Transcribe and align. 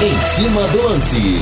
Em 0.00 0.22
cima 0.22 0.62
do 0.68 0.80
lance. 0.80 1.40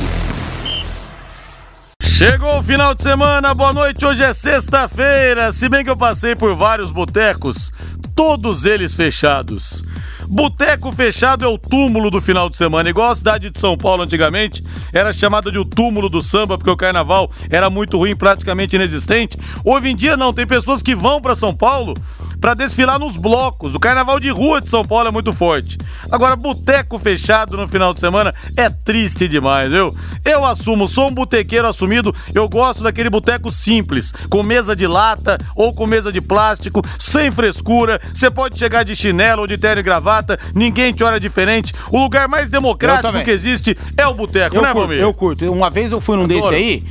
Chegou 2.01 2.57
o 2.57 2.63
final 2.63 2.95
de 2.95 3.03
semana, 3.03 3.53
boa 3.53 3.71
noite. 3.71 4.03
Hoje 4.03 4.23
é 4.23 4.33
sexta-feira. 4.33 5.51
Se 5.51 5.69
bem 5.69 5.83
que 5.83 5.91
eu 5.91 5.95
passei 5.95 6.35
por 6.35 6.55
vários 6.55 6.89
botecos, 6.89 7.71
todos 8.15 8.65
eles 8.65 8.95
fechados. 8.95 9.83
Boteco 10.27 10.91
fechado 10.91 11.45
é 11.45 11.47
o 11.47 11.57
túmulo 11.57 12.11
do 12.11 12.19
final 12.19 12.49
de 12.49 12.57
semana. 12.57 12.89
Igual 12.89 13.11
a 13.11 13.15
cidade 13.15 13.49
de 13.49 13.59
São 13.59 13.77
Paulo 13.77 14.03
antigamente 14.03 14.61
era 14.91 15.13
chamada 15.13 15.51
de 15.51 15.57
o 15.57 15.65
túmulo 15.65 16.09
do 16.09 16.21
samba, 16.21 16.57
porque 16.57 16.69
o 16.69 16.77
carnaval 16.77 17.31
era 17.49 17.69
muito 17.69 17.97
ruim, 17.97 18.15
praticamente 18.15 18.75
inexistente. 18.75 19.37
Hoje 19.63 19.89
em 19.89 19.95
dia 19.95 20.17
não, 20.17 20.33
tem 20.33 20.45
pessoas 20.45 20.81
que 20.81 20.95
vão 20.95 21.21
para 21.21 21.35
São 21.35 21.55
Paulo 21.55 21.93
para 22.39 22.53
desfilar 22.53 22.99
nos 22.99 23.15
blocos. 23.15 23.75
O 23.75 23.79
carnaval 23.79 24.19
de 24.19 24.29
rua 24.29 24.61
de 24.61 24.69
São 24.69 24.83
Paulo 24.83 25.07
é 25.07 25.11
muito 25.11 25.33
forte. 25.33 25.77
Agora, 26.11 26.35
boteco 26.35 26.99
fechado 26.99 27.57
no 27.57 27.67
final 27.67 27.93
de 27.93 27.99
semana 27.99 28.33
é 28.55 28.69
triste 28.69 29.27
demais, 29.27 29.69
viu? 29.69 29.95
Eu 30.23 30.45
assumo, 30.45 30.87
sou 30.87 31.07
um 31.09 31.13
botequeiro 31.13 31.67
assumido, 31.67 32.13
eu 32.33 32.47
gosto 32.47 32.83
daquele 32.83 33.09
boteco 33.09 33.51
simples, 33.51 34.13
com 34.29 34.43
mesa 34.43 34.75
de 34.75 34.87
lata 34.87 35.37
ou 35.55 35.73
com 35.73 35.87
mesa 35.87 36.11
de 36.11 36.21
plástico, 36.21 36.81
sem 36.99 37.31
frescura. 37.31 37.99
Você 38.13 38.29
pode 38.29 38.57
chegar 38.57 38.83
de 38.83 38.95
chinelo 38.95 39.41
ou 39.41 39.47
de 39.47 39.57
terno 39.57 39.79
e 39.79 39.83
gravata, 39.83 40.16
ninguém 40.53 40.93
te 40.93 41.03
olha 41.03 41.19
diferente. 41.19 41.73
O 41.91 41.99
lugar 41.99 42.27
mais 42.27 42.49
democrático 42.49 43.23
que 43.23 43.31
existe 43.31 43.77
é 43.97 44.07
o 44.07 44.13
boteco, 44.13 44.61
né, 44.61 44.73
Valmir? 44.73 44.99
Eu 44.99 45.13
curto. 45.13 45.51
Uma 45.51 45.69
vez 45.69 45.91
eu 45.91 46.01
fui 46.01 46.15
num 46.15 46.23
Adoro. 46.23 46.41
desse 46.41 46.53
aí, 46.53 46.83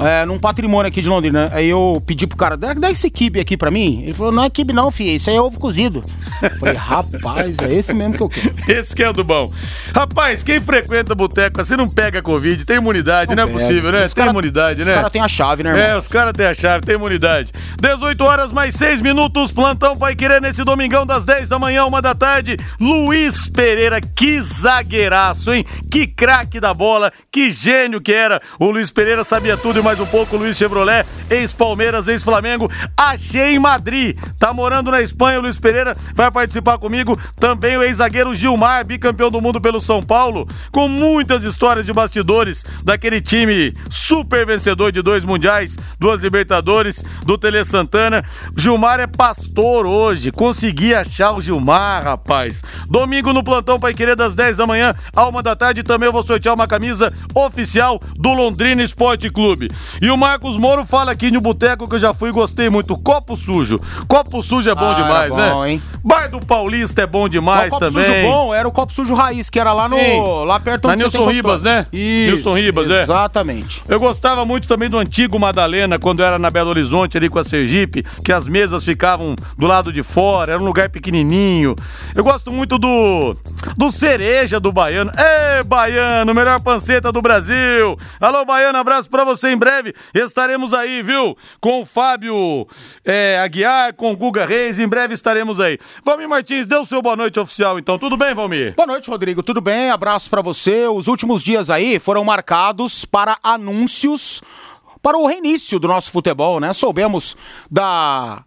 é, 0.00 0.24
num 0.26 0.38
patrimônio 0.38 0.88
aqui 0.88 1.00
de 1.02 1.08
Londrina. 1.08 1.48
Aí 1.52 1.68
eu 1.68 2.02
pedi 2.06 2.26
pro 2.26 2.36
cara, 2.36 2.56
dá, 2.56 2.72
dá 2.74 2.90
esse 2.90 3.10
kibe 3.10 3.40
aqui 3.40 3.56
pra 3.56 3.70
mim. 3.70 4.02
Ele 4.02 4.12
falou, 4.12 4.32
não 4.32 4.44
é 4.44 4.50
kibe 4.50 4.72
não, 4.72 4.90
filho, 4.90 5.10
isso 5.10 5.30
aí 5.30 5.36
é 5.36 5.40
ovo 5.40 5.58
cozido. 5.58 6.02
Eu 6.42 6.50
falei, 6.58 6.74
rapaz, 6.74 7.56
é 7.58 7.74
esse 7.74 7.92
mesmo 7.94 8.14
que 8.16 8.22
eu 8.22 8.28
quero. 8.28 8.50
Esse 8.80 8.94
que 8.94 9.02
é 9.02 9.08
o 9.08 9.12
do 9.12 9.22
bom. 9.24 9.52
Rapaz, 9.94 10.42
quem 10.42 10.60
frequenta 10.60 11.14
boteco 11.14 11.60
assim 11.60 11.76
não 11.76 11.88
pega 11.88 12.22
Covid, 12.22 12.64
tem 12.64 12.76
imunidade, 12.76 13.34
não, 13.34 13.42
é 13.42 13.46
pega. 13.46 13.58
possível, 13.58 13.92
né? 13.92 14.04
Os 14.06 14.14
tem 14.14 14.22
cara- 14.22 14.30
imunidade, 14.30 14.80
os 14.82 14.86
né? 14.88 14.94
cara 14.94 15.10
tem 15.10 15.20
a 15.20 15.28
chave, 15.28 15.62
né, 15.62 15.70
irmão? 15.70 15.84
É, 15.84 15.96
os 15.98 16.08
caras 16.08 16.32
têm 16.32 16.46
a 16.46 16.54
chave, 16.54 16.86
tem 16.86 16.94
imunidade. 16.94 17.52
18 17.80 18.24
horas 18.24 18.52
mais 18.52 18.74
6 18.74 19.00
minutos, 19.02 19.50
plantão 19.52 19.96
Pai 19.96 20.14
Querer 20.14 20.40
nesse 20.40 20.62
domingão 20.64 21.04
das 21.04 21.24
10 21.24 21.48
da 21.48 21.58
manhã, 21.58 21.84
uma 21.84 22.00
da 22.00 22.14
tarde. 22.14 22.56
Luiz 22.80 23.48
Pereira, 23.48 24.00
que 24.00 24.40
zagueiraço, 24.40 25.52
hein? 25.52 25.64
Que 25.90 26.06
craque 26.06 26.60
da 26.60 26.72
bola, 26.72 27.12
que 27.30 27.50
gênio 27.50 28.00
que 28.00 28.12
era. 28.12 28.40
O 28.58 28.70
Luiz 28.70 28.90
Pereira 28.90 29.24
sabia 29.24 29.56
tudo 29.56 29.78
e 29.78 29.82
mais 29.90 29.98
um 29.98 30.06
pouco. 30.06 30.36
Luiz 30.36 30.56
Chevrolet, 30.56 31.04
ex-Palmeiras, 31.28 32.06
ex-Flamengo. 32.06 32.70
Achei 32.96 33.56
em 33.56 33.58
Madrid. 33.58 34.16
Tá 34.38 34.54
morando 34.54 34.88
na 34.88 35.02
Espanha, 35.02 35.40
o 35.40 35.42
Luiz 35.42 35.58
Pereira 35.58 35.96
vai 36.14 36.30
participar 36.30 36.78
comigo. 36.78 37.18
Também 37.34 37.76
o 37.76 37.82
ex-zagueiro 37.82 38.32
Gilmar, 38.32 38.84
bicampeão 38.84 39.30
do 39.30 39.40
mundo 39.40 39.60
pelo 39.60 39.80
São 39.80 40.00
Paulo, 40.00 40.46
com 40.70 40.86
muitas 40.86 41.42
histórias 41.42 41.84
de 41.84 41.92
bastidores 41.92 42.64
daquele 42.84 43.20
time 43.20 43.74
super 43.90 44.46
vencedor 44.46 44.92
de 44.92 45.02
dois 45.02 45.24
mundiais, 45.24 45.76
duas 45.98 46.20
Libertadores, 46.20 47.04
do 47.26 47.36
Tele 47.36 47.64
Santana. 47.64 48.24
Gilmar 48.56 49.00
é 49.00 49.08
pastor 49.08 49.86
hoje. 49.86 50.30
Consegui 50.30 50.94
achar 50.94 51.32
o 51.32 51.40
Gilmar, 51.40 52.04
rapaz. 52.04 52.62
Domingo 52.86 53.32
no 53.32 53.42
plantão 53.42 53.80
Pai 53.80 53.92
Querer 53.92 54.14
das 54.14 54.36
10 54.36 54.56
da 54.56 54.68
manhã, 54.68 54.94
à 55.16 55.26
uma 55.26 55.42
da 55.42 55.56
tarde, 55.56 55.82
também 55.82 56.06
eu 56.06 56.12
vou 56.12 56.22
sortear 56.22 56.54
uma 56.54 56.68
camisa 56.68 57.12
oficial 57.34 58.00
do 58.16 58.32
Londrina 58.32 58.84
Esporte 58.84 59.28
Clube. 59.28 59.68
E 60.00 60.10
o 60.10 60.16
Marcos 60.16 60.56
Moro 60.56 60.84
fala 60.84 61.12
aqui 61.12 61.30
no 61.30 61.40
boteco 61.40 61.88
que 61.88 61.94
eu 61.94 61.98
já 61.98 62.12
fui 62.14 62.30
e 62.30 62.32
gostei 62.32 62.68
muito. 62.70 62.96
Copo 62.96 63.36
sujo. 63.36 63.80
Copo 64.08 64.42
sujo 64.42 64.68
é 64.70 64.74
bom 64.74 64.90
Ah, 64.90 64.94
demais, 64.94 65.30
bom, 65.30 65.36
né? 65.62 65.70
hein? 65.72 65.82
Bar 66.04 66.28
do 66.30 66.40
Paulista 66.40 67.02
é 67.02 67.06
bom 67.06 67.28
demais 67.28 67.66
o 67.68 67.70
copo 67.70 67.86
também. 67.86 68.04
sujo 68.04 68.22
bom 68.22 68.54
era 68.54 68.66
o 68.68 68.72
copo 68.72 68.92
sujo 68.92 69.14
raiz, 69.14 69.50
que 69.50 69.58
era 69.60 69.72
lá 69.72 69.88
no. 69.88 69.98
Sim. 69.98 70.44
lá 70.46 70.58
perto 70.60 70.88
Na 70.88 70.94
você 70.96 71.02
Nilson 71.02 71.26
Ribas, 71.30 71.62
né? 71.62 71.86
Isso. 71.92 72.30
Nilson 72.32 72.54
Ribas, 72.56 72.90
é. 72.90 73.02
Exatamente. 73.02 73.82
Eu 73.88 74.00
gostava 74.00 74.44
muito 74.44 74.66
também 74.66 74.88
do 74.88 74.98
antigo 74.98 75.38
Madalena, 75.38 75.98
quando 75.98 76.22
era 76.22 76.38
na 76.38 76.50
Belo 76.50 76.70
Horizonte, 76.70 77.16
ali 77.16 77.28
com 77.28 77.38
a 77.38 77.44
Sergipe, 77.44 78.04
que 78.24 78.32
as 78.32 78.46
mesas 78.46 78.84
ficavam 78.84 79.34
do 79.58 79.66
lado 79.66 79.92
de 79.92 80.02
fora, 80.02 80.52
era 80.52 80.62
um 80.62 80.64
lugar 80.64 80.88
pequenininho. 80.88 81.74
Eu 82.14 82.24
gosto 82.24 82.50
muito 82.50 82.78
do 82.78 83.36
do 83.76 83.90
Cereja 83.90 84.58
do 84.58 84.72
Baiano. 84.72 85.10
Ê, 85.16 85.62
Baiano, 85.62 86.34
melhor 86.34 86.60
panceta 86.60 87.12
do 87.12 87.20
Brasil. 87.20 87.98
Alô, 88.20 88.44
Baiano, 88.44 88.78
abraço 88.78 89.08
pra 89.10 89.24
você 89.24 89.50
em 89.50 89.58
breve. 89.60 89.94
Estaremos 90.12 90.74
aí, 90.74 91.00
viu? 91.02 91.36
Com 91.60 91.82
o 91.82 91.86
Fábio 91.86 92.66
é, 93.04 93.38
Aguiar, 93.38 93.94
com 93.94 94.10
o 94.10 94.16
Guga 94.16 94.44
Reis, 94.44 94.80
em 94.80 94.88
breve 94.88 95.14
estaremos 95.14 95.60
aí. 95.60 95.78
Valmir 96.04 96.28
Martins, 96.28 96.66
dê 96.66 96.74
o 96.76 96.84
seu 96.84 97.00
boa 97.00 97.14
noite 97.14 97.38
oficial, 97.38 97.78
então. 97.78 97.96
Tudo 97.96 98.16
bem, 98.16 98.34
Valmir? 98.34 98.74
Boa 98.74 98.86
noite, 98.86 99.08
Rodrigo. 99.08 99.42
Tudo 99.42 99.60
bem? 99.60 99.90
Abraço 99.90 100.28
pra 100.28 100.42
você. 100.42 100.88
Os 100.88 101.06
últimos 101.06 101.44
dias 101.44 101.70
aí 101.70 102.00
foram 102.00 102.24
marcados 102.24 103.04
para 103.04 103.38
anúncios 103.42 104.40
para 105.02 105.16
o 105.16 105.26
reinício 105.26 105.78
do 105.78 105.86
nosso 105.88 106.10
futebol, 106.10 106.58
né? 106.58 106.72
Soubemos 106.72 107.36
da 107.70 108.42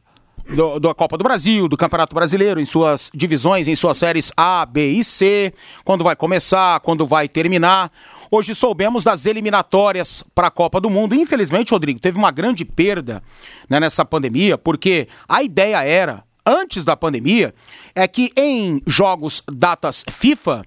do- 0.45 0.77
da 0.77 0.93
Copa 0.93 1.17
do 1.17 1.23
Brasil, 1.23 1.69
do 1.69 1.77
Campeonato 1.77 2.13
Brasileiro, 2.13 2.59
em 2.59 2.65
suas 2.65 3.09
divisões, 3.13 3.65
em 3.69 3.75
suas 3.75 3.95
séries 3.97 4.29
A, 4.35 4.65
B 4.65 4.91
e 4.91 5.01
C, 5.03 5.53
quando 5.85 6.03
vai 6.03 6.17
começar, 6.17 6.81
quando 6.81 7.05
vai 7.05 7.29
terminar. 7.29 7.89
Hoje 8.35 8.55
soubemos 8.55 9.03
das 9.03 9.27
eliminatórias 9.27 10.23
para 10.33 10.47
a 10.47 10.49
Copa 10.49 10.81
do 10.81 10.89
Mundo. 10.89 11.13
Infelizmente, 11.13 11.69
Rodrigo, 11.69 11.99
teve 11.99 12.17
uma 12.17 12.31
grande 12.31 12.65
perda 12.65 13.21
né, 13.69 13.79
nessa 13.79 14.03
pandemia, 14.03 14.57
porque 14.57 15.07
a 15.29 15.43
ideia 15.43 15.83
era, 15.83 16.23
antes 16.43 16.83
da 16.83 16.97
pandemia, 16.97 17.53
é 17.93 18.07
que 18.07 18.31
em 18.35 18.81
jogos 18.87 19.43
datas 19.47 20.03
FIFA, 20.09 20.65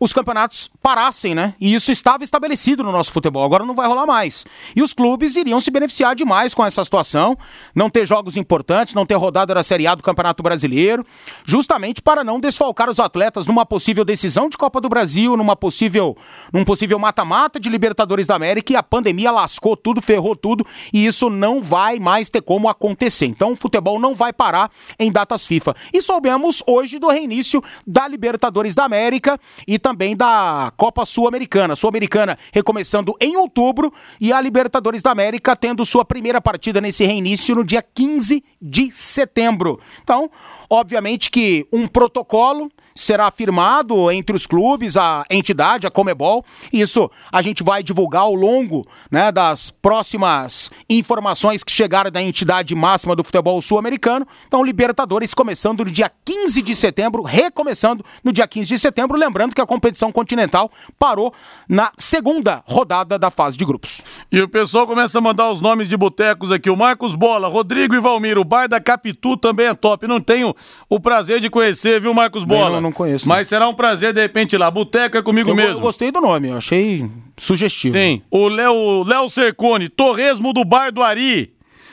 os 0.00 0.12
campeonatos 0.12 0.70
parassem, 0.82 1.34
né? 1.34 1.54
E 1.60 1.74
isso 1.74 1.90
estava 1.90 2.22
estabelecido 2.22 2.82
no 2.82 2.92
nosso 2.92 3.12
futebol. 3.12 3.44
Agora 3.44 3.64
não 3.64 3.74
vai 3.74 3.86
rolar 3.86 4.06
mais. 4.06 4.44
E 4.74 4.82
os 4.82 4.94
clubes 4.94 5.36
iriam 5.36 5.60
se 5.60 5.70
beneficiar 5.70 6.14
demais 6.14 6.54
com 6.54 6.64
essa 6.64 6.84
situação, 6.84 7.36
não 7.74 7.90
ter 7.90 8.06
jogos 8.06 8.36
importantes, 8.36 8.94
não 8.94 9.04
ter 9.04 9.14
rodada 9.14 9.54
da 9.54 9.62
Série 9.62 9.86
A 9.86 9.94
do 9.94 10.02
Campeonato 10.02 10.42
Brasileiro, 10.42 11.04
justamente 11.44 12.00
para 12.00 12.22
não 12.22 12.38
desfalcar 12.38 12.88
os 12.88 13.00
atletas 13.00 13.46
numa 13.46 13.66
possível 13.66 14.04
decisão 14.04 14.48
de 14.48 14.56
Copa 14.56 14.80
do 14.80 14.88
Brasil, 14.88 15.36
numa 15.36 15.56
possível, 15.56 16.16
num 16.52 16.64
possível 16.64 16.98
mata-mata 16.98 17.58
de 17.58 17.68
Libertadores 17.68 18.26
da 18.26 18.34
América. 18.34 18.72
E 18.72 18.76
a 18.76 18.82
pandemia 18.82 19.30
lascou 19.30 19.76
tudo, 19.76 20.00
ferrou 20.00 20.36
tudo, 20.36 20.64
e 20.92 21.06
isso 21.06 21.28
não 21.28 21.60
vai 21.60 21.98
mais 21.98 22.28
ter 22.28 22.42
como 22.42 22.68
acontecer. 22.68 23.26
Então 23.26 23.52
o 23.52 23.56
futebol 23.56 23.98
não 23.98 24.14
vai 24.14 24.32
parar 24.32 24.70
em 24.98 25.10
datas 25.10 25.46
FIFA. 25.46 25.74
E 25.92 26.00
soubemos 26.00 26.62
hoje 26.66 26.98
do 26.98 27.08
reinício 27.08 27.62
da 27.86 28.06
Libertadores 28.06 28.74
da 28.74 28.84
América 28.84 29.38
e 29.66 29.78
da 30.16 30.72
Copa 30.76 31.04
Sul-Americana. 31.04 31.76
Sul-Americana 31.76 32.38
recomeçando 32.52 33.14
em 33.20 33.36
outubro 33.36 33.92
e 34.20 34.32
a 34.32 34.40
Libertadores 34.40 35.02
da 35.02 35.10
América 35.10 35.56
tendo 35.56 35.84
sua 35.84 36.04
primeira 36.04 36.40
partida 36.40 36.80
nesse 36.80 37.04
reinício 37.04 37.54
no 37.54 37.64
dia 37.64 37.82
15 37.82 38.42
de 38.60 38.90
setembro. 38.92 39.80
Então, 40.02 40.30
obviamente 40.68 41.30
que 41.30 41.66
um 41.72 41.86
protocolo 41.86 42.70
será 42.98 43.30
firmado 43.30 44.10
entre 44.10 44.34
os 44.34 44.46
clubes, 44.46 44.96
a 44.96 45.24
entidade, 45.30 45.86
a 45.86 45.90
Comebol. 45.90 46.44
Isso 46.72 47.08
a 47.30 47.40
gente 47.40 47.62
vai 47.62 47.82
divulgar 47.82 48.22
ao 48.22 48.34
longo 48.34 48.86
né, 49.10 49.30
das 49.30 49.70
próximas 49.70 50.70
informações 50.90 51.62
que 51.62 51.70
chegaram 51.70 52.10
da 52.10 52.20
entidade 52.20 52.74
máxima 52.74 53.14
do 53.14 53.22
futebol 53.22 53.62
sul-americano. 53.62 54.26
Então, 54.46 54.64
Libertadores 54.64 55.32
começando 55.32 55.84
no 55.84 55.90
dia 55.90 56.10
15 56.24 56.60
de 56.60 56.74
setembro, 56.74 57.22
recomeçando 57.22 58.04
no 58.24 58.32
dia 58.32 58.48
15 58.48 58.68
de 58.68 58.78
setembro. 58.78 59.16
Lembrando 59.16 59.54
que 59.54 59.60
a 59.60 59.66
competição 59.66 60.10
continental 60.10 60.70
parou 60.98 61.32
na 61.68 61.92
segunda 61.96 62.64
rodada 62.66 63.16
da 63.16 63.30
fase 63.30 63.56
de 63.56 63.64
grupos. 63.64 64.02
E 64.32 64.40
o 64.40 64.48
pessoal 64.48 64.86
começa 64.86 65.18
a 65.18 65.20
mandar 65.20 65.52
os 65.52 65.60
nomes 65.60 65.88
de 65.88 65.96
botecos 65.96 66.50
aqui. 66.50 66.68
O 66.68 66.76
Marcos 66.76 67.14
Bola, 67.14 67.46
Rodrigo 67.46 67.94
e 67.94 68.00
Valmir. 68.00 68.38
O 68.38 68.44
bar 68.44 68.68
da 68.68 68.80
Capitu 68.80 69.36
também 69.36 69.66
é 69.66 69.74
top. 69.74 70.06
Não 70.08 70.20
tenho 70.20 70.54
o 70.88 70.98
prazer 70.98 71.40
de 71.40 71.48
conhecer, 71.48 72.00
viu, 72.00 72.12
Marcos 72.12 72.42
Bola? 72.42 72.80
Não, 72.80 72.87
não 72.87 72.87
conheço, 72.92 73.28
Mas 73.28 73.48
será 73.48 73.68
um 73.68 73.74
prazer, 73.74 74.12
de 74.12 74.20
repente, 74.20 74.54
ir 74.54 74.58
lá. 74.58 74.70
Boteco 74.70 75.16
é 75.16 75.22
comigo 75.22 75.50
Eu, 75.50 75.54
mesmo. 75.54 75.76
eu 75.76 75.80
gostei 75.80 76.10
do 76.10 76.20
nome, 76.20 76.48
eu 76.48 76.56
achei 76.56 77.08
sugestivo. 77.38 77.96
Sim. 77.96 78.22
O 78.30 78.48
Léo, 78.48 79.04
Léo 79.04 79.28
Cercone, 79.28 79.88
Torresmo 79.88 80.52
do 80.52 80.64
Bar 80.64 80.90
do 80.92 81.02
Ari. 81.02 81.52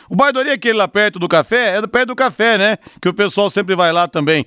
O 0.10 0.16
Bar 0.16 0.32
do 0.32 0.40
Ari 0.40 0.50
é 0.50 0.54
aquele 0.54 0.78
lá 0.78 0.88
perto 0.88 1.18
do 1.18 1.28
café? 1.28 1.78
É 1.78 1.88
perto 1.88 2.08
do 2.10 2.16
café, 2.16 2.58
né? 2.58 2.78
Que 3.02 3.10
o 3.10 3.14
pessoal 3.14 3.50
sempre 3.50 3.76
vai 3.76 3.92
lá 3.92 4.08
também. 4.08 4.46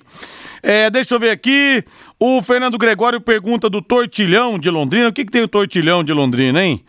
É, 0.63 0.89
deixa 0.89 1.15
eu 1.15 1.19
ver 1.19 1.31
aqui. 1.31 1.83
O 2.19 2.41
Fernando 2.41 2.77
Gregório 2.77 3.19
pergunta 3.19 3.69
do 3.69 3.81
Tortilhão 3.81 4.57
de 4.57 4.69
Londrina. 4.69 5.09
O 5.09 5.13
que, 5.13 5.25
que 5.25 5.31
tem 5.31 5.41
o 5.43 5.47
Tortilhão 5.47 6.03
de 6.03 6.13
Londrina, 6.13 6.63
hein? 6.63 6.81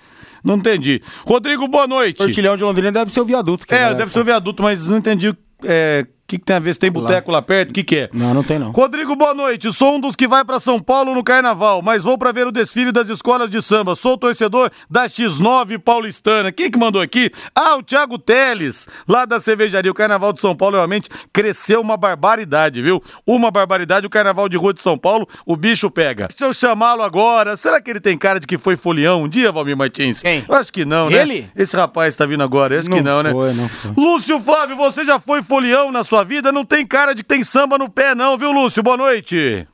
Não 0.43 0.57
entendi. 0.57 1.03
Rodrigo, 1.27 1.69
boa 1.69 1.87
noite. 1.87 2.17
Tortilhão 2.17 2.57
de 2.57 2.65
Londrina 2.65 2.91
deve 2.93 3.13
ser 3.13 3.21
o 3.21 3.25
viaduto. 3.25 3.67
que 3.67 3.75
É, 3.75 3.93
deve 3.93 4.11
ser 4.13 4.21
o 4.21 4.25
viaduto, 4.25 4.63
mas 4.63 4.87
não 4.87 4.97
entendi. 4.99 5.35
É, 5.65 6.07
que, 6.31 6.39
que 6.39 6.45
tem 6.45 6.57
a 6.57 6.61
ver? 6.61 6.73
Se 6.75 6.79
tem 6.79 6.91
boteco 6.91 7.31
lá. 7.31 7.39
lá 7.39 7.43
perto? 7.43 7.71
O 7.71 7.73
que, 7.73 7.83
que 7.83 7.97
é? 7.97 8.11
Não, 8.13 8.33
não 8.33 8.43
tem 8.43 8.59
não. 8.59 8.71
Rodrigo, 8.71 9.17
boa 9.17 9.35
noite. 9.35 9.73
Sou 9.73 9.97
um 9.97 10.01
dos 10.01 10.15
que 10.15 10.29
vai 10.29 10.45
para 10.45 10.61
São 10.61 10.79
Paulo 10.81 11.15
no 11.15 11.25
carnaval, 11.25 11.83
mas 11.83 12.05
vou 12.05 12.17
para 12.17 12.31
ver 12.31 12.47
o 12.47 12.53
desfile 12.53 12.93
das 12.93 13.09
escolas 13.09 13.51
de 13.51 13.61
samba. 13.61 13.97
Sou 13.97 14.17
torcedor 14.17 14.71
da 14.89 15.07
X9 15.07 15.79
paulistana. 15.79 16.53
Quem 16.53 16.71
que 16.71 16.79
mandou 16.79 17.03
aqui? 17.03 17.31
Ah, 17.55 17.77
o 17.77 17.83
Thiago 17.83 18.19
Teles, 18.19 18.87
lá 19.09 19.25
da 19.25 19.41
cervejaria. 19.41 19.91
O 19.91 19.95
carnaval 19.95 20.33
de 20.33 20.41
São 20.41 20.55
Paulo 20.55 20.77
realmente 20.77 21.09
cresceu 21.33 21.81
uma 21.81 21.97
barbaridade, 21.97 22.81
viu? 22.81 23.03
Uma 23.27 23.51
barbaridade. 23.51 24.07
O 24.07 24.11
carnaval 24.11 24.49
de 24.49 24.57
rua 24.57 24.73
de 24.73 24.83
São 24.83 24.97
Paulo, 24.97 25.27
o 25.45 25.57
bicho 25.57 25.91
pega. 25.91 26.29
Deixa 26.29 26.45
eu 26.45 26.53
chamá-lo 26.53 27.03
agora. 27.03 27.57
Será 27.57 27.81
que 27.81 27.91
ele 27.91 28.01
tem 28.01 28.17
cara 28.17 28.39
de 28.39 28.47
que 28.47 28.57
foi 28.57 28.77
folião 28.77 29.25
um 29.25 29.29
dia, 29.29 29.51
Valmir 29.51 29.77
Martins? 29.77 30.23
Quem? 30.23 30.45
Eu 30.49 30.55
acho 30.55 30.73
que 30.73 30.85
não, 30.85 31.11
né? 31.11 31.23
Ele? 31.23 31.49
Esse 31.57 31.77
rapaz 31.77 32.15
tá 32.15 32.25
vindo 32.25 32.43
agora. 32.43 32.75
Eu 32.75 32.79
acho 32.79 32.91
Não 32.91 32.99
que 32.99 33.03
não, 33.03 33.23
né? 33.23 33.33
foi, 33.33 33.53
não 33.53 33.69
foi. 33.69 33.93
Lúcio 33.97 34.39
Flávio, 34.41 34.77
você 34.77 35.05
já 35.05 35.19
foi 35.19 35.43
folião 35.43 35.91
na 35.91 36.05
sua 36.05 36.20
vida? 36.25 36.53
Não 36.53 36.65
tem 36.65 36.87
cara 36.87 37.15
de 37.15 37.23
que 37.23 37.29
tem 37.29 37.43
samba 37.43 37.79
no 37.79 37.91
pé, 37.91 38.15
não, 38.15 38.37
viu, 38.37 38.53
Lúcio? 38.53 38.83
Boa 38.83 38.97
noite. 38.97 39.67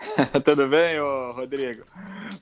Tudo 0.44 0.66
bem, 0.66 0.98
Rodrigo? 0.98 1.84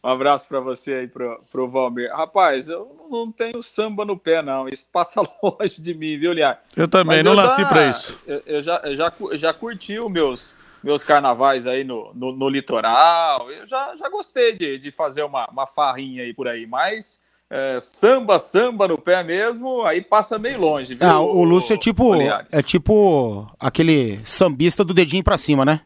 Um 0.02 0.08
abraço 0.08 0.46
pra 0.46 0.60
você 0.60 0.92
aí, 0.92 1.08
pro, 1.08 1.42
pro 1.50 1.68
Valmir. 1.68 2.10
Rapaz, 2.14 2.68
eu 2.68 3.06
não 3.10 3.32
tenho 3.32 3.62
samba 3.62 4.04
no 4.04 4.16
pé, 4.16 4.42
não. 4.42 4.68
Isso 4.68 4.86
passa 4.92 5.20
longe 5.42 5.80
de 5.80 5.94
mim, 5.94 6.18
viu, 6.18 6.32
Liar? 6.32 6.62
Eu 6.76 6.86
também, 6.86 7.16
Mas 7.16 7.24
não 7.24 7.32
eu 7.32 7.36
nasci 7.36 7.64
pra 7.66 7.88
isso. 7.88 8.18
Eu, 8.26 8.42
eu 8.46 8.62
já, 8.62 8.76
eu 8.84 8.96
já, 8.96 9.12
já 9.32 9.52
curti 9.52 9.98
os 9.98 10.10
meus, 10.10 10.54
meus 10.82 11.02
carnavais 11.02 11.66
aí 11.66 11.82
no, 11.82 12.12
no, 12.14 12.32
no 12.32 12.48
litoral. 12.48 13.50
Eu 13.50 13.66
já, 13.66 13.96
já 13.96 14.08
gostei 14.08 14.52
de, 14.56 14.78
de 14.78 14.90
fazer 14.92 15.24
uma, 15.24 15.46
uma 15.50 15.66
farrinha 15.66 16.22
aí 16.22 16.32
por 16.32 16.46
aí, 16.46 16.66
mas 16.66 17.20
é, 17.50 17.78
samba, 17.80 18.38
samba 18.38 18.88
no 18.88 18.98
pé 18.98 19.22
mesmo, 19.24 19.82
aí 19.84 20.00
passa 20.02 20.38
meio 20.38 20.60
longe, 20.60 20.94
viu? 20.94 21.08
Ah, 21.08 21.20
o 21.20 21.42
Lúcio 21.44 21.74
é 21.74 21.78
tipo, 21.78 22.14
é 22.52 22.62
tipo 22.62 23.46
aquele 23.58 24.20
sambista 24.24 24.84
do 24.84 24.92
dedinho 24.94 25.24
pra 25.24 25.38
cima, 25.38 25.64
né? 25.64 25.80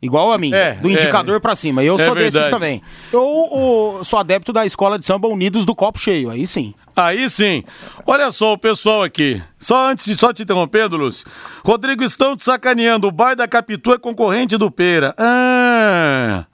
Igual 0.00 0.30
a 0.30 0.36
mim, 0.38 0.52
É, 0.52 0.74
do 0.74 0.88
é. 0.90 0.92
indicador 0.92 1.40
pra 1.40 1.56
cima. 1.56 1.82
Eu 1.82 1.94
É 1.94 2.04
sou 2.04 2.14
desses 2.14 2.34
verdade. 2.34 2.50
também. 2.54 2.82
Eu, 3.10 3.22
o- 3.24 4.04
sou 4.04 4.18
adepto 4.18 4.52
da 4.52 4.66
escola 4.66 4.98
de 4.98 5.06
samba 5.06 5.26
Unidos 5.26 5.64
do 5.64 5.74
Copo 5.74 5.98
Cheio, 5.98 6.28
aí 6.30 6.46
sim. 6.46 6.74
Aí 6.94 7.28
sim. 7.28 7.64
Olha 8.06 8.30
só 8.30 8.52
o 8.52 8.58
pessoal 8.58 9.02
aqui. 9.02 9.42
Só 9.58 9.88
antes 9.88 10.04
de 10.06 10.14
só 10.16 10.32
te 10.32 10.42
interrompendo, 10.42 10.96
Lúcio. 10.96 11.26
Rodrigo, 11.64 12.04
estão 12.04 12.36
te 12.36 12.44
sacaneando. 12.44 13.06
O 13.06 13.10
bar 13.10 13.34
da 13.34 13.48
Capitu 13.48 13.92
é 13.92 13.98
concorrente 13.98 14.56
do 14.56 14.70
Pera. 14.70 15.14
Ah. 15.18 16.44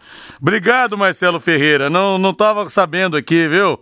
Obrigado, 0.40 0.96
Marcelo 0.98 1.38
Ferreira. 1.38 1.88
Não, 1.90 2.18
não 2.18 2.34
tava 2.34 2.68
sabendo 2.68 3.16
aqui, 3.16 3.46
viu? 3.48 3.78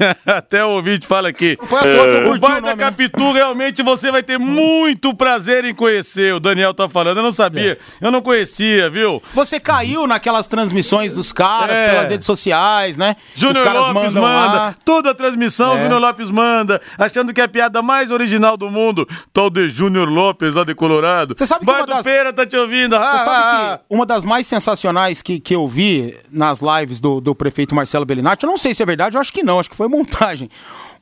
Até 0.26 0.64
o 0.64 0.70
ouvinte 0.70 1.06
fala 1.06 1.28
aqui. 1.28 1.56
Foi 1.62 1.78
à 1.78 1.82
toa 1.82 1.90
que 1.90 1.96
eu 1.98 2.20
O 2.20 2.24
curti 2.24 2.40
bar 2.40 2.58
o 2.58 2.62
da 2.62 2.76
né? 2.76 2.76
Capitu 2.76 3.32
realmente 3.32 3.82
você 3.82 4.10
vai 4.10 4.22
ter 4.22 4.38
muito 4.38 5.14
prazer 5.14 5.64
em 5.64 5.74
conhecer. 5.74 6.34
O 6.34 6.40
Daniel 6.40 6.74
tá 6.74 6.88
falando. 6.88 7.16
Eu 7.18 7.22
não 7.22 7.32
sabia. 7.32 7.72
É. 7.72 8.04
Eu 8.06 8.10
não 8.10 8.20
conhecia, 8.20 8.88
viu? 8.90 9.22
Você 9.34 9.58
caiu 9.60 10.06
naquelas 10.06 10.46
transmissões 10.46 11.12
dos 11.12 11.32
caras 11.32 11.76
É. 11.76 11.90
pelas 11.90 12.10
redes 12.10 12.26
sociais, 12.26 12.96
né? 12.96 13.16
Júnior 13.34 13.64
Lopes 13.64 14.14
manda, 14.14 14.56
lá. 14.56 14.74
toda 14.84 15.10
a 15.10 15.14
transmissão 15.14 15.74
o 15.74 15.78
É. 15.78 15.82
Júnior 15.82 16.00
Lopes 16.00 16.30
manda, 16.30 16.80
achando 16.98 17.32
que 17.32 17.40
é 17.40 17.44
a 17.44 17.48
piada 17.48 17.82
mais 17.82 18.10
original 18.10 18.56
do 18.56 18.70
mundo. 18.70 19.08
Tal 19.32 19.50
de 19.50 19.68
Júnior 19.68 20.08
Lopes 20.08 20.54
lá 20.54 20.64
de 20.64 20.74
Colorado. 20.74 21.34
Você 21.36 21.46
sabe 21.46 21.60
que 21.60 21.66
Bar 21.66 21.78
uma 21.80 21.86
das- 21.86 22.04
Pera 22.04 22.32
tá 22.32 22.46
te 22.46 22.56
ouvindo. 22.56 22.94
Ah, 22.96 23.00
Você 23.16 23.16
ah, 23.22 23.24
sabe 23.24 23.78
que 23.78 23.94
uma 23.94 24.06
das 24.06 24.24
mais 24.24 24.46
sensacionais 24.46 25.22
que, 25.22 25.38
que 25.40 25.54
eu 25.54 25.66
vi 25.66 26.16
nas 26.30 26.60
lives 26.60 27.00
do, 27.00 27.20
do 27.20 27.34
prefeito 27.34 27.74
Marcelo 27.74 28.04
Bellinati, 28.04 28.44
eu 28.44 28.50
não 28.50 28.58
sei 28.58 28.74
se 28.74 28.82
é 28.82 28.86
verdade, 28.86 29.16
eu 29.16 29.20
acho 29.20 29.32
que 29.32 29.42
não, 29.42 29.58
acho 29.60 29.70
que 29.70 29.76
foi 29.76 29.85
montagem. 29.88 30.48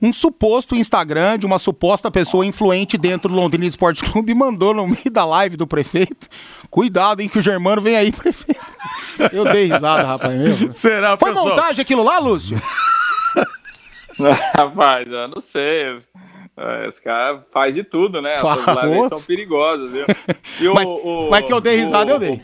Um 0.03 0.13
suposto 0.13 0.75
Instagram 0.75 1.39
de 1.39 1.47
uma 1.47 1.59
suposta 1.59 2.11
pessoa 2.11 2.45
influente 2.45 2.99
dentro 2.99 3.29
do 3.31 3.35
Londrina 3.37 3.65
Esporte 3.67 4.03
Clube 4.05 4.35
mandou 4.35 4.75
no 4.75 4.87
meio 4.87 5.11
da 5.11 5.25
live 5.25 5.57
do 5.57 5.67
prefeito. 5.67 6.29
Cuidado, 6.69 7.21
hein, 7.21 7.29
que 7.29 7.39
o 7.39 7.43
Germano 7.43 7.81
vem 7.81 7.97
aí, 7.97 8.13
prefeito. 8.13 8.61
Eu 9.33 9.45
dei 9.45 9.67
risada, 9.67 10.03
rapaz. 10.05 10.37
Meu. 10.37 10.73
Será, 10.73 11.17
Foi 11.17 11.31
pessoal? 11.31 11.49
montagem 11.55 11.81
aquilo 11.81 12.03
lá, 12.03 12.19
Lúcio? 12.19 12.61
Rapaz, 14.55 15.07
eu 15.09 15.29
não 15.29 15.41
sei. 15.41 15.99
É, 16.57 16.89
Esse 16.89 17.03
cara 17.03 17.45
faz 17.53 17.75
de 17.75 17.83
tudo, 17.83 18.23
né? 18.23 18.35
Essas 18.35 18.85
lives 18.85 19.09
são 19.09 19.21
perigosas, 19.21 19.91
viu? 19.91 20.05
E 20.61 20.69
o- 20.69 20.75
Mas, 20.75 20.87
o- 20.87 21.29
mas 21.31 21.45
que 21.45 21.53
eu 21.53 21.61
dei 21.61 21.77
risada, 21.77 22.13
o- 22.13 22.15
eu 22.15 22.19
dei. 22.21 22.43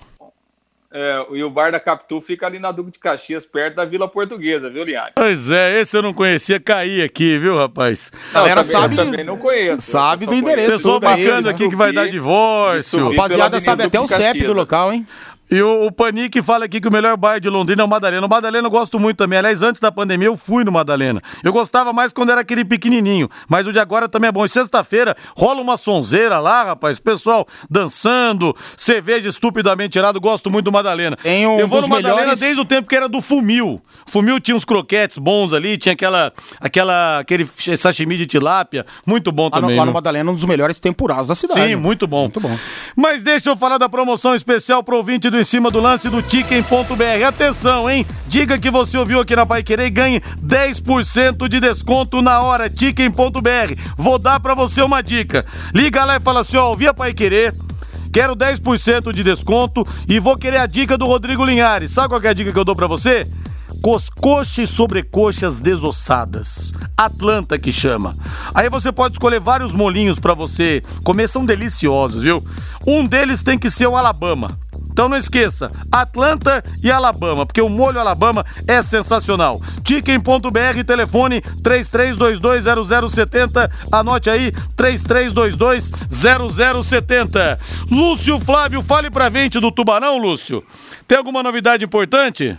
É, 0.92 1.24
e 1.34 1.44
o 1.44 1.48
bar 1.50 1.70
da 1.70 1.78
Capitu 1.78 2.20
fica 2.20 2.46
ali 2.46 2.58
na 2.58 2.72
Duque 2.72 2.90
de 2.90 2.98
Caxias, 2.98 3.46
perto 3.46 3.76
da 3.76 3.84
Vila 3.84 4.08
Portuguesa, 4.08 4.68
viu, 4.68 4.82
Linhares? 4.82 5.12
Pois 5.14 5.48
é, 5.48 5.80
esse 5.80 5.96
eu 5.96 6.02
não 6.02 6.12
conhecia, 6.12 6.58
caí 6.58 7.00
aqui, 7.00 7.38
viu, 7.38 7.56
rapaz? 7.56 8.10
Não, 8.34 8.40
galera 8.42 8.64
também- 8.64 8.72
sabe- 8.80 8.94
eu 8.98 9.04
também 9.04 9.24
não 9.24 9.36
conheço. 9.36 9.82
sabe 9.88 10.26
do 10.26 10.34
endereço. 10.34 10.72
Pessoal 10.72 10.96
aí, 10.96 11.00
bacana 11.24 11.40
né? 11.42 11.50
aqui 11.50 11.68
que 11.68 11.76
vai 11.76 11.92
dar 11.92 12.08
divórcio. 12.08 13.08
Rapaziada 13.10 13.60
sabe 13.60 13.84
até 13.84 14.00
o 14.00 14.06
CEP 14.08 14.18
do 14.18 14.24
Caxias, 14.32 14.56
local, 14.56 14.92
hein? 14.92 15.06
E 15.50 15.60
o, 15.60 15.86
o 15.86 15.92
Panique 15.92 16.40
fala 16.42 16.64
aqui 16.66 16.80
que 16.80 16.86
o 16.86 16.92
melhor 16.92 17.16
bairro 17.16 17.40
de 17.40 17.48
Londrina 17.48 17.82
é 17.82 17.84
o 17.84 17.88
Madalena. 17.88 18.24
O 18.26 18.30
Madalena 18.30 18.66
eu 18.68 18.70
gosto 18.70 19.00
muito 19.00 19.16
também. 19.16 19.38
Aliás, 19.38 19.62
antes 19.62 19.80
da 19.80 19.90
pandemia 19.90 20.28
eu 20.28 20.36
fui 20.36 20.62
no 20.62 20.70
Madalena. 20.70 21.20
Eu 21.42 21.52
gostava 21.52 21.92
mais 21.92 22.12
quando 22.12 22.30
era 22.30 22.40
aquele 22.42 22.64
pequenininho. 22.64 23.28
Mas 23.48 23.66
o 23.66 23.72
de 23.72 23.78
agora 23.80 24.08
também 24.08 24.28
é 24.28 24.32
bom. 24.32 24.44
E 24.44 24.48
sexta-feira 24.48 25.16
rola 25.36 25.60
uma 25.60 25.76
sonzeira 25.76 26.38
lá, 26.38 26.62
rapaz. 26.64 26.98
Pessoal 27.00 27.46
dançando, 27.68 28.54
cerveja 28.76 29.28
estupidamente 29.28 29.90
tirado. 29.92 30.20
Gosto 30.20 30.50
muito 30.50 30.66
do 30.66 30.72
Madalena. 30.72 31.16
Tem 31.16 31.46
um 31.46 31.58
eu 31.58 31.66
vou 31.66 31.80
no 31.80 31.88
Madalena 31.88 32.20
melhores- 32.20 32.40
desde 32.40 32.60
o 32.60 32.64
tempo 32.64 32.88
que 32.88 32.94
era 32.94 33.08
do 33.08 33.20
Fumil. 33.20 33.82
Fumil 34.06 34.38
tinha 34.38 34.56
uns 34.56 34.64
croquetes 34.64 35.18
bons 35.18 35.52
ali, 35.52 35.76
tinha 35.76 35.92
aquela, 35.94 36.32
aquela, 36.60 37.18
aquele 37.18 37.44
sashimi 37.76 38.16
de 38.16 38.26
tilápia. 38.26 38.86
Muito 39.06 39.32
bom 39.32 39.44
Lá 39.44 39.56
no, 39.56 39.60
também. 39.62 39.76
lá 39.76 39.82
viu? 39.82 39.86
no 39.86 39.94
Madalena, 39.94 40.30
um 40.30 40.34
dos 40.34 40.44
melhores 40.44 40.78
tempurados 40.78 41.26
da 41.26 41.34
cidade. 41.34 41.60
Sim, 41.60 41.74
muito 41.76 42.06
bom. 42.06 42.22
Muito 42.22 42.40
bom. 42.40 42.56
Mas 42.94 43.22
deixa 43.22 43.50
eu 43.50 43.56
falar 43.56 43.78
da 43.78 43.88
promoção 43.88 44.34
especial 44.34 44.82
pro 44.84 44.96
ouvinte 44.96 45.28
do 45.30 45.39
Em 45.40 45.44
Cima 45.44 45.70
do 45.70 45.80
Lance 45.80 46.10
do 46.10 46.20
Ticken.br. 46.20 47.24
Atenção, 47.26 47.88
hein? 47.88 48.06
Diga 48.28 48.58
que 48.58 48.70
você 48.70 48.98
ouviu 48.98 49.20
aqui 49.20 49.34
na 49.34 49.46
Pai 49.46 49.62
Querer 49.62 49.86
e 49.86 49.90
ganhe 49.90 50.20
10% 50.20 51.48
de 51.48 51.58
desconto 51.58 52.20
na 52.20 52.42
hora. 52.42 52.68
Ticken.br. 52.68 53.74
Vou 53.96 54.18
dar 54.18 54.38
pra 54.38 54.54
você 54.54 54.82
uma 54.82 55.00
dica. 55.02 55.46
Liga 55.72 56.04
lá 56.04 56.16
e 56.16 56.20
fala 56.20 56.40
assim: 56.40 56.58
ó, 56.58 56.68
ouvi 56.68 56.86
a 56.86 56.92
Pai 56.92 57.14
Querer. 57.14 57.54
Quero 58.12 58.36
10% 58.36 59.14
de 59.14 59.24
desconto 59.24 59.82
e 60.06 60.20
vou 60.20 60.36
querer 60.36 60.58
a 60.58 60.66
dica 60.66 60.98
do 60.98 61.06
Rodrigo 61.06 61.42
Linhares. 61.42 61.90
Sabe 61.90 62.10
qual 62.10 62.20
é 62.20 62.28
a 62.28 62.34
dica 62.34 62.52
que 62.52 62.58
eu 62.58 62.64
dou 62.64 62.76
pra 62.76 62.86
você? 62.86 63.26
Coscoxa 63.82 64.60
e 64.60 64.66
sobrecoxas 64.66 65.58
desossadas. 65.58 66.74
Atlanta 66.94 67.58
que 67.58 67.72
chama. 67.72 68.12
Aí 68.54 68.68
você 68.68 68.92
pode 68.92 69.14
escolher 69.14 69.40
vários 69.40 69.74
molinhos 69.74 70.18
pra 70.18 70.34
você 70.34 70.82
comer, 71.02 71.30
são 71.30 71.46
deliciosos, 71.46 72.24
viu? 72.24 72.44
Um 72.86 73.06
deles 73.06 73.40
tem 73.40 73.58
que 73.58 73.70
ser 73.70 73.86
o 73.86 73.96
Alabama. 73.96 74.58
Então 75.00 75.08
não 75.08 75.16
esqueça, 75.16 75.68
Atlanta 75.90 76.62
e 76.84 76.90
Alabama, 76.90 77.46
porque 77.46 77.62
o 77.62 77.70
molho 77.70 77.98
Alabama 77.98 78.44
é 78.68 78.82
sensacional. 78.82 79.58
Ticken.br, 79.82 80.84
telefone 80.86 81.40
33220070, 81.40 83.70
anote 83.90 84.28
aí, 84.28 84.52
33220070. 84.76 87.58
Lúcio 87.90 88.38
Flávio, 88.40 88.82
fale 88.82 89.10
pra 89.10 89.30
gente 89.30 89.58
do 89.58 89.72
Tubarão, 89.72 90.18
Lúcio. 90.18 90.62
Tem 91.08 91.16
alguma 91.16 91.42
novidade 91.42 91.82
importante? 91.82 92.58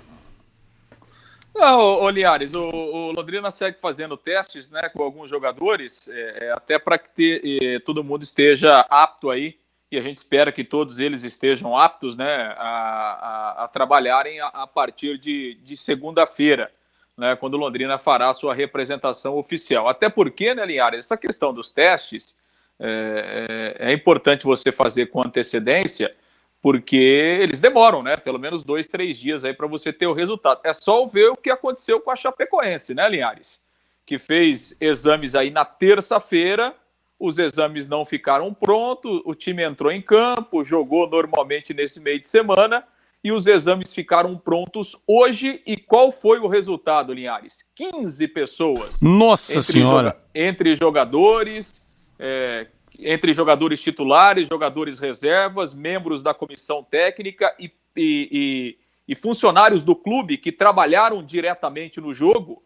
Não, 1.53 1.79
ô 1.79 2.09
Linhares, 2.09 2.56
o, 2.56 2.63
o 2.63 3.11
Londrina 3.11 3.51
segue 3.51 3.77
fazendo 3.80 4.18
testes 4.18 4.68
né, 4.71 4.89
com 4.89 5.04
alguns 5.04 5.30
jogadores, 5.30 6.07
é, 6.07 6.47
é, 6.47 6.51
até 6.54 6.80
para 6.80 6.97
que 6.97 7.59
eh, 7.61 7.77
todo 7.85 8.04
mundo 8.04 8.23
esteja 8.23 8.83
apto 8.89 9.30
aí, 9.30 9.60
e 9.92 9.98
a 9.98 10.02
gente 10.02 10.18
espera 10.18 10.52
que 10.52 10.64
todos 10.64 11.00
eles 11.00 11.24
estejam 11.24 11.78
aptos 11.78 12.16
né, 12.16 12.56
a, 12.57 13.57
a- 13.60 13.64
a 13.66 13.68
trabalharem 13.68 14.40
a, 14.40 14.48
a 14.48 14.66
partir 14.68 15.18
de, 15.18 15.56
de 15.64 15.76
segunda-feira, 15.76 16.71
né, 17.18 17.36
quando 17.36 17.57
Londrina 17.57 18.00
fará 18.00 18.33
sua 18.33 18.54
representação 18.56 19.36
oficial. 19.38 19.90
Até 19.90 20.10
porque, 20.10 20.56
né, 20.56 20.66
Linhares, 20.66 21.06
essa 21.06 21.18
questão 21.18 21.54
dos 21.54 21.71
testes 21.71 22.33
é, 22.80 23.76
é- 23.80 23.90
é 23.90 23.94
importante 23.94 24.45
você 24.45 24.71
fazer 24.71 25.07
com 25.07 25.19
antecedência, 25.26 26.16
porque 26.62 26.95
eles 26.95 27.60
demoram, 27.60 28.02
né? 28.04 28.16
Pelo 28.18 28.38
menos 28.40 28.64
dois, 28.64 28.88
três 28.88 29.18
dias 29.18 29.44
aí 29.44 29.54
para 29.54 29.66
você 29.68 29.92
ter 29.92 30.06
o 30.07 30.14
resultado. 30.14 30.62
É 30.64 30.74
só 30.74 31.06
ver 31.07 31.30
o 31.30 31.36
que 31.36 31.50
aconteceu 31.50 32.00
com 32.00 32.12
a 32.12 32.16
Chapecoense, 32.16 32.94
né, 32.94 33.10
Linhares? 33.10 33.60
Que 34.06 34.19
fez 34.19 34.76
exames 34.80 35.33
aí 35.36 35.50
na 35.50 35.66
terça-feira, 35.66 36.74
os 37.21 37.37
exames 37.37 37.87
não 37.87 38.04
ficaram 38.04 38.51
prontos, 38.51 39.21
o 39.23 39.35
time 39.35 39.63
entrou 39.63 39.92
em 39.92 40.01
campo, 40.01 40.63
jogou 40.63 41.07
normalmente 41.07 41.71
nesse 41.71 41.99
meio 41.99 42.19
de 42.19 42.28
semana 42.28 42.83
e 43.23 43.31
os 43.31 43.45
exames 43.45 43.94
ficaram 43.94 44.35
prontos 44.35 44.97
hoje. 45.06 45.61
E 45.63 45.78
qual 45.78 46.11
foi 46.11 46.40
o 46.40 46.47
resultado, 46.47 47.13
Linhares? 47.13 47.63
15 47.75 48.28
pessoas 48.30 48.99
Nossa 48.99 49.51
entre, 49.59 49.61
Senhora! 49.63 50.07
joga- 50.09 50.18
entre 50.33 50.75
jogadores, 50.75 51.80
é, 52.18 52.66
entre 52.97 53.33
jogadores 53.35 53.80
titulares, 53.80 54.47
jogadores 54.47 54.97
reservas, 54.97 55.75
membros 55.75 56.23
da 56.23 56.33
comissão 56.33 56.83
técnica 56.83 57.54
e, 57.59 57.66
e- 57.95 58.30
e- 58.31 58.78
e 59.07 59.16
funcionários 59.16 59.83
do 59.83 59.95
clube 59.95 60.37
que 60.37 60.51
trabalharam 60.51 61.23
diretamente 61.23 62.01
no 62.01 62.13
jogo, 62.16 62.63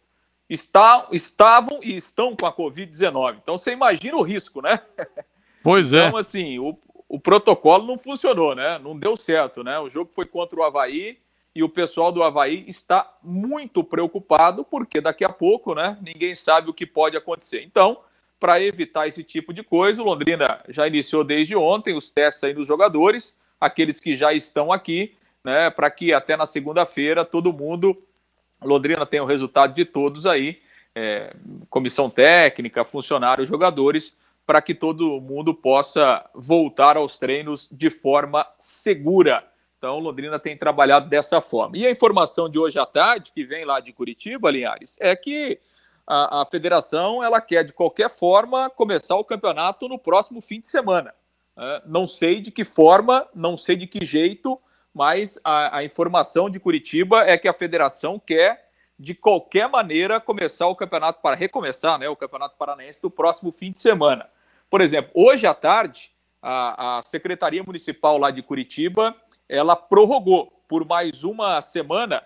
está- 0.49 1.07
estavam 1.11 1.79
e 1.81 1.95
estão 1.95 2.35
com 2.35 2.45
a 2.45 2.53
Covid-19. 2.53 3.37
Então 3.41 3.57
você 3.57 3.71
imagina 3.71 4.17
o 4.17 4.21
risco, 4.21 4.61
né? 4.61 4.81
Pois 5.63 5.93
é. 5.93 6.07
Então, 6.07 6.19
assim, 6.19 6.59
o, 6.59 6.77
o 7.09 7.19
protocolo 7.19 7.85
não 7.85 7.97
funcionou, 7.97 8.53
né? 8.55 8.77
Não 8.79 8.97
deu 8.97 9.15
certo, 9.17 9.63
né? 9.63 9.79
O 9.79 9.89
jogo 9.89 10.11
foi 10.13 10.25
contra 10.25 10.59
o 10.59 10.63
Havaí 10.63 11.17
e 11.55 11.63
o 11.63 11.69
pessoal 11.69 12.11
do 12.11 12.21
Havaí 12.21 12.65
está 12.67 13.11
muito 13.23 13.83
preocupado 13.83 14.63
porque 14.63 14.99
daqui 15.01 15.23
a 15.23 15.29
pouco, 15.29 15.73
né? 15.73 15.97
Ninguém 16.01 16.35
sabe 16.35 16.69
o 16.69 16.73
que 16.73 16.85
pode 16.85 17.15
acontecer. 17.17 17.63
Então, 17.63 17.99
para 18.39 18.61
evitar 18.61 19.07
esse 19.07 19.23
tipo 19.23 19.53
de 19.53 19.63
coisa, 19.63 20.01
o 20.01 20.05
Londrina 20.05 20.61
já 20.69 20.85
iniciou 20.87 21.23
desde 21.23 21.55
ontem 21.55 21.95
os 21.95 22.09
testes 22.09 22.43
aí 22.43 22.53
dos 22.53 22.67
jogadores, 22.67 23.35
aqueles 23.59 23.99
que 23.99 24.15
já 24.15 24.33
estão 24.33 24.71
aqui, 24.71 25.15
né? 25.43 25.69
Para 25.69 25.89
que 25.89 26.13
até 26.13 26.35
na 26.35 26.45
segunda-feira 26.45 27.23
todo 27.23 27.53
mundo, 27.53 27.97
Londrina 28.65 29.05
tenha 29.05 29.23
o 29.23 29.27
resultado 29.27 29.73
de 29.73 29.85
todos 29.85 30.25
aí, 30.25 30.59
é, 30.93 31.35
comissão 31.69 32.09
técnica, 32.09 32.83
funcionários, 32.83 33.47
jogadores 33.47 34.15
para 34.45 34.61
que 34.61 34.75
todo 34.75 35.19
mundo 35.19 35.53
possa 35.53 36.23
voltar 36.33 36.97
aos 36.97 37.17
treinos 37.17 37.67
de 37.71 37.89
forma 37.89 38.45
segura. 38.59 39.43
Então, 39.77 39.99
Londrina 39.99 40.39
tem 40.39 40.57
trabalhado 40.57 41.09
dessa 41.09 41.41
forma. 41.41 41.77
E 41.77 41.85
a 41.85 41.91
informação 41.91 42.49
de 42.49 42.59
hoje 42.59 42.77
à 42.77 42.85
tarde, 42.85 43.31
que 43.33 43.43
vem 43.43 43.65
lá 43.65 43.79
de 43.79 43.91
Curitiba, 43.91 44.51
Linhares, 44.51 44.97
é 44.99 45.15
que 45.15 45.59
a, 46.07 46.41
a 46.41 46.45
federação 46.45 47.23
ela 47.23 47.41
quer, 47.41 47.63
de 47.63 47.73
qualquer 47.73 48.09
forma, 48.09 48.69
começar 48.69 49.15
o 49.15 49.23
campeonato 49.23 49.87
no 49.87 49.97
próximo 49.97 50.41
fim 50.41 50.59
de 50.59 50.67
semana. 50.67 51.13
É, 51.57 51.81
não 51.85 52.07
sei 52.07 52.39
de 52.39 52.51
que 52.51 52.63
forma, 52.63 53.27
não 53.33 53.57
sei 53.57 53.75
de 53.75 53.87
que 53.87 54.05
jeito, 54.05 54.59
mas 54.95 55.37
a, 55.43 55.79
a 55.79 55.83
informação 55.83 56.49
de 56.49 56.57
Curitiba 56.57 57.25
é 57.25 57.37
que 57.37 57.49
a 57.49 57.53
federação 57.53 58.17
quer 58.17 58.69
de 58.97 59.13
qualquer 59.13 59.67
maneira 59.67 60.21
começar 60.21 60.67
o 60.67 60.75
campeonato 60.75 61.21
para 61.21 61.35
recomeçar, 61.35 61.99
né, 61.99 62.07
o 62.07 62.15
campeonato 62.15 62.55
paranaense 62.57 63.01
do 63.01 63.11
próximo 63.11 63.51
fim 63.51 63.73
de 63.73 63.79
semana. 63.79 64.29
Por 64.69 64.79
exemplo, 64.79 65.11
hoje 65.13 65.45
à 65.45 65.53
tarde, 65.53 66.09
a, 66.41 66.99
a 66.99 67.01
Secretaria 67.01 67.61
Municipal 67.61 68.17
lá 68.17 68.31
de 68.31 68.41
Curitiba, 68.41 69.13
ela 69.49 69.75
prorrogou 69.75 70.49
por 70.65 70.85
mais 70.85 71.25
uma 71.25 71.61
semana 71.61 72.23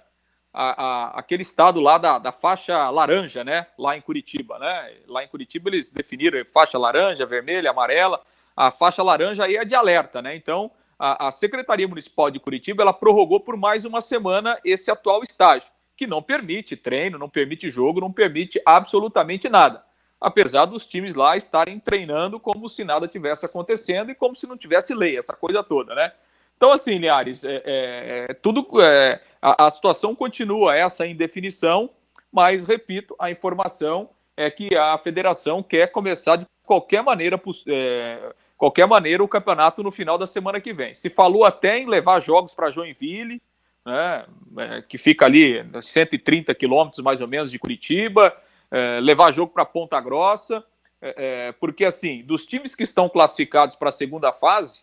a, 0.53 0.83
a, 0.83 1.19
aquele 1.19 1.41
estado 1.41 1.79
lá 1.79 1.97
da, 1.97 2.19
da, 2.19 2.31
faixa 2.31 2.87
laranja, 2.91 3.43
né? 3.43 3.65
Lá 3.79 3.97
em 3.97 4.01
Curitiba, 4.01 4.59
né? 4.59 4.93
Lá 5.07 5.23
em 5.23 5.27
Curitiba 5.27 5.69
eles 5.69 5.91
definiram 5.91 6.45
faixa 6.53 6.77
laranja, 6.77 7.25
vermelha, 7.25 7.71
amarela. 7.71 8.21
A 8.55 8.69
faixa 8.69 9.01
laranja 9.01 9.45
aí 9.45 9.57
é 9.57 9.65
de 9.65 9.73
alerta, 9.73 10.21
né? 10.21 10.35
Então, 10.35 10.71
a, 10.99 11.29
a 11.29 11.31
Secretaria 11.31 11.87
Municipal 11.87 12.29
de 12.29 12.39
Curitiba, 12.39 12.83
ela 12.83 12.93
prorrogou 12.93 13.39
por 13.39 13.55
mais 13.55 13.85
uma 13.85 14.01
semana 14.01 14.59
esse 14.65 14.91
atual 14.91 15.23
estágio, 15.23 15.71
que 15.95 16.05
não 16.05 16.21
permite 16.21 16.75
treino, 16.75 17.17
não 17.17 17.29
permite 17.29 17.69
jogo, 17.69 18.01
não 18.01 18.11
permite 18.11 18.61
absolutamente 18.65 19.47
nada 19.47 19.87
apesar 20.19 20.65
dos 20.65 20.85
times 20.85 21.13
lá 21.13 21.37
estarem 21.37 21.79
treinando 21.79 22.39
como 22.39 22.67
se 22.67 22.83
nada 22.83 23.07
tivesse 23.07 23.45
acontecendo 23.45 24.11
e 24.11 24.15
como 24.15 24.35
se 24.35 24.45
não 24.45 24.57
tivesse 24.57 24.93
lei, 24.93 25.17
essa 25.17 25.33
coisa 25.33 25.63
toda, 25.63 25.95
né? 25.95 26.11
Então, 26.57 26.71
assim, 26.73 26.97
Linhares, 26.97 27.43
é, 27.45 27.61
é, 27.65 28.25
é 28.29 28.33
tudo, 28.33 28.67
é, 28.83 29.21
a, 29.41 29.67
a, 29.67 29.69
situação 29.69 30.13
continua 30.13 30.75
essa 30.75 31.07
indefinição, 31.07 31.89
mas, 32.29 32.65
repito, 32.65 33.15
a 33.17 33.31
informação 33.31 34.09
é 34.35 34.51
que 34.51 34.75
a 34.75 34.97
federação 34.97 35.63
quer 35.63 35.87
começar 35.87 36.35
de 36.35 36.45
qualquer 36.65 37.01
maneira, 37.01 37.41
é, 37.65 38.33
qualquer 38.59 38.85
maneira 38.85 39.23
o 39.23 39.27
campeonato 39.27 39.81
no 39.81 39.89
final 39.89 40.17
da 40.17 40.27
semana 40.27 40.59
que 40.59 40.73
vem. 40.73 40.93
Se 40.93 41.09
falou 41.09 41.45
até 41.45 41.79
em 41.79 41.87
levar 41.87 42.19
jogos 42.19 42.53
para 42.53 42.69
Joinville, 42.69 43.41
né, 43.85 44.25
é, 44.57 44.81
que 44.81 44.97
fica 44.97 45.25
ali 45.25 45.65
130 45.81 46.53
quilômetros 46.53 47.01
mais 47.01 47.21
ou 47.21 47.27
menos 47.27 47.49
de 47.49 47.57
Curitiba, 47.57 48.35
é, 48.69 48.99
levar 48.99 49.31
jogo 49.31 49.53
para 49.53 49.63
Ponta 49.63 49.99
Grossa, 50.01 50.61
é, 51.01 51.47
é, 51.47 51.51
porque 51.53 51.85
assim, 51.85 52.21
dos 52.23 52.45
times 52.45 52.75
que 52.75 52.83
estão 52.83 53.07
classificados 53.07 53.77
para 53.77 53.87
a 53.87 53.93
segunda 53.93 54.33
fase, 54.33 54.81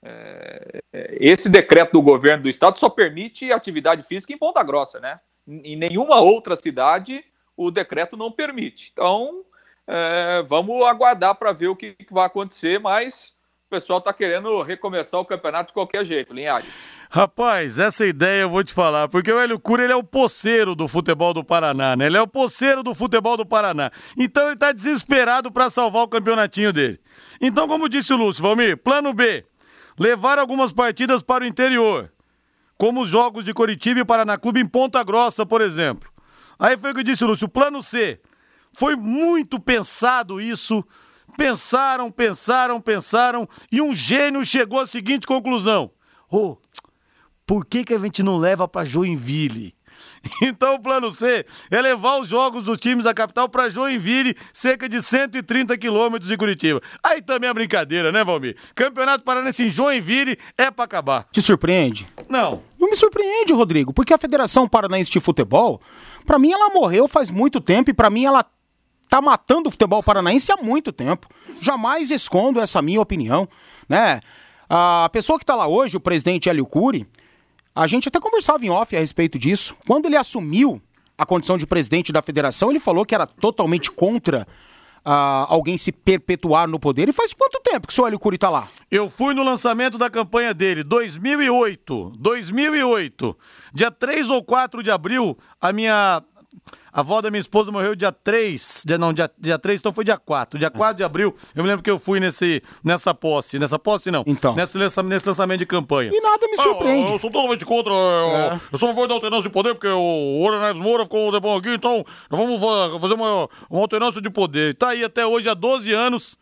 é, 0.00 0.80
esse 0.92 1.48
decreto 1.48 1.94
do 1.94 2.02
governo 2.02 2.44
do 2.44 2.48
estado 2.48 2.78
só 2.78 2.88
permite 2.88 3.50
atividade 3.50 4.04
física 4.04 4.32
em 4.32 4.38
Ponta 4.38 4.62
Grossa, 4.62 5.00
né? 5.00 5.18
Em 5.44 5.74
nenhuma 5.74 6.20
outra 6.20 6.54
cidade 6.54 7.24
o 7.56 7.72
decreto 7.72 8.16
não 8.16 8.30
permite. 8.30 8.90
Então, 8.92 9.42
é, 9.88 10.44
vamos 10.46 10.84
aguardar 10.86 11.34
para 11.34 11.50
ver 11.52 11.68
o 11.68 11.76
que, 11.76 11.94
que 11.94 12.12
vai 12.12 12.26
acontecer, 12.26 12.78
mas 12.78 13.32
o 13.66 13.70
pessoal 13.70 13.98
está 13.98 14.12
querendo 14.12 14.60
recomeçar 14.62 15.18
o 15.18 15.24
campeonato 15.24 15.68
de 15.68 15.72
qualquer 15.72 16.04
jeito, 16.04 16.34
Linhares. 16.34 16.68
Rapaz, 17.10 17.78
essa 17.78 18.06
ideia 18.06 18.42
eu 18.42 18.50
vou 18.50 18.62
te 18.62 18.74
falar, 18.74 19.08
porque 19.08 19.32
o 19.32 19.38
Hélio 19.38 19.58
Cura 19.58 19.84
ele 19.84 19.92
é 19.94 19.96
o 19.96 20.04
poceiro 20.04 20.74
do 20.74 20.86
futebol 20.86 21.32
do 21.32 21.42
Paraná, 21.42 21.96
né? 21.96 22.04
Ele 22.04 22.18
é 22.18 22.20
o 22.20 22.26
poceiro 22.26 22.82
do 22.82 22.94
futebol 22.94 23.34
do 23.34 23.46
Paraná. 23.46 23.90
Então 24.14 24.48
ele 24.48 24.56
tá 24.56 24.72
desesperado 24.72 25.50
para 25.50 25.70
salvar 25.70 26.02
o 26.02 26.08
campeonatinho 26.08 26.70
dele. 26.70 27.00
Então, 27.40 27.66
como 27.66 27.88
disse 27.88 28.12
o 28.12 28.16
Lúcio, 28.16 28.42
Valmir, 28.42 28.76
plano 28.76 29.14
B, 29.14 29.46
levar 29.98 30.38
algumas 30.38 30.70
partidas 30.70 31.22
para 31.22 31.44
o 31.44 31.46
interior, 31.46 32.12
como 32.76 33.00
os 33.00 33.08
jogos 33.08 33.42
de 33.42 33.54
Coritiba 33.54 34.00
e 34.00 34.04
Paraná 34.04 34.36
Clube 34.36 34.60
em 34.60 34.66
Ponta 34.66 35.02
Grossa, 35.02 35.46
por 35.46 35.62
exemplo. 35.62 36.10
Aí 36.58 36.76
foi 36.76 36.90
o 36.90 36.94
que 36.94 37.02
disse 37.02 37.24
o 37.24 37.26
Lúcio, 37.26 37.48
plano 37.48 37.82
C. 37.82 38.20
Foi 38.78 38.94
muito 38.94 39.58
pensado 39.58 40.40
isso, 40.40 40.84
pensaram, 41.36 42.12
pensaram, 42.12 42.80
pensaram, 42.80 43.48
e 43.72 43.82
um 43.82 43.92
gênio 43.92 44.46
chegou 44.46 44.78
à 44.78 44.86
seguinte 44.86 45.26
conclusão. 45.26 45.90
Oh, 46.30 46.56
por 47.44 47.66
que, 47.66 47.84
que 47.84 47.92
a 47.92 47.98
gente 47.98 48.22
não 48.22 48.36
leva 48.36 48.68
para 48.68 48.86
Joinville? 48.86 49.74
Então 50.40 50.74
o 50.74 50.78
plano 50.80 51.10
C 51.10 51.44
é 51.72 51.80
levar 51.80 52.20
os 52.20 52.28
jogos 52.28 52.62
dos 52.62 52.78
times 52.78 53.04
da 53.04 53.12
capital 53.12 53.48
para 53.48 53.68
Joinville, 53.68 54.36
cerca 54.52 54.88
de 54.88 55.02
130 55.02 55.76
quilômetros 55.76 56.30
de 56.30 56.36
Curitiba. 56.36 56.80
Aí 57.02 57.20
também 57.20 57.50
é 57.50 57.54
brincadeira, 57.54 58.12
né, 58.12 58.22
Valmir? 58.22 58.56
Campeonato 58.76 59.24
Paranense 59.24 59.64
em 59.64 59.70
Joinville 59.70 60.38
é 60.56 60.70
para 60.70 60.84
acabar. 60.84 61.26
Te 61.32 61.42
surpreende? 61.42 62.08
Não. 62.28 62.62
Não 62.78 62.88
me 62.88 62.94
surpreende, 62.94 63.52
Rodrigo, 63.52 63.92
porque 63.92 64.14
a 64.14 64.18
Federação 64.18 64.68
Paranaense 64.68 65.10
de 65.10 65.18
Futebol, 65.18 65.80
para 66.24 66.38
mim 66.38 66.52
ela 66.52 66.72
morreu 66.72 67.08
faz 67.08 67.28
muito 67.28 67.60
tempo 67.60 67.90
e 67.90 67.94
para 67.94 68.08
mim 68.08 68.24
ela 68.24 68.46
tá 69.08 69.20
matando 69.20 69.68
o 69.68 69.70
futebol 69.70 70.02
paranaense 70.02 70.52
há 70.52 70.56
muito 70.56 70.92
tempo. 70.92 71.26
Jamais 71.60 72.10
escondo 72.10 72.60
essa 72.60 72.82
minha 72.82 73.00
opinião, 73.00 73.48
né? 73.88 74.20
A 74.68 75.08
pessoa 75.10 75.38
que 75.38 75.44
está 75.44 75.54
lá 75.54 75.66
hoje, 75.66 75.96
o 75.96 76.00
presidente 76.00 76.48
Hélio 76.48 76.66
Cury, 76.66 77.06
a 77.74 77.86
gente 77.86 78.08
até 78.08 78.20
conversava 78.20 78.64
em 78.66 78.70
off 78.70 78.94
a 78.94 79.00
respeito 79.00 79.38
disso. 79.38 79.74
Quando 79.86 80.06
ele 80.06 80.16
assumiu 80.16 80.80
a 81.16 81.24
condição 81.24 81.56
de 81.56 81.66
presidente 81.66 82.12
da 82.12 82.20
federação, 82.20 82.70
ele 82.70 82.78
falou 82.78 83.06
que 83.06 83.14
era 83.14 83.26
totalmente 83.26 83.90
contra 83.90 84.46
uh, 85.08 85.46
alguém 85.48 85.78
se 85.78 85.90
perpetuar 85.90 86.68
no 86.68 86.78
poder. 86.78 87.08
E 87.08 87.12
faz 87.12 87.32
quanto 87.32 87.60
tempo 87.60 87.86
que 87.86 87.92
o 87.92 87.94
senhor 87.94 88.08
Hélio 88.08 88.18
Cury 88.18 88.36
está 88.36 88.50
lá? 88.50 88.68
Eu 88.90 89.08
fui 89.08 89.34
no 89.34 89.42
lançamento 89.42 89.96
da 89.96 90.10
campanha 90.10 90.52
dele, 90.52 90.82
2008. 90.82 92.12
2008. 92.18 93.36
Dia 93.72 93.90
3 93.90 94.30
ou 94.30 94.42
4 94.42 94.82
de 94.82 94.90
abril, 94.90 95.36
a 95.60 95.72
minha 95.72 96.22
a 96.98 97.00
avó 97.00 97.20
da 97.20 97.30
minha 97.30 97.38
esposa 97.38 97.70
morreu 97.70 97.94
dia 97.94 98.10
3, 98.10 98.82
dia, 98.84 98.98
não, 98.98 99.12
dia, 99.12 99.30
dia 99.38 99.56
3, 99.56 99.78
então 99.78 99.92
foi 99.92 100.04
dia 100.04 100.16
4. 100.16 100.58
Dia 100.58 100.68
4 100.68 100.96
de 100.96 101.04
abril, 101.04 101.32
eu 101.54 101.62
me 101.62 101.68
lembro 101.68 101.80
que 101.80 101.88
eu 101.88 101.96
fui 101.96 102.18
nesse, 102.18 102.60
nessa 102.82 103.14
posse. 103.14 103.56
Nessa 103.56 103.78
posse, 103.78 104.10
não. 104.10 104.24
Então. 104.26 104.56
Nesse, 104.56 104.76
nesse 104.76 105.28
lançamento 105.28 105.60
de 105.60 105.66
campanha. 105.66 106.10
E 106.12 106.20
nada 106.20 106.44
me 106.48 106.56
surpreende. 106.56 107.12
Ah, 107.12 107.14
eu 107.14 107.18
sou 107.20 107.30
totalmente 107.30 107.64
contra. 107.64 107.92
É. 107.92 108.54
Eu, 108.54 108.60
eu 108.72 108.78
sou 108.78 108.88
a 108.88 108.92
favor 108.92 109.06
da 109.06 109.14
alternância 109.14 109.44
de 109.44 109.50
poder, 109.50 109.74
porque 109.74 109.86
o 109.86 110.42
Oranares 110.42 110.80
Moura 110.80 111.04
ficou 111.04 111.28
um 111.28 111.30
tempão 111.30 111.54
aqui, 111.54 111.70
então 111.70 112.04
vamos 112.28 112.60
fazer 113.00 113.14
uma, 113.14 113.48
uma 113.70 113.80
alternância 113.80 114.20
de 114.20 114.28
poder. 114.28 114.74
Tá 114.74 114.88
aí 114.88 115.04
até 115.04 115.24
hoje 115.24 115.48
há 115.48 115.54
12 115.54 115.92
anos. 115.92 116.36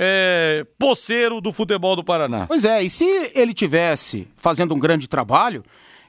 É, 0.00 0.64
poceiro 0.76 1.40
do 1.40 1.52
futebol 1.52 1.94
do 1.94 2.04
Paraná. 2.04 2.46
Pois 2.46 2.64
é, 2.64 2.82
e 2.82 2.90
se 2.90 3.04
ele 3.34 3.52
tivesse 3.52 4.28
fazendo 4.36 4.72
um 4.72 4.78
grande 4.78 5.08
trabalho, 5.08 5.64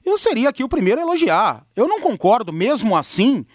eu 0.10 0.18
seria 0.18 0.50
aqui 0.50 0.64
o 0.64 0.70
primeiro 0.70 1.00
a 1.00 1.04
elogiar. 1.04 1.66
Eu 1.76 1.88
não 1.88 2.00
concordo, 2.02 2.52
mesmo 2.52 2.96
assim, 2.96 3.46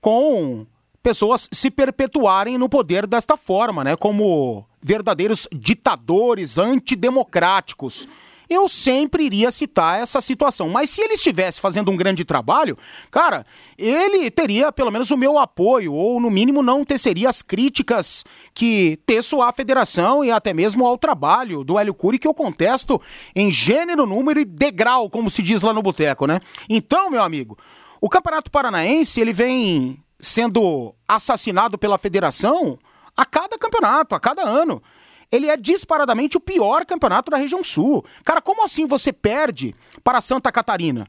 com 0.00 0.66
pessoas 1.02 1.48
se 1.52 1.70
perpetuarem 1.70 2.56
no 2.56 2.68
poder 2.68 3.06
desta 3.06 3.36
forma, 3.36 3.84
né? 3.84 3.96
Como 3.96 4.66
verdadeiros 4.80 5.46
ditadores 5.52 6.56
antidemocráticos. 6.58 8.08
Eu 8.48 8.68
sempre 8.68 9.24
iria 9.24 9.50
citar 9.50 10.00
essa 10.00 10.20
situação. 10.20 10.68
Mas 10.68 10.90
se 10.90 11.00
ele 11.00 11.14
estivesse 11.14 11.60
fazendo 11.60 11.90
um 11.90 11.96
grande 11.96 12.24
trabalho, 12.24 12.76
cara, 13.10 13.46
ele 13.78 14.30
teria 14.30 14.70
pelo 14.72 14.90
menos 14.90 15.10
o 15.10 15.16
meu 15.16 15.38
apoio, 15.38 15.92
ou 15.92 16.20
no 16.20 16.30
mínimo 16.30 16.62
não 16.62 16.84
teceria 16.84 17.28
as 17.28 17.42
críticas 17.42 18.24
que 18.52 18.98
teço 19.06 19.40
à 19.40 19.52
federação 19.52 20.24
e 20.24 20.30
até 20.30 20.52
mesmo 20.52 20.86
ao 20.86 20.98
trabalho 20.98 21.64
do 21.64 21.78
Hélio 21.78 21.94
Cury, 21.94 22.18
que 22.18 22.28
eu 22.28 22.34
contesto 22.34 23.00
em 23.34 23.50
gênero, 23.50 24.06
número 24.06 24.40
e 24.40 24.44
degrau, 24.44 25.08
como 25.08 25.30
se 25.30 25.42
diz 25.42 25.62
lá 25.62 25.72
no 25.72 25.82
boteco, 25.82 26.26
né? 26.26 26.40
Então, 26.68 27.10
meu 27.10 27.22
amigo, 27.22 27.58
o 28.00 28.08
Campeonato 28.08 28.50
Paranaense, 28.50 29.20
ele 29.20 29.32
vem 29.32 29.98
sendo 30.20 30.94
assassinado 31.06 31.78
pela 31.78 31.98
federação 31.98 32.78
a 33.16 33.24
cada 33.24 33.58
campeonato, 33.58 34.14
a 34.14 34.20
cada 34.20 34.42
ano. 34.42 34.82
Ele 35.34 35.48
é 35.48 35.56
disparadamente 35.56 36.36
o 36.36 36.40
pior 36.40 36.86
campeonato 36.86 37.28
da 37.28 37.36
região 37.36 37.64
sul. 37.64 38.04
Cara, 38.24 38.40
como 38.40 38.62
assim 38.62 38.86
você 38.86 39.12
perde 39.12 39.74
para 40.04 40.20
Santa 40.20 40.52
Catarina? 40.52 41.08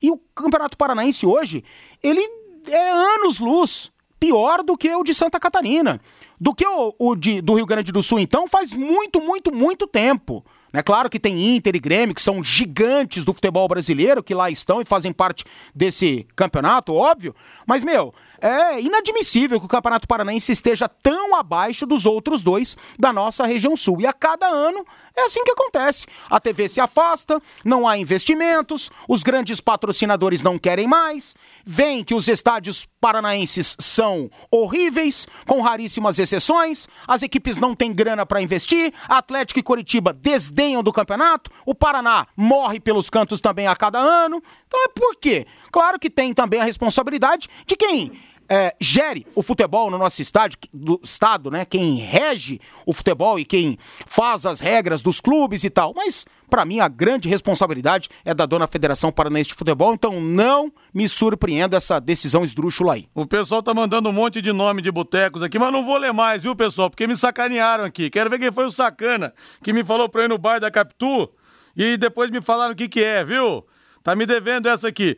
E 0.00 0.08
o 0.08 0.18
Campeonato 0.34 0.76
Paranaense 0.76 1.26
hoje, 1.26 1.64
ele 2.00 2.20
é 2.68 2.90
anos 2.90 3.40
luz 3.40 3.90
pior 4.20 4.62
do 4.62 4.76
que 4.76 4.94
o 4.94 5.02
de 5.02 5.12
Santa 5.12 5.40
Catarina. 5.40 6.00
Do 6.40 6.54
que 6.54 6.64
o, 6.64 6.94
o 6.96 7.16
de, 7.16 7.40
do 7.40 7.54
Rio 7.54 7.66
Grande 7.66 7.90
do 7.90 8.04
Sul, 8.04 8.20
então, 8.20 8.46
faz 8.46 8.72
muito, 8.72 9.20
muito, 9.20 9.52
muito 9.52 9.86
tempo. 9.88 10.44
É 10.72 10.82
claro 10.82 11.10
que 11.10 11.18
tem 11.18 11.56
Inter 11.56 11.74
e 11.74 11.80
Grêmio, 11.80 12.14
que 12.14 12.22
são 12.22 12.42
gigantes 12.42 13.24
do 13.24 13.34
futebol 13.34 13.66
brasileiro, 13.66 14.22
que 14.22 14.34
lá 14.34 14.48
estão 14.48 14.80
e 14.80 14.84
fazem 14.84 15.12
parte 15.12 15.44
desse 15.74 16.24
campeonato, 16.36 16.94
óbvio. 16.94 17.34
Mas, 17.66 17.82
meu, 17.82 18.14
é 18.40 18.80
inadmissível 18.80 19.58
que 19.58 19.66
o 19.66 19.68
Campeonato 19.68 20.08
Paranaense 20.08 20.52
esteja 20.52 20.88
tão 20.88 21.34
abaixo 21.34 21.86
dos 21.86 22.06
outros 22.06 22.42
dois 22.42 22.76
da 22.98 23.12
nossa 23.12 23.46
região 23.46 23.76
sul. 23.76 24.00
E 24.00 24.06
a 24.06 24.12
cada 24.12 24.46
ano 24.46 24.84
é 25.16 25.22
assim 25.22 25.44
que 25.44 25.52
acontece. 25.52 26.06
A 26.28 26.40
TV 26.40 26.68
se 26.68 26.80
afasta, 26.80 27.40
não 27.64 27.86
há 27.86 27.96
investimentos, 27.96 28.90
os 29.08 29.22
grandes 29.22 29.60
patrocinadores 29.60 30.42
não 30.42 30.58
querem 30.58 30.86
mais, 30.86 31.34
vem 31.64 32.02
que 32.02 32.14
os 32.14 32.28
estádios 32.28 32.86
paranaenses 33.00 33.76
são 33.78 34.30
horríveis, 34.50 35.26
com 35.46 35.60
raríssimas 35.60 36.18
exceções, 36.18 36.88
as 37.06 37.22
equipes 37.22 37.58
não 37.58 37.74
têm 37.74 37.92
grana 37.92 38.26
para 38.26 38.42
investir, 38.42 38.92
Atlético 39.08 39.60
e 39.60 39.62
Coritiba 39.62 40.12
desdenham 40.12 40.82
do 40.82 40.92
campeonato, 40.92 41.50
o 41.64 41.74
Paraná 41.74 42.26
morre 42.36 42.80
pelos 42.80 43.08
cantos 43.08 43.40
também 43.40 43.66
a 43.66 43.76
cada 43.76 43.98
ano. 43.98 44.42
Então 44.66 44.84
é 44.84 44.88
por 44.88 45.16
quê? 45.16 45.46
Claro 45.70 45.98
que 45.98 46.10
tem 46.10 46.34
também 46.34 46.60
a 46.60 46.64
responsabilidade 46.64 47.48
de 47.66 47.76
quem 47.76 48.12
é, 48.48 48.74
gere 48.80 49.26
o 49.34 49.42
futebol 49.42 49.90
no 49.90 49.98
nosso 49.98 50.20
estádio, 50.20 50.58
do 50.72 51.00
estado, 51.02 51.50
né? 51.50 51.64
Quem 51.64 51.96
rege 51.96 52.60
o 52.86 52.92
futebol 52.92 53.38
e 53.38 53.44
quem 53.44 53.78
faz 54.06 54.46
as 54.46 54.60
regras 54.60 55.02
dos 55.02 55.20
clubes 55.20 55.64
e 55.64 55.70
tal. 55.70 55.92
Mas 55.94 56.24
para 56.48 56.64
mim 56.64 56.80
a 56.80 56.88
grande 56.88 57.28
responsabilidade 57.28 58.08
é 58.24 58.32
da 58.34 58.46
dona 58.46 58.66
Federação 58.66 59.10
Paranaense 59.10 59.48
de 59.48 59.54
Futebol, 59.54 59.94
então 59.94 60.20
não 60.20 60.72
me 60.92 61.08
surpreenda 61.08 61.76
essa 61.76 61.98
decisão 62.00 62.44
esdrúxula 62.44 62.94
aí. 62.94 63.08
O 63.14 63.26
pessoal 63.26 63.62
tá 63.62 63.74
mandando 63.74 64.08
um 64.08 64.12
monte 64.12 64.40
de 64.40 64.52
nome 64.52 64.82
de 64.82 64.90
botecos 64.90 65.42
aqui, 65.42 65.58
mas 65.58 65.72
não 65.72 65.84
vou 65.84 65.98
ler 65.98 66.12
mais, 66.12 66.42
viu, 66.42 66.54
pessoal? 66.54 66.90
Porque 66.90 67.06
me 67.06 67.16
sacanearam 67.16 67.84
aqui. 67.84 68.10
Quero 68.10 68.30
ver 68.30 68.38
quem 68.38 68.52
foi 68.52 68.66
o 68.66 68.70
sacana 68.70 69.32
que 69.62 69.72
me 69.72 69.82
falou 69.82 70.08
pra 70.08 70.24
ir 70.24 70.28
no 70.28 70.38
bar 70.38 70.60
da 70.60 70.70
Capitu 70.70 71.28
e 71.76 71.96
depois 71.96 72.30
me 72.30 72.40
falaram 72.40 72.72
o 72.72 72.76
que 72.76 72.88
que 72.88 73.02
é, 73.02 73.24
viu? 73.24 73.66
Tá 74.02 74.14
me 74.14 74.26
devendo 74.26 74.68
essa 74.68 74.88
aqui. 74.88 75.16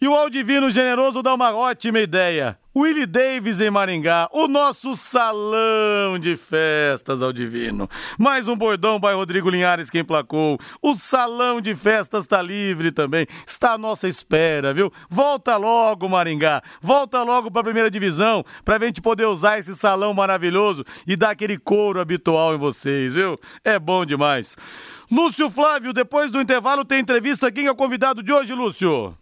E 0.00 0.08
o 0.08 0.14
Aldivino 0.14 0.70
Generoso 0.70 1.22
dá 1.22 1.34
uma 1.34 1.54
ótima 1.54 1.98
ideia. 1.98 2.58
Willie 2.74 3.04
Davis 3.04 3.60
em 3.60 3.68
Maringá, 3.68 4.28
o 4.32 4.46
nosso 4.46 4.94
salão 4.94 6.16
de 6.20 6.36
festas, 6.36 7.20
Aldivino. 7.20 7.90
Mais 8.16 8.46
um 8.46 8.54
bordão 8.54 9.00
by 9.00 9.08
Rodrigo 9.08 9.50
Linhares 9.50 9.90
que 9.90 9.98
emplacou. 9.98 10.56
O 10.80 10.94
salão 10.94 11.60
de 11.60 11.74
festas 11.74 12.24
está 12.24 12.40
livre 12.40 12.92
também. 12.92 13.26
Está 13.44 13.72
à 13.72 13.78
nossa 13.78 14.06
espera, 14.06 14.72
viu? 14.72 14.92
Volta 15.08 15.56
logo, 15.56 16.08
Maringá. 16.08 16.62
Volta 16.80 17.24
logo 17.24 17.50
para 17.50 17.62
a 17.62 17.64
primeira 17.64 17.90
divisão, 17.90 18.44
para 18.64 18.76
a 18.76 18.86
gente 18.86 19.00
poder 19.00 19.26
usar 19.26 19.58
esse 19.58 19.74
salão 19.74 20.14
maravilhoso 20.14 20.84
e 21.04 21.16
dar 21.16 21.30
aquele 21.30 21.58
couro 21.58 21.98
habitual 21.98 22.54
em 22.54 22.58
vocês, 22.58 23.14
viu? 23.14 23.36
É 23.64 23.80
bom 23.80 24.06
demais. 24.06 24.56
Lúcio 25.10 25.50
Flávio, 25.50 25.92
depois 25.92 26.30
do 26.30 26.40
intervalo 26.40 26.84
tem 26.84 27.00
entrevista. 27.00 27.50
Quem 27.50 27.66
é 27.66 27.70
o 27.72 27.74
convidado 27.74 28.22
de 28.22 28.32
hoje, 28.32 28.54
Lúcio? 28.54 29.16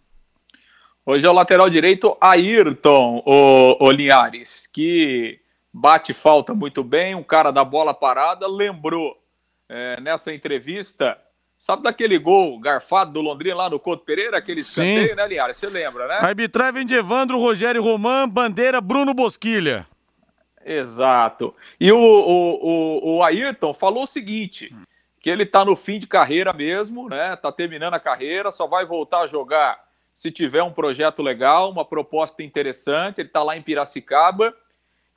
Hoje 1.09 1.25
é 1.25 1.29
o 1.31 1.33
lateral 1.33 1.67
direito 1.71 2.15
Ayrton, 2.21 3.23
o, 3.25 3.83
o 3.83 3.91
Linhares, 3.91 4.67
que 4.67 5.39
bate 5.73 6.13
falta 6.13 6.53
muito 6.53 6.83
bem, 6.83 7.15
um 7.15 7.23
cara 7.23 7.49
da 7.49 7.65
bola 7.65 7.95
parada, 7.95 8.47
lembrou 8.47 9.19
é, 9.67 9.99
nessa 9.99 10.31
entrevista, 10.31 11.17
sabe 11.57 11.81
daquele 11.81 12.19
gol 12.19 12.59
garfado 12.59 13.11
do 13.11 13.21
Londrina 13.21 13.55
lá 13.55 13.69
no 13.71 13.79
Couto 13.79 14.05
Pereira, 14.05 14.37
aquele 14.37 14.61
escanteio, 14.61 15.15
né, 15.15 15.27
Linhares? 15.27 15.57
Você 15.57 15.65
lembra, 15.65 16.07
né? 16.07 16.19
Arbitragem 16.21 16.85
de 16.85 16.93
Evandro, 16.93 17.39
Rogério 17.39 17.81
Roman, 17.81 18.29
bandeira 18.29 18.79
Bruno 18.79 19.11
Bosquilha. 19.11 19.87
Exato. 20.63 21.55
E 21.79 21.91
o, 21.91 21.97
o, 21.97 22.59
o, 22.61 23.15
o 23.15 23.23
Ayrton 23.23 23.73
falou 23.73 24.03
o 24.03 24.05
seguinte, 24.05 24.71
que 25.19 25.27
ele 25.31 25.47
tá 25.47 25.65
no 25.65 25.75
fim 25.75 25.97
de 25.97 26.05
carreira 26.05 26.53
mesmo, 26.53 27.09
né? 27.09 27.35
Tá 27.35 27.51
terminando 27.51 27.95
a 27.95 27.99
carreira, 27.99 28.51
só 28.51 28.67
vai 28.67 28.85
voltar 28.85 29.21
a 29.21 29.27
jogar 29.27 29.88
se 30.19 30.29
tiver 30.31 30.61
um 30.61 30.73
projeto 30.73 31.21
legal, 31.21 31.71
uma 31.71 31.85
proposta 31.85 32.43
interessante, 32.43 33.21
ele 33.21 33.29
está 33.29 33.41
lá 33.41 33.55
em 33.55 33.61
Piracicaba 33.61 34.53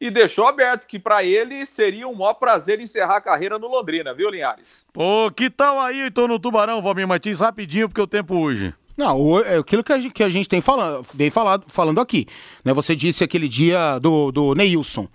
e 0.00 0.12
deixou 0.12 0.46
aberto 0.46 0.86
que 0.86 0.96
para 0.96 1.24
ele 1.24 1.66
seria 1.66 2.06
um 2.06 2.14
maior 2.14 2.34
prazer 2.34 2.78
encerrar 2.78 3.16
a 3.16 3.20
carreira 3.20 3.58
no 3.58 3.66
Londrina, 3.66 4.14
viu, 4.14 4.30
Linhares? 4.30 4.86
Pô, 4.92 5.28
que 5.34 5.50
tal 5.50 5.80
aí, 5.80 6.08
tô 6.08 6.28
no 6.28 6.38
Tubarão, 6.38 6.80
Valmir 6.80 7.08
Martins, 7.08 7.40
rapidinho, 7.40 7.88
porque 7.88 8.00
o 8.00 8.06
tempo 8.06 8.38
hoje. 8.38 8.72
Não, 8.96 9.40
é 9.40 9.56
aquilo 9.56 9.82
que 9.82 9.92
a 9.92 9.98
gente, 9.98 10.12
que 10.12 10.22
a 10.22 10.28
gente 10.28 10.48
tem 10.48 10.60
falando, 10.60 11.04
vem 11.12 11.30
falado, 11.30 11.64
falando 11.66 12.00
aqui. 12.00 12.28
Né? 12.64 12.72
Você 12.72 12.94
disse 12.94 13.24
aquele 13.24 13.48
dia 13.48 13.98
do, 13.98 14.30
do 14.30 14.54
Neilson. 14.54 15.08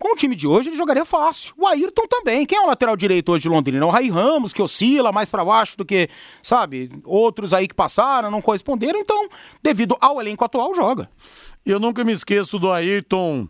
Com 0.00 0.14
o 0.14 0.16
time 0.16 0.34
de 0.34 0.46
hoje, 0.46 0.70
ele 0.70 0.78
jogaria 0.78 1.04
fácil. 1.04 1.52
O 1.58 1.66
Ayrton 1.66 2.06
também. 2.08 2.46
Quem 2.46 2.56
é 2.56 2.62
o 2.62 2.66
lateral 2.66 2.96
direito 2.96 3.30
hoje 3.30 3.42
de 3.42 3.50
Londrina? 3.50 3.84
O 3.84 3.90
Rai 3.90 4.08
Ramos, 4.08 4.50
que 4.50 4.62
oscila 4.62 5.12
mais 5.12 5.28
para 5.28 5.44
baixo 5.44 5.76
do 5.76 5.84
que, 5.84 6.08
sabe, 6.42 6.88
outros 7.04 7.52
aí 7.52 7.68
que 7.68 7.74
passaram, 7.74 8.30
não 8.30 8.40
corresponderam. 8.40 8.98
Então, 8.98 9.28
devido 9.62 9.94
ao 10.00 10.18
elenco 10.18 10.42
atual, 10.42 10.74
joga. 10.74 11.10
Eu 11.66 11.78
nunca 11.78 12.02
me 12.02 12.12
esqueço 12.12 12.58
do 12.58 12.70
Ayrton, 12.70 13.46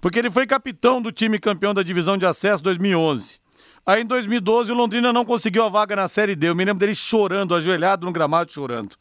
porque 0.00 0.18
ele 0.18 0.30
foi 0.30 0.46
capitão 0.46 1.02
do 1.02 1.12
time 1.12 1.38
campeão 1.38 1.74
da 1.74 1.82
divisão 1.82 2.16
de 2.16 2.24
acesso 2.24 2.62
2011. 2.62 3.42
Aí 3.84 4.00
em 4.00 4.06
2012 4.06 4.72
o 4.72 4.74
Londrina 4.74 5.12
não 5.12 5.26
conseguiu 5.26 5.64
a 5.64 5.68
vaga 5.68 5.94
na 5.94 6.08
Série 6.08 6.34
D. 6.34 6.48
Eu 6.48 6.54
me 6.54 6.64
lembro 6.64 6.80
dele 6.80 6.94
chorando, 6.94 7.54
ajoelhado 7.54 8.06
no 8.06 8.12
gramado 8.12 8.50
chorando. 8.50 8.96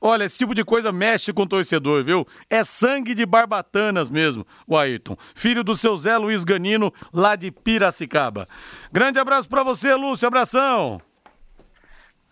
Olha, 0.00 0.24
esse 0.24 0.38
tipo 0.38 0.54
de 0.54 0.64
coisa 0.64 0.92
mexe 0.92 1.32
com 1.32 1.42
o 1.42 1.48
torcedor, 1.48 2.04
viu? 2.04 2.26
É 2.48 2.62
sangue 2.64 3.14
de 3.14 3.24
barbatanas 3.24 4.10
mesmo, 4.10 4.46
o 4.66 4.76
Ayrton. 4.76 5.16
Filho 5.34 5.62
do 5.64 5.76
seu 5.76 5.96
Zé 5.96 6.16
Luiz 6.16 6.44
Ganino, 6.44 6.92
lá 7.12 7.36
de 7.36 7.50
Piracicaba. 7.50 8.48
Grande 8.92 9.18
abraço 9.18 9.48
para 9.48 9.62
você, 9.62 9.94
Lúcio. 9.94 10.26
Abração. 10.26 11.00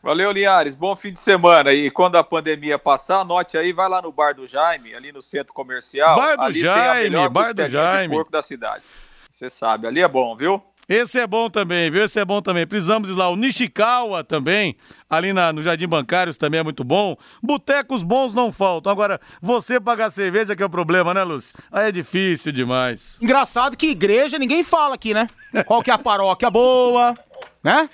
Valeu, 0.03 0.31
Linhares. 0.33 0.75
Bom 0.75 0.95
fim 0.95 1.15
de 1.15 1.21
semana. 1.21 1.73
E 1.73 1.91
quando 1.91 2.17
a 2.17 2.23
pandemia 2.23 2.79
passar, 2.79 3.21
anote 3.21 3.57
aí, 3.57 3.73
vai 3.73 3.89
lá 3.89 4.03
no 4.03 4.13
Bar 4.13 4.35
do 4.35 4.47
Jaime, 4.47 4.95
ali 4.95 5.11
no 5.11 5.23
centro 5.23 5.55
comercial. 5.55 6.15
Bar 6.15 6.37
do 6.37 6.43
ali 6.43 6.61
Jaime, 6.61 7.29
Bar 7.31 7.55
do 7.55 7.67
Jaime. 7.67 8.15
porco 8.15 8.31
da 8.31 8.43
cidade. 8.43 8.85
Você 9.31 9.49
sabe, 9.49 9.87
ali 9.87 10.03
é 10.03 10.07
bom, 10.07 10.37
viu? 10.37 10.63
Esse 10.89 11.19
é 11.19 11.27
bom 11.27 11.49
também, 11.49 11.91
viu? 11.91 12.05
Esse 12.05 12.21
é 12.21 12.25
bom 12.25 12.43
também. 12.43 12.67
Precisamos 12.67 13.09
ir 13.09 13.15
lá. 13.15 13.29
O 13.29 13.37
Nishikawa 13.37 14.23
também, 14.23 14.77
ali 15.09 15.33
na, 15.33 15.53
no 15.53 15.63
Jardim 15.63 15.87
Bancários, 15.87 16.37
também 16.37 16.61
é 16.61 16.63
muito 16.63 16.85
bom. 16.85 17.17
Botecos 17.43 18.03
bons 18.03 18.35
não 18.35 18.53
faltam. 18.53 18.93
Agora, 18.93 19.21
você 19.41 19.81
pagar 19.81 20.11
cerveja 20.11 20.55
que 20.55 20.63
é 20.63 20.67
o 20.67 20.71
problema, 20.71 21.15
né, 21.15 21.25
Lúcio? 21.25 21.55
Aí 21.73 21.89
é 21.89 21.93
difícil 21.93 22.53
demais. 22.53 23.19
Engraçado 23.21 23.77
que 23.77 23.91
igreja 23.91 24.39
ninguém 24.39 24.63
fala 24.63 24.95
aqui, 24.95 25.15
né? 25.15 25.29
Qual 25.67 25.83
que 25.83 25.91
é 25.91 25.95
a 25.95 25.99
paróquia 25.99 26.51
boa, 26.51 27.17
né? 27.63 27.89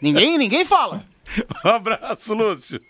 ninguém, 0.00 0.38
ninguém 0.38 0.64
fala. 0.64 1.04
Um 1.62 1.68
abraço, 1.68 2.32
Lúcio. 2.32 2.80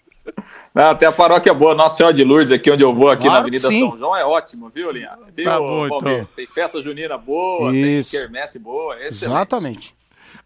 Não, 0.74 0.90
até 0.90 1.06
a 1.06 1.12
paróquia 1.12 1.52
boa, 1.52 1.74
Nossa 1.74 1.96
Senhora 1.96 2.14
de 2.14 2.24
Lourdes, 2.24 2.52
aqui 2.52 2.70
onde 2.70 2.82
eu 2.82 2.94
vou, 2.94 3.08
aqui 3.08 3.22
claro 3.22 3.34
na 3.34 3.40
Avenida 3.40 3.68
São 3.68 3.98
João, 3.98 4.16
é 4.16 4.24
ótimo, 4.24 4.68
viu, 4.68 4.90
Linha? 4.90 5.10
Viu, 5.34 5.44
tá 5.44 5.58
bom, 5.58 5.86
então. 5.86 6.22
Tem 6.36 6.46
festa 6.46 6.80
junina 6.80 7.16
boa, 7.18 7.74
Isso. 7.74 8.10
tem 8.10 8.20
quermesse 8.20 8.58
boa, 8.58 8.94
excelente. 8.94 9.24
Exatamente. 9.24 9.94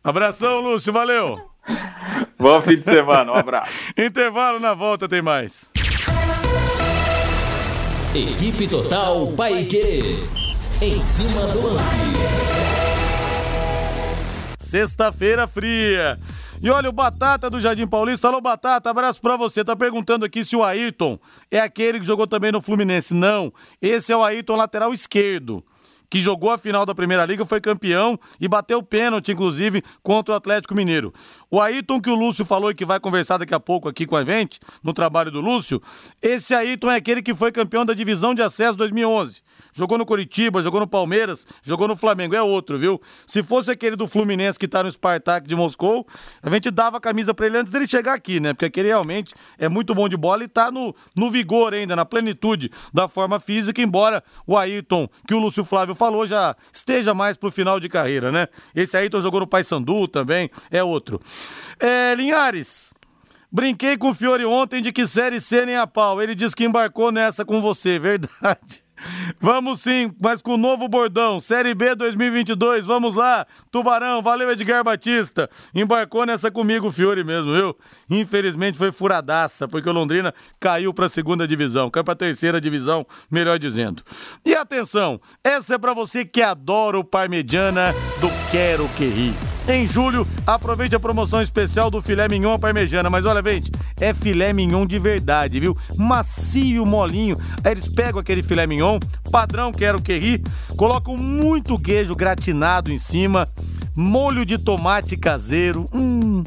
Abração, 0.03 0.61
Lúcio, 0.61 0.93
valeu. 0.93 1.37
Bom 2.39 2.61
fim 2.63 2.79
de 2.79 2.85
semana, 2.85 3.33
um 3.33 3.37
abraço. 3.37 3.73
Intervalo 3.97 4.59
na 4.59 4.75
volta, 4.75 5.09
tem 5.09 5.23
mais. 5.23 5.71
Equipe 8.15 8.69
Total 8.69 9.27
Paique. 9.37 10.19
Em 10.83 11.01
cima 11.01 11.47
do 11.47 11.63
lance. 11.67 11.97
Sexta-feira 14.59 15.47
fria. 15.47 16.19
E 16.63 16.71
olha, 16.71 16.89
o 16.89 16.93
Batata 16.93 17.51
do 17.51 17.61
Jardim 17.61 17.89
Paulista. 17.89 18.29
Alô, 18.29 18.41
Batata, 18.41 18.89
abraço 18.89 19.21
pra 19.21 19.37
você. 19.37 19.65
Tá 19.65 19.75
perguntando 19.75 20.25
aqui 20.25 20.45
se 20.45 20.55
o 20.55 20.63
Ayrton 20.63 21.19
é 21.51 21.59
aquele 21.59 21.99
que 21.99 22.07
jogou 22.07 22.25
também 22.25 22.53
no 22.53 22.63
Fluminense. 22.63 23.13
Não, 23.13 23.53
esse 23.81 24.13
é 24.13 24.17
o 24.17 24.23
Ayrton 24.23 24.55
lateral 24.55 24.95
esquerdo 24.95 25.65
que 26.09 26.21
jogou 26.21 26.51
a 26.51 26.59
final 26.59 26.85
da 26.85 26.95
Primeira 26.95 27.25
Liga, 27.25 27.47
foi 27.47 27.59
campeão 27.59 28.21
e 28.39 28.47
bateu 28.47 28.83
pênalti, 28.83 29.33
inclusive, 29.33 29.83
contra 30.03 30.35
o 30.35 30.37
Atlético 30.37 30.75
Mineiro. 30.75 31.13
O 31.51 31.59
Ayrton 31.59 32.03
que 32.03 32.11
o 32.11 32.15
Lúcio 32.15 32.45
falou 32.45 32.71
e 32.71 32.75
que 32.75 32.85
vai 32.85 33.01
conversar 33.01 33.39
daqui 33.39 33.55
a 33.55 33.59
pouco 33.59 33.89
aqui 33.89 34.05
com 34.05 34.15
a 34.15 34.23
gente, 34.23 34.61
no 34.85 34.93
trabalho 34.93 35.31
do 35.31 35.41
Lúcio, 35.41 35.81
esse 36.21 36.55
Ayrton 36.55 36.91
é 36.91 36.97
aquele 36.97 37.23
que 37.23 37.35
foi 37.35 37.51
campeão 37.51 37.83
da 37.83 37.95
divisão 37.95 38.35
de 38.35 38.43
acesso 38.43 38.77
2011 38.77 39.43
jogou 39.73 39.99
no 39.99 40.07
Curitiba, 40.07 40.63
jogou 40.63 40.81
no 40.81 40.87
Palmeiras, 40.87 41.47
jogou 41.63 41.89
no 41.89 41.97
Flamengo, 41.97 42.35
é 42.35 42.43
outro, 42.43 42.79
viu? 42.79 43.01
Se 43.27 43.43
fosse 43.43 43.71
aquele 43.71 43.97
do 43.97 44.07
Fluminense 44.07 44.59
que 44.59 44.69
tá 44.69 44.83
no 44.83 44.91
Spartak 44.91 45.47
de 45.47 45.55
Moscou, 45.55 46.07
a 46.43 46.51
gente 46.51 46.71
dava 46.71 46.99
a 46.99 47.01
camisa 47.01 47.33
pra 47.35 47.47
ele 47.47 47.59
antes 47.59 47.73
dele 47.73 47.87
chegar 47.87 48.15
aqui, 48.15 48.41
né? 48.41 48.53
Porque 48.53 48.67
aquele 48.67 48.89
realmente 48.89 49.35
é 49.59 49.69
muito 49.69 49.95
bom 49.95 50.09
de 50.09 50.17
bola 50.17 50.45
e 50.45 50.49
tá 50.49 50.71
no, 50.71 50.95
no 51.17 51.31
vigor 51.31 51.75
ainda, 51.75 51.97
na 51.97 52.05
plenitude 52.05 52.71
da 52.93 53.09
forma 53.09 53.41
física, 53.41 53.81
embora 53.81 54.23
o 54.47 54.57
Ayrton, 54.57 55.09
que 55.27 55.35
o 55.35 55.39
Lúcio 55.39 55.65
Flávio 55.65 55.95
falou, 55.95 56.27
já 56.27 56.57
esteja 56.73 57.15
mais 57.15 57.37
pro 57.37 57.51
final 57.51 57.81
de 57.81 57.89
carreira, 57.89 58.31
né? 58.31 58.49
Esse 58.75 58.97
Ayrton 58.97 59.21
jogou 59.21 59.41
no 59.41 59.47
Paysandu 59.47 60.09
também, 60.09 60.51
é 60.71 60.83
outro. 60.83 61.21
É, 61.79 62.15
Linhares. 62.15 62.93
Brinquei 63.55 63.99
com 63.99 64.09
o 64.09 64.15
Fiore 64.15 64.47
ontem 64.47 64.81
de 64.81 64.91
que 64.91 65.07
série 65.07 65.39
C 65.39 65.67
nem 65.67 65.77
a 65.77 65.87
pau. 65.87 66.23
Ele 66.23 66.35
disse 66.35 66.57
que 66.57 66.65
embarcou 66.65 67.13
nessa 67.13 67.45
com 67.45 67.61
você, 67.61 67.99
verdade. 68.01 68.82
Vamos 69.41 69.81
sim, 69.81 70.13
mas 70.21 70.41
com 70.43 70.55
o 70.55 70.57
novo 70.57 70.89
bordão. 70.89 71.41
Série 71.41 71.75
B 71.75 71.95
2022, 71.95 72.87
vamos 72.87 73.17
lá. 73.17 73.47
Tubarão, 73.71 74.23
valeu 74.23 74.51
Edgar 74.51 74.85
Batista. 74.85 75.49
Embarcou 75.75 76.27
nessa 76.27 76.51
comigo 76.51 76.89
o 76.89 76.93
Fiore 76.93 77.25
mesmo, 77.25 77.53
viu? 77.53 77.77
Infelizmente 78.11 78.79
foi 78.79 78.93
furadaça, 78.93 79.67
porque 79.67 79.89
o 79.89 79.93
Londrina 79.93 80.35
caiu 80.61 80.93
para 80.93 81.07
a 81.07 81.09
segunda 81.09 81.47
divisão, 81.47 81.91
caiu 81.91 82.05
para 82.05 82.13
a 82.13 82.17
terceira 82.17 82.61
divisão, 82.61 83.07
melhor 83.31 83.59
dizendo. 83.59 84.03
E 84.45 84.55
atenção, 84.55 85.21
essa 85.43 85.75
é 85.75 85.79
para 85.79 85.95
você 85.95 86.25
que 86.25 86.43
adora 86.43 86.99
o 86.99 87.05
parmegiana 87.05 87.93
do 88.21 88.42
Quero 88.53 88.87
Que 88.99 89.07
Rir. 89.07 89.35
Em 89.67 89.89
julho, 89.89 90.29
aproveite 90.47 90.95
a 90.95 91.01
promoção 91.01 91.41
especial 91.41 91.91
do 91.91 92.03
filé 92.03 92.29
mignon 92.29 92.59
parmejana. 92.59 93.09
Mas 93.09 93.25
olha, 93.25 93.43
gente, 93.43 93.73
é 93.99 94.13
filé 94.13 94.53
mignon 94.53 94.85
de 94.85 94.99
verdade, 94.99 95.59
viu? 95.59 95.75
Macio, 95.97 96.85
molinho. 96.85 97.35
Aí 97.65 97.73
eles 97.73 97.89
pegam 97.89 98.21
aquele 98.21 98.43
filé 98.43 98.67
mignon, 98.67 98.99
padrão 99.31 99.73
quero 99.73 100.03
que 100.03 100.19
ri, 100.19 100.45
colocam 100.77 101.17
muito 101.17 101.79
queijo 101.79 102.15
gratinado 102.15 102.93
em 102.93 102.99
cima, 102.99 103.49
molho 103.97 104.45
de 104.45 104.59
tomate 104.59 105.17
caseiro. 105.17 105.87
Hum 105.91 106.45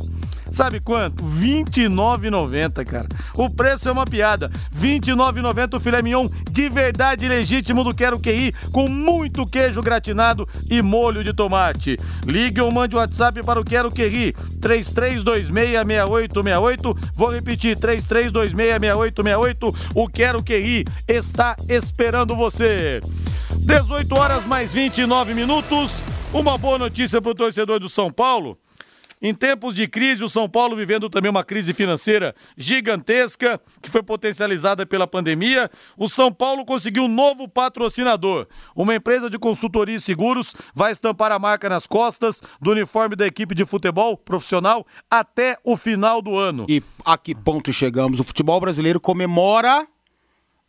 Sabe 0.56 0.80
quanto? 0.80 1.22
R$ 1.22 1.66
29,90, 1.66 2.86
cara. 2.86 3.10
O 3.36 3.50
preço 3.50 3.90
é 3.90 3.92
uma 3.92 4.06
piada. 4.06 4.50
R$ 4.74 5.00
29,90 5.00 5.76
o 5.76 5.80
filé 5.82 6.02
mignon 6.02 6.30
de 6.50 6.70
verdade 6.70 7.28
legítimo 7.28 7.84
do 7.84 7.94
Quero 7.94 8.18
QI, 8.18 8.54
com 8.72 8.88
muito 8.88 9.46
queijo 9.46 9.82
gratinado 9.82 10.48
e 10.72 10.82
molho 10.82 11.26
de 11.26 11.34
tomate. 11.34 11.98
Ligue 12.26 12.62
ou 12.62 12.72
mande 12.72 12.96
o 12.96 13.00
WhatsApp 13.00 13.44
para 13.44 13.60
o 13.60 13.66
Quero 13.66 13.92
QI, 13.92 14.34
33266868. 14.62 16.98
Vou 17.14 17.34
repetir, 17.34 17.78
33266868. 17.78 19.76
O 19.94 20.08
Quero 20.08 20.42
QI 20.42 20.86
está 21.06 21.58
esperando 21.68 22.34
você. 22.34 23.02
18 23.58 24.18
horas 24.18 24.46
mais 24.46 24.72
29 24.72 25.34
minutos. 25.34 25.92
Uma 26.32 26.58
boa 26.58 26.80
notícia 26.80 27.22
para 27.22 27.32
o 27.32 27.36
torcedor 27.36 27.82
do 27.82 27.90
São 27.90 28.10
Paulo. 28.10 28.58
Em 29.26 29.34
tempos 29.34 29.74
de 29.74 29.88
crise, 29.88 30.24
o 30.24 30.30
São 30.30 30.48
Paulo 30.48 30.76
vivendo 30.76 31.10
também 31.10 31.32
uma 31.32 31.44
crise 31.44 31.74
financeira 31.74 32.36
gigantesca, 32.56 33.60
que 33.82 33.90
foi 33.90 34.04
potencializada 34.04 34.86
pela 34.86 35.08
pandemia, 35.08 35.68
o 35.98 36.08
São 36.08 36.32
Paulo 36.32 36.64
conseguiu 36.64 37.06
um 37.06 37.08
novo 37.08 37.48
patrocinador. 37.48 38.46
Uma 38.76 38.94
empresa 38.94 39.28
de 39.28 39.40
consultoria 39.40 39.96
e 39.96 40.00
seguros 40.00 40.54
vai 40.76 40.92
estampar 40.92 41.32
a 41.32 41.40
marca 41.40 41.68
nas 41.68 41.88
costas 41.88 42.40
do 42.62 42.70
uniforme 42.70 43.16
da 43.16 43.26
equipe 43.26 43.56
de 43.56 43.66
futebol 43.66 44.16
profissional 44.16 44.86
até 45.10 45.58
o 45.64 45.76
final 45.76 46.22
do 46.22 46.38
ano. 46.38 46.68
E 46.70 46.84
a 47.04 47.18
que 47.18 47.34
ponto 47.34 47.74
chegamos? 47.74 48.20
O 48.20 48.24
futebol 48.24 48.60
brasileiro 48.60 49.00
comemora 49.00 49.88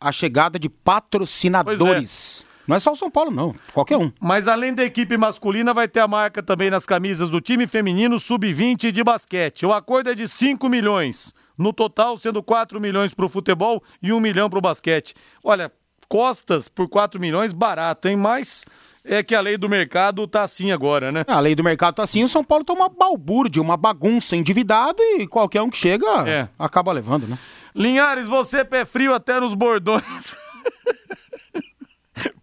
a 0.01 0.11
chegada 0.11 0.57
de 0.57 0.67
patrocinadores. 0.67 2.43
Não 2.67 2.75
é 2.75 2.79
só 2.79 2.91
o 2.91 2.95
São 2.95 3.09
Paulo, 3.09 3.31
não. 3.31 3.55
Qualquer 3.73 3.97
um. 3.97 4.11
Mas 4.19 4.47
além 4.47 4.73
da 4.73 4.83
equipe 4.83 5.17
masculina, 5.17 5.73
vai 5.73 5.87
ter 5.87 6.01
a 6.01 6.07
marca 6.07 6.43
também 6.43 6.69
nas 6.69 6.85
camisas 6.85 7.29
do 7.29 7.39
time 7.39 7.65
feminino 7.65 8.19
sub-20 8.19 8.91
de 8.91 9.03
basquete. 9.03 9.65
O 9.65 9.71
acordo 9.71 10.09
é 10.09 10.15
de 10.15 10.27
5 10.27 10.67
milhões. 10.67 11.33
No 11.57 11.71
total, 11.71 12.19
sendo 12.19 12.43
4 12.43 12.79
milhões 12.79 13.13
para 13.13 13.25
o 13.25 13.29
futebol 13.29 13.81
e 14.01 14.11
1 14.11 14.19
milhão 14.19 14.49
para 14.49 14.59
o 14.59 14.61
basquete. 14.61 15.15
Olha, 15.43 15.71
costas 16.07 16.67
por 16.67 16.87
4 16.87 17.19
milhões, 17.19 17.53
barato, 17.53 18.07
hein? 18.07 18.17
Mas 18.17 18.65
é 19.03 19.23
que 19.23 19.33
a 19.33 19.41
lei 19.41 19.57
do 19.57 19.69
mercado 19.69 20.27
tá 20.27 20.43
assim 20.43 20.71
agora, 20.71 21.11
né? 21.11 21.23
A 21.27 21.39
lei 21.39 21.55
do 21.55 21.63
mercado 21.63 21.95
tá 21.95 22.03
assim, 22.03 22.23
o 22.23 22.27
São 22.27 22.43
Paulo 22.43 22.65
tá 22.65 22.73
uma 22.73 22.89
balbúrdia, 22.89 23.61
uma 23.61 23.77
bagunça 23.77 24.35
endividado 24.35 25.01
e 25.01 25.25
qualquer 25.25 25.61
um 25.61 25.69
que 25.69 25.77
chega 25.77 26.05
é. 26.29 26.49
acaba 26.59 26.91
levando, 26.91 27.27
né? 27.27 27.37
Linhares, 27.73 28.27
você 28.27 28.57
é 28.57 28.63
pé 28.63 28.85
frio 28.85 29.13
até 29.13 29.39
nos 29.39 29.53
bordões. 29.53 30.35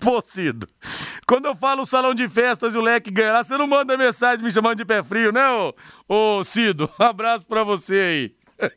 Pô, 0.05 0.21
Cido, 0.21 0.67
quando 1.27 1.47
eu 1.47 1.57
falo 1.57 1.87
salão 1.87 2.15
de 2.15 2.29
festas 2.29 2.75
e 2.75 2.79
o 2.79 2.83
leque 2.83 3.11
ganhar, 3.11 3.43
você 3.43 3.57
não 3.57 3.67
manda 3.67 3.97
mensagem 3.97 4.45
me 4.45 4.53
chamando 4.53 4.77
de 4.77 4.85
pé 4.85 5.03
frio, 5.03 5.33
né, 5.33 5.43
ô, 5.51 5.75
ô 6.39 6.45
Cido? 6.45 6.91
Um 7.01 7.05
abraço 7.05 7.47
pra 7.47 7.65
você 7.65 7.95
aí. 8.61 8.71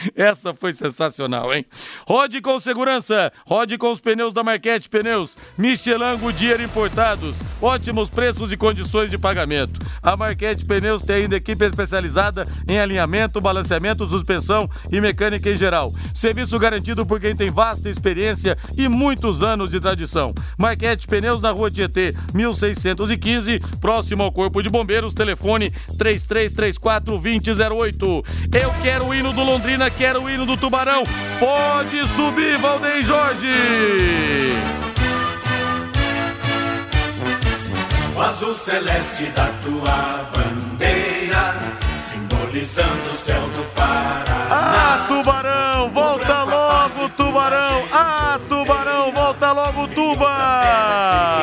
Essa 0.14 0.54
foi 0.54 0.72
sensacional, 0.72 1.54
hein? 1.54 1.64
Rode 2.06 2.40
com 2.40 2.58
segurança, 2.58 3.32
rode 3.46 3.78
com 3.78 3.90
os 3.90 4.00
pneus 4.00 4.32
da 4.32 4.42
Marquete 4.42 4.88
Pneus, 4.88 5.36
Michelin 5.56 6.16
Goodyear 6.18 6.60
importados, 6.60 7.40
ótimos 7.60 8.08
preços 8.08 8.52
e 8.52 8.56
condições 8.56 9.10
de 9.10 9.18
pagamento. 9.18 9.80
A 10.02 10.16
Marquete 10.16 10.64
Pneus 10.64 11.02
tem 11.02 11.16
ainda 11.16 11.36
equipe 11.36 11.64
especializada 11.64 12.46
em 12.68 12.78
alinhamento, 12.78 13.40
balanceamento, 13.40 14.06
suspensão 14.06 14.68
e 14.90 15.00
mecânica 15.00 15.50
em 15.50 15.56
geral. 15.56 15.92
Serviço 16.14 16.58
garantido 16.58 17.04
por 17.06 17.20
quem 17.20 17.34
tem 17.34 17.50
vasta 17.50 17.88
experiência 17.88 18.56
e 18.76 18.88
muitos 18.88 19.42
anos 19.42 19.68
de 19.68 19.80
tradição. 19.80 20.34
Marquete 20.56 21.06
Pneus 21.06 21.40
na 21.40 21.50
Rua 21.50 21.70
Tietê, 21.70 22.14
1615, 22.34 23.60
próximo 23.80 24.22
ao 24.22 24.32
Corpo 24.32 24.62
de 24.62 24.68
Bombeiros, 24.68 25.14
telefone 25.14 25.70
3334 25.98 27.18
2008. 27.18 28.24
Eu 28.52 28.72
quero 28.82 29.06
o 29.06 29.14
hino 29.14 29.32
do 29.32 29.42
Londrina 29.42 29.85
Londrina 29.86 29.90
quer 29.90 30.16
o 30.16 30.28
hino 30.28 30.44
do 30.44 30.56
Tubarão. 30.56 31.04
Pode 31.38 32.06
subir, 32.08 32.58
Valdeir 32.58 33.02
Jorge! 33.04 33.52
O 38.14 38.20
azul 38.20 38.54
celeste 38.54 39.26
da 39.26 39.48
tua 39.62 40.30
bandeira, 40.34 41.54
simbolizando 42.10 43.10
o 43.12 43.16
céu 43.16 43.40
do 43.48 43.64
Paraná. 43.74 44.48
Ah, 44.50 45.04
Tubarão, 45.06 45.90
volta 45.90 46.42
logo, 46.44 47.08
Tubarão! 47.10 47.84
Ah, 47.92 48.40
Tubarão, 48.48 49.12
volta 49.12 49.52
logo, 49.52 49.88
Tuba! 49.88 51.35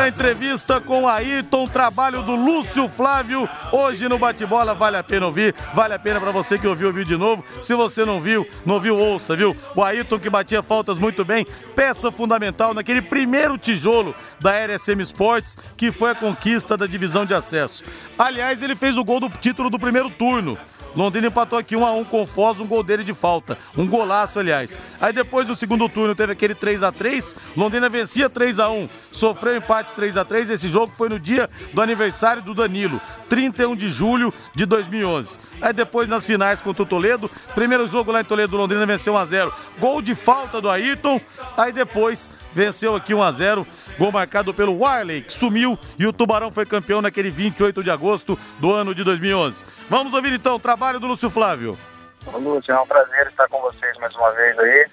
A 0.00 0.08
entrevista 0.08 0.80
com 0.80 1.06
Ayrton, 1.06 1.66
trabalho 1.66 2.22
do 2.22 2.34
Lúcio 2.34 2.88
Flávio, 2.88 3.46
hoje 3.70 4.08
no 4.08 4.18
Bate-Bola. 4.18 4.74
Vale 4.74 4.96
a 4.96 5.04
pena 5.04 5.26
ouvir, 5.26 5.54
vale 5.74 5.92
a 5.92 5.98
pena 5.98 6.18
para 6.18 6.30
você 6.30 6.58
que 6.58 6.66
ouviu 6.66 6.86
ouvir 6.86 7.04
de 7.04 7.18
novo. 7.18 7.44
Se 7.60 7.74
você 7.74 8.02
não 8.02 8.18
viu, 8.18 8.48
não 8.64 8.80
viu, 8.80 8.96
ouça, 8.96 9.36
viu? 9.36 9.54
O 9.76 9.84
Ayrton 9.84 10.18
que 10.18 10.30
batia 10.30 10.62
faltas 10.62 10.98
muito 10.98 11.22
bem, 11.22 11.46
peça 11.76 12.10
fundamental 12.10 12.72
naquele 12.72 13.02
primeiro 13.02 13.58
tijolo 13.58 14.14
da 14.40 14.52
RSM 14.64 15.02
Sports, 15.02 15.58
que 15.76 15.92
foi 15.92 16.12
a 16.12 16.14
conquista 16.14 16.78
da 16.78 16.86
divisão 16.86 17.26
de 17.26 17.34
acesso. 17.34 17.84
Aliás, 18.18 18.62
ele 18.62 18.74
fez 18.74 18.96
o 18.96 19.04
gol 19.04 19.20
do 19.20 19.28
título 19.28 19.68
do 19.68 19.78
primeiro 19.78 20.08
turno. 20.08 20.58
Londrina 20.94 21.28
empatou 21.28 21.58
aqui 21.58 21.76
1 21.76 21.86
a 21.86 21.92
1 21.92 22.04
com 22.04 22.22
o 22.22 22.26
Foz, 22.26 22.60
um 22.60 22.66
gol 22.66 22.82
dele 22.82 23.04
de 23.04 23.14
falta. 23.14 23.56
Um 23.76 23.86
golaço, 23.86 24.38
aliás. 24.38 24.78
Aí 25.00 25.12
depois 25.12 25.46
do 25.46 25.54
segundo 25.54 25.88
turno 25.88 26.14
teve 26.14 26.32
aquele 26.32 26.54
3 26.54 26.82
a 26.82 26.92
3 26.92 27.34
Londrina 27.56 27.88
vencia 27.88 28.28
3 28.28 28.58
a 28.58 28.70
1 28.70 28.88
sofreu 29.10 29.56
empate 29.56 29.94
3 29.94 30.16
a 30.16 30.24
3 30.24 30.50
Esse 30.50 30.68
jogo 30.68 30.92
foi 30.96 31.08
no 31.08 31.18
dia 31.18 31.48
do 31.72 31.80
aniversário 31.80 32.42
do 32.42 32.54
Danilo, 32.54 33.00
31 33.28 33.76
de 33.76 33.88
julho 33.88 34.32
de 34.54 34.66
2011. 34.66 35.38
Aí 35.60 35.72
depois 35.72 36.08
nas 36.08 36.24
finais 36.24 36.60
contra 36.60 36.82
o 36.82 36.86
Toledo, 36.86 37.30
primeiro 37.54 37.86
jogo 37.86 38.12
lá 38.12 38.20
em 38.20 38.24
Toledo, 38.24 38.56
Londrina 38.56 38.86
venceu 38.86 39.14
1 39.14 39.16
a 39.16 39.24
0 39.24 39.52
Gol 39.78 40.02
de 40.02 40.14
falta 40.14 40.60
do 40.60 40.68
Ayrton. 40.68 41.20
Aí 41.56 41.72
depois 41.72 42.30
venceu 42.52 42.94
aqui 42.94 43.14
1 43.14 43.22
a 43.22 43.32
0 43.32 43.66
Gol 43.98 44.12
marcado 44.12 44.54
pelo 44.54 44.78
Warley, 44.78 45.22
que 45.22 45.32
sumiu 45.32 45.78
e 45.98 46.06
o 46.06 46.12
Tubarão 46.12 46.50
foi 46.50 46.64
campeão 46.64 47.02
naquele 47.02 47.30
28 47.30 47.82
de 47.82 47.90
agosto 47.90 48.38
do 48.58 48.72
ano 48.72 48.94
de 48.94 49.04
2011. 49.04 49.64
Vamos 49.88 50.14
ouvir 50.14 50.32
então 50.32 50.56
o 50.56 50.60
trabalho 50.60 50.98
do 50.98 51.06
Lúcio 51.06 51.28
Flávio. 51.28 51.78
Ô, 52.26 52.38
Lúcio, 52.38 52.72
é 52.72 52.80
um 52.80 52.86
prazer 52.86 53.26
estar 53.26 53.48
com 53.48 53.60
vocês 53.60 53.96
mais 53.98 54.14
uma 54.14 54.30
vez 54.32 54.58
aí. 54.58 54.86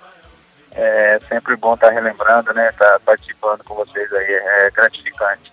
É 0.73 1.19
sempre 1.27 1.55
bom 1.55 1.73
estar 1.73 1.89
relembrando, 1.89 2.53
né? 2.53 2.69
Estar 2.69 2.99
participando 2.99 3.63
com 3.63 3.75
vocês 3.75 4.11
aí. 4.13 4.33
É 4.33 4.71
gratificante. 4.71 5.51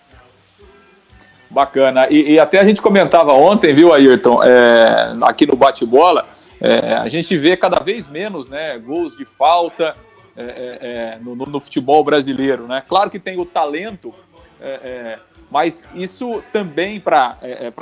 Bacana. 1.49 2.07
E, 2.09 2.33
e 2.33 2.39
até 2.39 2.59
a 2.59 2.65
gente 2.65 2.81
comentava 2.81 3.33
ontem, 3.33 3.73
viu, 3.73 3.93
Ayrton, 3.93 4.43
é, 4.43 5.15
aqui 5.23 5.45
no 5.45 5.55
bate-bola, 5.55 6.27
é, 6.61 6.95
a 6.95 7.07
gente 7.07 7.37
vê 7.37 7.55
cada 7.55 7.79
vez 7.79 8.07
menos 8.07 8.49
né, 8.49 8.77
gols 8.77 9.15
de 9.15 9.25
falta 9.25 9.95
é, 10.35 10.43
é, 10.43 10.87
é 11.15 11.19
no, 11.19 11.35
no, 11.35 11.59
futebol 11.59 12.03
brasileiro. 12.03 12.67
Né? 12.67 12.83
Claro 12.87 13.09
que 13.09 13.19
tem 13.19 13.39
o 13.39 13.45
talento, 13.45 14.13
é, 14.59 15.19
mas 15.49 15.85
isso 15.93 16.43
também, 16.51 16.99
para 16.99 17.37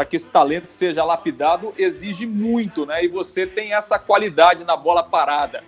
que 0.08 0.16
esse 0.16 0.30
talento 0.30 0.72
seja 0.72 1.04
lapidado, 1.04 1.74
exige 1.78 2.26
muito, 2.26 2.86
né? 2.86 3.04
E 3.04 3.08
você 3.08 3.48
tem 3.48 3.74
essa 3.74 3.98
qualidade 3.98 4.64
na 4.64 4.76
bola 4.76 5.02
parada. 5.02 5.64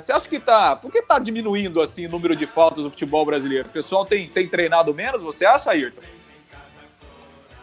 você 0.00 0.12
acha 0.12 0.28
que 0.28 0.36
está. 0.36 0.74
Por 0.76 0.90
que 0.90 0.98
está 0.98 1.18
diminuindo 1.18 1.80
assim 1.80 2.06
o 2.06 2.10
número 2.10 2.34
de 2.34 2.46
faltas 2.46 2.84
no 2.84 2.90
futebol 2.90 3.24
brasileiro? 3.24 3.68
O 3.68 3.72
pessoal 3.72 4.04
tem, 4.04 4.28
tem 4.28 4.48
treinado 4.48 4.92
menos, 4.92 5.22
você 5.22 5.46
acha, 5.46 5.70
Ayrton? 5.70 6.02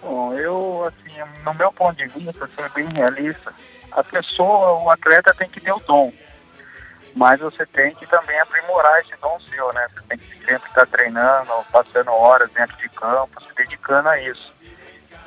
Bom, 0.05 0.33
eu, 0.35 0.85
assim, 0.87 1.19
no 1.43 1.53
meu 1.55 1.71
ponto 1.71 1.97
de 1.97 2.05
vista, 2.07 2.47
ser 2.55 2.69
bem 2.69 2.87
realista, 2.93 3.51
a 3.91 4.03
pessoa, 4.03 4.83
o 4.83 4.89
atleta 4.91 5.33
tem 5.33 5.49
que 5.49 5.59
ter 5.59 5.71
o 5.71 5.79
dom. 5.79 6.13
Mas 7.15 7.39
você 7.39 7.65
tem 7.65 7.95
que 7.95 8.05
também 8.05 8.37
aprimorar 8.39 8.99
esse 8.99 9.15
dom 9.21 9.39
seu, 9.49 9.71
né? 9.71 9.87
Você 9.93 10.03
tem 10.09 10.17
que 10.17 10.45
sempre 10.45 10.67
estar 10.67 10.85
treinando, 10.85 11.49
passando 11.71 12.11
horas 12.11 12.51
dentro 12.51 12.75
de 12.75 12.89
campo, 12.89 13.41
se 13.41 13.55
dedicando 13.55 14.09
a 14.09 14.21
isso. 14.21 14.53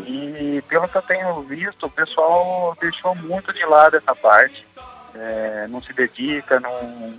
E 0.00 0.62
pelo 0.68 0.86
que 0.86 0.96
eu 0.96 1.02
tenho 1.02 1.42
visto, 1.42 1.86
o 1.86 1.90
pessoal 1.90 2.76
deixou 2.78 3.14
muito 3.14 3.52
de 3.54 3.64
lado 3.64 3.96
essa 3.96 4.14
parte. 4.14 4.66
É, 5.14 5.66
não 5.68 5.82
se 5.82 5.92
dedica, 5.94 6.60
não, 6.60 7.18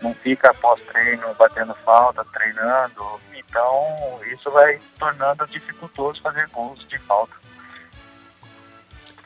não 0.00 0.14
fica 0.14 0.50
após 0.50 0.80
treino 0.86 1.34
batendo 1.34 1.74
falta, 1.84 2.24
treinando. 2.32 3.20
Então 3.36 4.18
isso 4.32 4.50
vai 4.50 4.80
tornando 4.98 5.46
dificultoso 5.46 6.22
fazer 6.22 6.48
gols 6.48 6.86
de 6.88 6.98
falta. 7.00 7.34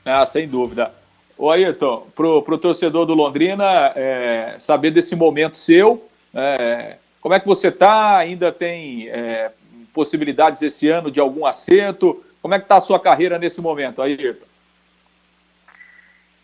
Ah, 0.04 0.26
sem 0.26 0.48
dúvida. 0.48 0.92
Ô 1.40 1.50
Ayrton, 1.50 2.06
pro, 2.14 2.42
pro 2.42 2.58
torcedor 2.58 3.06
do 3.06 3.14
Londrina, 3.14 3.64
é, 3.96 4.56
saber 4.58 4.90
desse 4.90 5.16
momento 5.16 5.56
seu, 5.56 6.06
é, 6.34 6.98
como 7.18 7.34
é 7.34 7.40
que 7.40 7.46
você 7.46 7.72
tá? 7.72 8.18
Ainda 8.18 8.52
tem 8.52 9.08
é, 9.08 9.50
possibilidades 9.94 10.60
esse 10.60 10.90
ano 10.90 11.10
de 11.10 11.18
algum 11.18 11.46
acerto? 11.46 12.22
Como 12.42 12.52
é 12.52 12.60
que 12.60 12.66
tá 12.66 12.76
a 12.76 12.80
sua 12.82 13.00
carreira 13.00 13.38
nesse 13.38 13.58
momento, 13.62 14.02
Ayrton? 14.02 14.44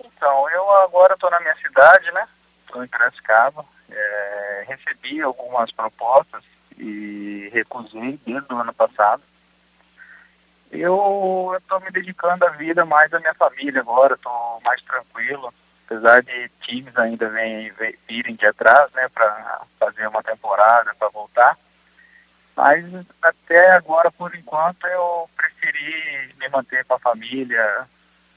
Então, 0.03 0.49
eu 0.49 0.73
agora 0.77 1.13
estou 1.13 1.31
na 1.31 1.41
minha 1.41 1.57
cidade, 1.57 2.11
né? 2.13 2.27
Estou 2.65 2.83
em 2.83 2.89
Piracicaba. 2.89 3.67
É, 3.91 4.65
recebi 4.67 5.21
algumas 5.21 5.71
propostas 5.73 6.43
e 6.79 7.51
recusei 7.53 8.19
desde 8.25 8.51
o 8.51 8.57
ano 8.57 8.73
passado. 8.73 9.23
Eu 10.79 11.55
estou 11.57 11.81
me 11.81 11.91
dedicando 11.91 12.45
à 12.45 12.51
vida 12.51 12.85
mais 12.85 13.13
à 13.13 13.19
minha 13.19 13.35
família 13.35 13.81
agora, 13.81 14.15
estou 14.15 14.61
mais 14.65 14.81
tranquilo, 14.83 15.53
apesar 15.87 16.23
de 16.23 16.49
times 16.63 16.97
ainda 16.97 17.29
vem, 17.29 17.73
virem 18.09 18.35
de 18.35 18.47
atrás, 18.47 18.91
né, 18.93 19.09
para 19.09 19.63
fazer 19.79 20.07
uma 20.09 20.23
temporada, 20.23 20.95
para 20.99 21.09
voltar. 21.09 21.57
Mas 22.55 22.85
até 23.23 23.73
agora, 23.73 24.11
por 24.11 24.35
enquanto, 24.35 24.87
eu 24.87 25.29
preferi 25.37 26.35
me 26.39 26.49
manter 26.49 26.85
com 26.85 26.95
a 26.95 26.99
família, 26.99 27.87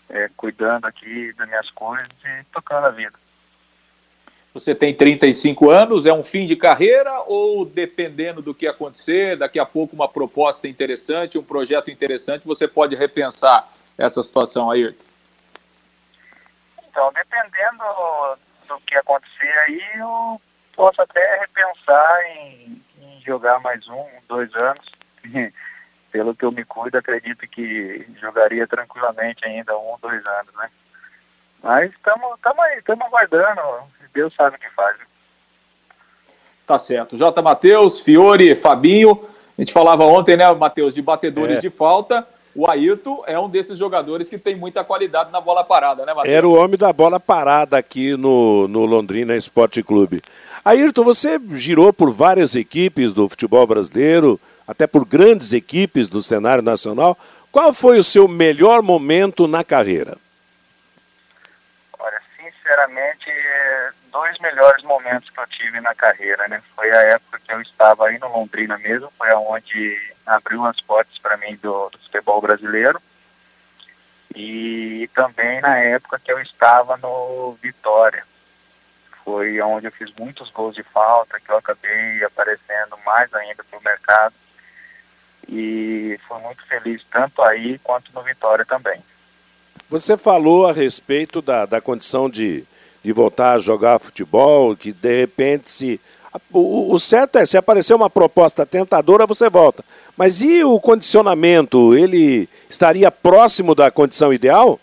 é, 0.10 0.30
cuidando 0.36 0.86
aqui 0.86 1.34
das 1.34 1.48
minhas 1.48 1.70
coisas 1.72 2.10
e 2.24 2.44
tocando 2.52 2.88
a 2.88 2.92
vida. 2.92 3.18
Você 4.54 4.74
tem 4.74 4.96
35 4.96 5.70
anos, 5.70 6.06
é 6.08 6.14
um 6.14 6.24
fim 6.24 6.48
de 6.48 6.56
carreira 6.56 7.22
ou 7.28 7.66
dependendo 7.66 8.42
do 8.42 8.54
que 8.54 8.68
acontecer, 8.68 9.38
daqui 9.38 9.60
a 9.60 9.66
pouco 9.66 9.96
uma 9.96 10.08
proposta 10.08 10.68
interessante, 10.68 11.38
um 11.38 11.44
projeto 11.44 11.92
interessante, 11.92 12.48
você 12.48 12.68
pode 12.68 12.96
repensar 12.96 13.70
essa 13.96 14.24
situação 14.24 14.72
aí? 14.72 14.96
Então, 16.90 17.14
dependendo 17.14 17.84
do 18.68 18.80
que 18.82 18.96
acontecer 18.96 19.54
aí, 19.68 19.82
eu 19.96 20.42
posso 20.76 21.02
até 21.02 21.40
repensar 21.42 22.22
em, 22.26 22.82
em 23.02 23.22
jogar 23.26 23.60
mais 23.60 23.88
um, 23.88 24.06
dois 24.28 24.54
anos. 24.56 24.86
Pelo 26.12 26.34
que 26.34 26.44
eu 26.44 26.52
me 26.52 26.66
cuido, 26.66 26.98
acredito 26.98 27.48
que 27.48 28.04
jogaria 28.20 28.66
tranquilamente 28.66 29.46
ainda 29.46 29.78
um, 29.78 29.96
dois 30.02 30.26
anos, 30.26 30.52
né? 30.56 30.72
Mas 31.62 31.92
estamos 31.92 32.40
aí, 32.64 32.80
estamos 32.80 33.06
aguardando 33.06 33.62
Deus 34.14 34.34
sabe 34.36 34.56
o 34.56 34.60
que 34.60 34.70
faz. 34.76 34.98
Tá 36.66 36.78
certo. 36.78 37.18
J. 37.18 37.42
Matheus, 37.42 38.00
Fiore, 38.00 38.56
Fabinho. 38.56 39.28
A 39.58 39.62
gente 39.62 39.74
falava 39.74 40.04
ontem, 40.06 40.38
né, 40.38 40.54
Matheus, 40.54 40.94
de 40.94 41.02
batedores 41.02 41.58
é. 41.58 41.62
de 41.62 41.70
falta. 41.70 42.28
O 42.56 42.70
Ailton 42.70 43.24
é 43.28 43.40
um 43.40 43.50
desses 43.50 43.78
jogadores 43.78 44.28
que 44.28 44.38
tem 44.38 44.56
muita 44.56 44.84
qualidade 44.84 45.32
na 45.32 45.40
bola 45.40 45.64
parada, 45.64 46.06
né, 46.06 46.14
Matheus? 46.14 46.36
Era 46.36 46.48
o 46.48 46.56
homem 46.56 46.78
da 46.78 46.92
bola 46.92 47.20
parada 47.20 47.78
aqui 47.78 48.18
no, 48.18 48.68
no 48.68 48.86
Londrina 48.86 49.36
Esporte 49.36 49.84
Clube. 49.84 50.22
Ayrton, 50.64 51.04
você 51.04 51.40
girou 51.54 51.94
por 51.94 52.12
várias 52.12 52.56
equipes 52.56 53.14
do 53.14 53.30
futebol 53.30 53.66
brasileiro, 53.66 54.40
até 54.68 54.86
por 54.86 55.06
grandes 55.06 55.54
equipes 55.54 56.08
do 56.08 56.22
cenário 56.22 56.64
nacional. 56.64 57.18
Qual 57.52 57.74
foi 57.74 57.98
o 57.98 58.04
seu 58.04 58.28
melhor 58.28 58.82
momento 58.82 59.48
na 59.48 59.64
carreira? 59.64 60.18
Olha, 61.98 62.22
sinceramente, 62.38 63.32
dois 64.20 64.38
melhores 64.40 64.84
momentos 64.84 65.30
que 65.30 65.40
eu 65.40 65.48
tive 65.48 65.80
na 65.80 65.96
carreira, 65.96 66.46
né? 66.50 66.62
Foi 66.76 66.92
a 66.92 67.02
época 67.04 67.40
que 67.40 67.54
eu 67.54 67.62
estava 67.62 68.08
aí 68.08 68.20
no 68.20 68.28
Londrina 68.28 68.78
mesmo, 68.78 69.10
foi 69.18 69.30
aonde 69.32 69.98
abriu 70.26 70.66
as 70.66 70.80
portas 70.82 71.18
para 71.20 71.38
mim 71.38 71.56
do, 71.56 71.90
do, 71.90 71.98
futebol 72.00 72.42
brasileiro. 72.42 73.02
E 74.36 75.10
também 75.14 75.62
na 75.62 75.78
época 75.78 76.20
que 76.20 76.32
eu 76.32 76.40
estava 76.42 76.98
no 76.98 77.58
Vitória. 77.62 78.24
Foi 79.24 79.62
onde 79.62 79.88
eu 79.88 79.92
fiz 79.92 80.14
muitos 80.16 80.52
gols 80.52 80.76
de 80.76 80.84
falta, 80.84 81.40
que 81.40 81.50
eu 81.50 81.58
acabei 81.58 82.22
aparecendo 82.24 82.98
mais 83.06 83.34
ainda 83.34 83.64
para 83.64 83.80
o 83.80 83.84
mercado. 83.84 84.36
E 85.48 86.20
fui 86.28 86.40
muito 86.42 86.66
feliz 86.66 87.02
tanto 87.10 87.42
aí 87.42 87.80
quanto 87.80 88.14
no 88.14 88.22
Vitória 88.22 88.66
também. 88.66 89.02
Você 89.90 90.18
falou 90.18 90.68
a 90.68 90.74
respeito 90.74 91.42
da, 91.42 91.66
da 91.66 91.80
condição 91.80 92.30
de, 92.30 92.66
de 93.04 93.12
voltar 93.12 93.54
a 93.54 93.60
jogar 93.60 94.00
futebol, 94.00 94.76
que 94.76 94.92
de 94.92 95.22
repente 95.22 95.70
se. 95.70 96.02
O, 96.52 96.94
o, 96.94 97.00
certo 97.00 97.38
é, 97.38 97.46
se 97.46 97.58
aparecer 97.58 97.94
uma 97.94 98.10
proposta 98.10 98.66
tentadora, 98.66 99.26
você 99.26 99.50
volta. 99.50 99.84
Mas 100.16 100.42
e 100.42 100.64
o 100.64 100.80
condicionamento? 100.80 101.96
Ele 101.96 102.48
estaria 102.70 103.10
próximo 103.10 103.74
da 103.74 103.90
condição 103.90 104.32
ideal? 104.32 104.80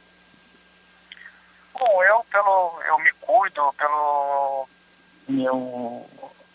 Bom, 1.73 2.03
eu, 2.03 2.25
pelo, 2.33 2.73
eu 2.89 2.99
me 2.99 3.13
cuido 3.21 3.63
pelo 3.79 4.67
meu 5.29 6.05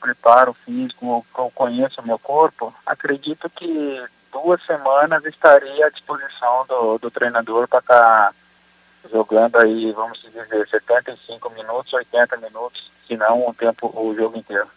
preparo 0.02 0.54
físico, 0.66 1.26
eu 1.38 1.52
conheço 1.54 2.02
o 2.02 2.06
meu 2.06 2.18
corpo, 2.18 2.74
acredito 2.86 3.50
que 3.50 4.04
duas 4.32 4.64
semanas 4.66 5.24
estaria 5.26 5.86
à 5.86 5.90
disposição 5.90 6.66
do, 6.68 6.98
do 6.98 7.12
treinador 7.12 7.68
para 7.68 7.80
estar 7.80 8.28
tá 8.28 8.34
jogando 9.10 9.58
aí, 9.58 9.92
vamos 9.92 10.22
dizer, 10.22 10.68
75 10.68 11.50
minutos, 11.52 11.94
80 11.94 12.38
minutos, 12.38 12.90
se 13.08 13.16
não 13.16 13.48
um 13.48 13.54
tempo, 13.54 13.92
o 13.96 14.16
jogo 14.16 14.38
inteiro. 14.38 14.68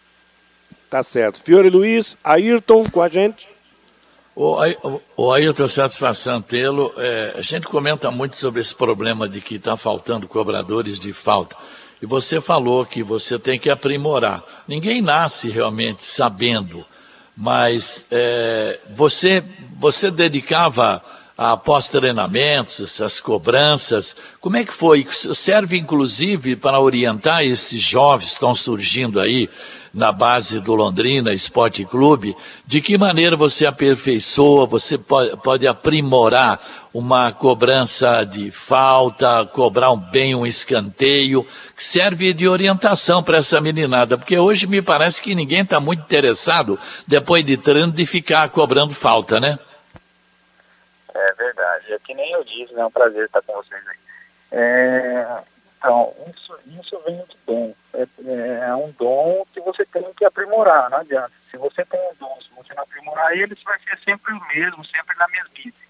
Tá 0.89 1.03
certo. 1.03 1.41
Fiore 1.41 1.69
Luiz, 1.69 2.17
Ayrton 2.23 2.83
com 2.89 3.01
a 3.01 3.07
gente. 3.07 3.49
O, 4.35 4.57
o 5.15 5.31
Ayrton, 5.31 5.67
satisfação 5.67 6.41
tê-lo. 6.41 6.93
É, 6.97 7.35
a 7.37 7.41
gente 7.41 7.67
comenta 7.67 8.11
muito 8.11 8.35
sobre 8.35 8.59
esse 8.59 8.75
problema 8.75 9.27
de 9.29 9.39
que 9.39 9.55
está 9.55 9.77
faltando 9.77 10.27
cobradores 10.27 10.99
de 10.99 11.13
falta. 11.13 11.55
E 12.01 12.05
você 12.05 12.41
falou 12.41 12.85
que 12.85 13.01
você 13.01 13.39
tem 13.39 13.57
que 13.57 13.69
aprimorar. 13.69 14.43
Ninguém 14.67 15.01
nasce 15.01 15.49
realmente 15.49 16.03
sabendo, 16.03 16.85
mas 17.35 18.05
é, 18.11 18.79
você, 18.93 19.43
você 19.77 20.11
dedicava 20.11 21.01
após 21.37 21.89
treinamentos, 21.89 22.79
essas 22.79 23.19
cobranças, 23.19 24.15
como 24.39 24.57
é 24.57 24.63
que 24.63 24.73
foi? 24.73 25.05
Serve 25.09 25.77
inclusive 25.77 26.55
para 26.55 26.79
orientar 26.79 27.43
esses 27.43 27.81
jovens 27.81 28.27
que 28.27 28.33
estão 28.33 28.55
surgindo 28.55 29.19
aí 29.19 29.49
na 29.95 30.11
base 30.11 30.59
do 30.59 30.75
Londrina 30.75 31.33
Esporte 31.33 31.85
Clube, 31.85 32.35
de 32.67 32.81
que 32.81 32.97
maneira 32.97 33.37
você 33.37 33.65
aperfeiçoa, 33.65 34.65
você 34.65 34.97
pode, 34.97 35.37
pode 35.37 35.65
aprimorar 35.65 36.59
uma 36.93 37.31
cobrança 37.31 38.25
de 38.25 38.51
falta, 38.51 39.45
cobrar 39.45 39.91
um 39.91 39.97
bem 39.97 40.35
um 40.35 40.45
escanteio, 40.45 41.45
que 41.75 41.83
serve 41.83 42.33
de 42.33 42.45
orientação 42.45 43.23
para 43.23 43.37
essa 43.37 43.61
meninada, 43.61 44.17
porque 44.17 44.37
hoje 44.37 44.67
me 44.67 44.81
parece 44.81 45.21
que 45.21 45.33
ninguém 45.33 45.61
está 45.61 45.79
muito 45.79 46.01
interessado, 46.01 46.77
depois 47.07 47.43
de 47.45 47.55
treino, 47.55 47.91
de 47.91 48.05
ficar 48.05 48.49
cobrando 48.49 48.93
falta, 48.93 49.39
né? 49.39 49.57
É 51.15 51.33
verdade. 51.33 51.93
É 51.93 51.99
que 51.99 52.13
nem 52.13 52.33
eu 52.33 52.43
disse, 52.43 52.73
né? 52.73 52.81
É 52.81 52.85
um 52.85 52.91
prazer 52.91 53.25
estar 53.25 53.41
com 53.41 53.53
vocês 53.53 53.81
aí. 53.87 53.97
É, 54.51 55.43
então, 55.77 56.13
isso, 56.27 56.59
isso 56.79 56.99
vem 57.05 57.17
de 57.17 57.37
dom. 57.45 57.73
É, 57.93 58.67
é, 58.67 58.75
um 58.75 58.91
dom 58.91 59.45
que 59.53 59.61
você 59.61 59.85
tem 59.85 60.03
que 60.13 60.25
aprimorar, 60.25 60.89
não 60.89 60.97
adianta. 60.99 61.31
Se 61.49 61.57
você 61.57 61.85
tem 61.85 61.99
um 61.99 62.15
dom, 62.19 62.37
se 62.41 62.49
você 62.55 62.73
não 62.73 62.83
aprimorar 62.83 63.31
ele, 63.31 63.55
você 63.55 63.63
vai 63.63 63.79
ser 63.79 63.97
sempre 64.03 64.33
o 64.33 64.47
mesmo, 64.47 64.83
sempre 64.85 65.15
na 65.17 65.27
mesmice. 65.29 65.85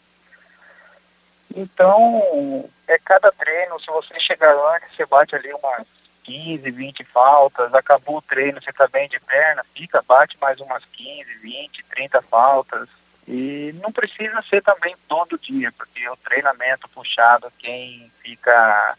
Então, 1.56 2.70
é 2.88 2.98
cada 3.00 3.32
treino, 3.32 3.80
se 3.80 3.88
você 3.88 4.20
chegar 4.20 4.54
antes, 4.76 4.96
você 4.96 5.06
bate 5.06 5.36
ali 5.36 5.52
umas 5.54 5.88
15, 6.24 6.70
20 6.70 7.04
faltas, 7.06 7.74
acabou 7.74 8.18
o 8.18 8.22
treino, 8.22 8.62
você 8.62 8.72
está 8.72 8.88
bem 8.88 9.08
de 9.08 9.20
perna, 9.22 9.64
fica, 9.74 10.04
bate 10.04 10.38
mais 10.40 10.60
umas 10.60 10.84
15, 10.86 11.34
20, 11.36 11.84
30 11.86 12.22
faltas, 12.24 12.90
e 13.28 13.74
não 13.82 13.92
precisa 13.92 14.42
ser 14.44 14.62
também 14.62 14.96
todo 15.08 15.38
dia, 15.38 15.72
porque 15.72 16.08
o 16.10 16.18
treinamento 16.18 16.88
puxado, 16.90 17.52
quem 17.58 18.12
fica 18.22 18.98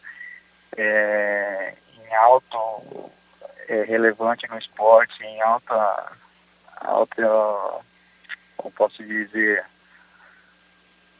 é, 0.75 1.73
em 1.97 2.15
alto 2.15 3.11
é, 3.69 3.83
relevante 3.83 4.47
no 4.49 4.57
esporte, 4.57 5.23
em 5.23 5.41
alta, 5.41 6.11
alta 6.75 7.23
como 8.57 8.71
posso 8.71 9.01
dizer, 9.03 9.65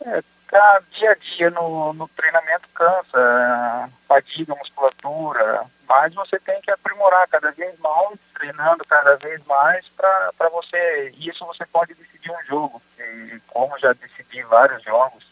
é, 0.05 0.23
tá 0.49 0.81
dia 0.91 1.11
a 1.11 1.15
dia 1.15 1.49
no, 1.49 1.93
no 1.93 2.07
treinamento 2.09 2.67
cansa, 2.73 3.89
fadiga, 4.17 4.55
musculatura, 4.55 5.65
mas 5.87 6.13
você 6.13 6.39
tem 6.39 6.59
que 6.61 6.71
aprimorar 6.71 7.27
cada 7.27 7.51
vez 7.51 7.77
mais, 7.79 8.19
treinando 8.33 8.83
cada 8.85 9.15
vez 9.15 9.43
mais 9.45 9.85
para 9.89 10.49
você, 10.51 11.13
isso 11.17 11.45
você 11.45 11.65
pode 11.65 11.93
decidir 11.93 12.31
um 12.31 12.43
jogo, 12.45 12.81
e 12.97 13.39
como 13.47 13.77
já 13.79 13.93
decidi 13.93 14.41
vários 14.43 14.81
jogos, 14.83 15.25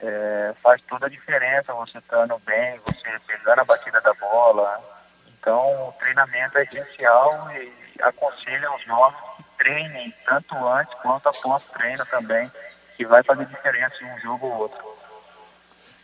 é, 0.00 0.54
faz 0.62 0.80
toda 0.82 1.06
a 1.06 1.10
diferença 1.10 1.74
você 1.74 1.98
estando 1.98 2.38
bem, 2.46 2.78
você 2.78 3.18
pegando 3.26 3.60
a 3.60 3.64
batida 3.64 4.00
da 4.00 4.14
bola, 4.14 4.80
então 5.28 5.88
o 5.88 5.92
treinamento 5.98 6.58
é 6.58 6.62
essencial 6.62 7.50
e 7.52 7.72
aconselho 8.02 8.68
aos 8.68 8.86
novos 8.86 9.20
que 9.36 9.44
treinem 9.58 10.14
tanto 10.24 10.56
antes 10.68 10.94
quanto 11.00 11.28
após 11.28 11.62
treino 11.72 12.06
também, 12.06 12.50
que 12.96 13.04
vai 13.04 13.22
fazer 13.22 13.44
diferença 13.46 13.96
em 14.02 14.12
um 14.12 14.20
jogo 14.20 14.46
ou 14.46 14.58
outro. 14.58 14.89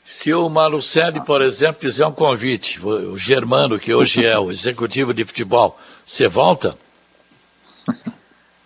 Se 0.06 0.32
o 0.32 0.48
Malucelli, 0.48 1.20
por 1.24 1.42
exemplo, 1.42 1.80
fizer 1.80 2.06
um 2.06 2.12
convite, 2.12 2.80
o 2.80 3.18
Germano, 3.18 3.76
que 3.76 3.92
hoje 3.92 4.24
é 4.24 4.38
o 4.38 4.52
executivo 4.52 5.12
de 5.12 5.24
futebol, 5.24 5.76
você 6.04 6.28
volta? 6.28 6.70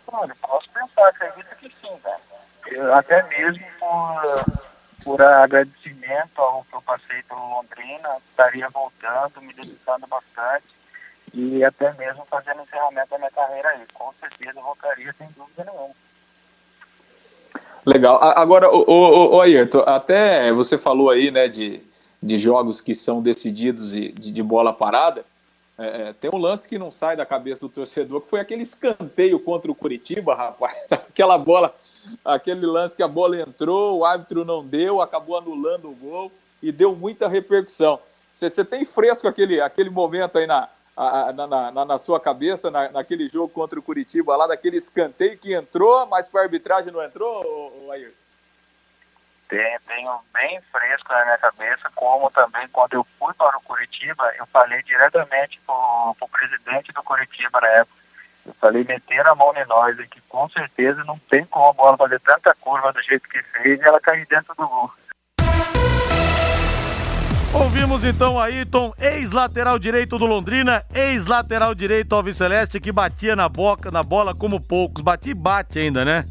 Olha, 0.06 0.36
posso 0.42 0.68
pensar, 0.68 1.08
acredito 1.08 1.56
que 1.56 1.72
sim, 1.80 1.98
né? 2.04 2.92
Até 2.92 3.22
mesmo 3.26 3.64
por, 3.78 4.44
por 5.02 5.22
agradecimento 5.22 6.38
ao 6.38 6.62
que 6.62 6.74
eu 6.74 6.82
passei 6.82 7.22
pelo 7.22 7.48
Londrina, 7.48 8.18
estaria 8.18 8.68
voltando, 8.68 9.40
me 9.40 9.54
dedicando 9.54 10.06
bastante 10.08 10.66
e 11.32 11.64
até 11.64 11.90
mesmo 11.94 12.22
fazendo 12.26 12.60
encerramento 12.60 13.08
da 13.08 13.18
minha 13.18 13.30
carreira 13.30 13.70
aí. 13.70 13.86
Com 13.94 14.12
certeza 14.20 14.60
voltaria, 14.60 15.10
sem 15.14 15.26
dúvida 15.28 15.64
nenhuma. 15.64 15.94
Legal. 17.84 18.18
Agora, 18.22 18.70
o, 18.70 18.84
o, 18.86 19.36
o 19.36 19.40
Ayrton, 19.40 19.82
até 19.86 20.52
você 20.52 20.76
falou 20.76 21.10
aí, 21.10 21.30
né, 21.30 21.48
de, 21.48 21.80
de 22.22 22.36
jogos 22.36 22.80
que 22.80 22.94
são 22.94 23.22
decididos 23.22 23.92
de, 23.92 24.12
de, 24.12 24.30
de 24.30 24.42
bola 24.42 24.72
parada. 24.72 25.24
É, 25.78 26.08
é, 26.08 26.12
tem 26.12 26.30
um 26.32 26.36
lance 26.36 26.68
que 26.68 26.78
não 26.78 26.92
sai 26.92 27.16
da 27.16 27.24
cabeça 27.24 27.62
do 27.62 27.68
torcedor, 27.68 28.20
que 28.20 28.28
foi 28.28 28.40
aquele 28.40 28.62
escanteio 28.62 29.40
contra 29.40 29.70
o 29.70 29.74
Curitiba, 29.74 30.34
rapaz. 30.34 30.76
Aquela 30.90 31.38
bola, 31.38 31.74
aquele 32.22 32.66
lance 32.66 32.94
que 32.94 33.02
a 33.02 33.08
bola 33.08 33.40
entrou, 33.40 33.98
o 33.98 34.04
árbitro 34.04 34.44
não 34.44 34.64
deu, 34.64 35.00
acabou 35.00 35.38
anulando 35.38 35.88
o 35.88 35.94
gol 35.94 36.30
e 36.62 36.70
deu 36.70 36.94
muita 36.94 37.28
repercussão. 37.28 37.98
Você 38.32 38.64
tem 38.64 38.84
fresco 38.84 39.26
aquele, 39.26 39.60
aquele 39.60 39.90
momento 39.90 40.36
aí 40.38 40.46
na, 40.46 40.68
na, 40.96 41.70
na, 41.72 41.84
na, 41.84 41.98
sua 41.98 42.20
cabeça, 42.20 42.70
na, 42.70 42.90
naquele 42.90 43.28
jogo 43.28 43.48
contra 43.48 43.78
o 43.78 43.82
Curitiba, 43.82 44.36
lá 44.36 44.46
daquele 44.46 44.76
escanteio 44.76 45.38
que 45.38 45.54
entrou, 45.54 46.06
mas 46.06 46.28
para 46.28 46.42
a 46.42 46.44
arbitragem 46.44 46.92
não 46.92 47.02
entrou, 47.02 47.90
Ayrton? 47.90 48.20
Tenho, 49.50 49.80
tenho 49.80 50.20
bem 50.32 50.60
fresco 50.70 51.12
na 51.12 51.24
minha 51.24 51.38
cabeça, 51.38 51.90
como 51.96 52.30
também 52.30 52.68
quando 52.68 52.94
eu 52.94 53.04
fui 53.18 53.34
para 53.34 53.58
o 53.58 53.62
Curitiba, 53.62 54.32
eu 54.38 54.46
falei 54.46 54.80
diretamente 54.84 55.60
para 55.66 55.74
o 55.74 56.28
presidente 56.30 56.92
do 56.92 57.02
Curitiba 57.02 57.60
na 57.60 57.68
época. 57.68 58.00
Eu 58.46 58.54
falei, 58.54 58.84
meter 58.84 59.26
a 59.26 59.34
mão 59.34 59.52
em 59.56 59.66
nós, 59.66 59.96
que 60.08 60.20
com 60.22 60.48
certeza 60.50 61.02
não 61.04 61.18
tem 61.18 61.44
como 61.46 61.66
a 61.66 61.72
bola 61.72 61.96
fazer 61.96 62.20
tanta 62.20 62.54
curva 62.60 62.92
do 62.92 63.02
jeito 63.02 63.28
que 63.28 63.42
fez 63.42 63.80
e 63.80 63.82
ela 63.82 64.00
cair 64.00 64.24
dentro 64.26 64.54
do 64.54 64.68
gol. 64.68 64.92
Ouvimos 67.52 68.04
então 68.04 68.38
Ayrton, 68.38 68.92
ex-lateral 68.96 69.76
direito 69.76 70.16
do 70.16 70.24
Londrina, 70.24 70.84
ex-lateral 70.94 71.74
direito 71.74 72.14
Alves 72.14 72.36
Celeste, 72.36 72.78
que 72.78 72.92
batia 72.92 73.34
na 73.34 73.48
boca, 73.48 73.90
na 73.90 74.04
bola 74.04 74.32
como 74.34 74.60
poucos. 74.60 75.02
Bate 75.02 75.30
e 75.30 75.34
bate 75.34 75.80
ainda, 75.80 76.04
né? 76.04 76.24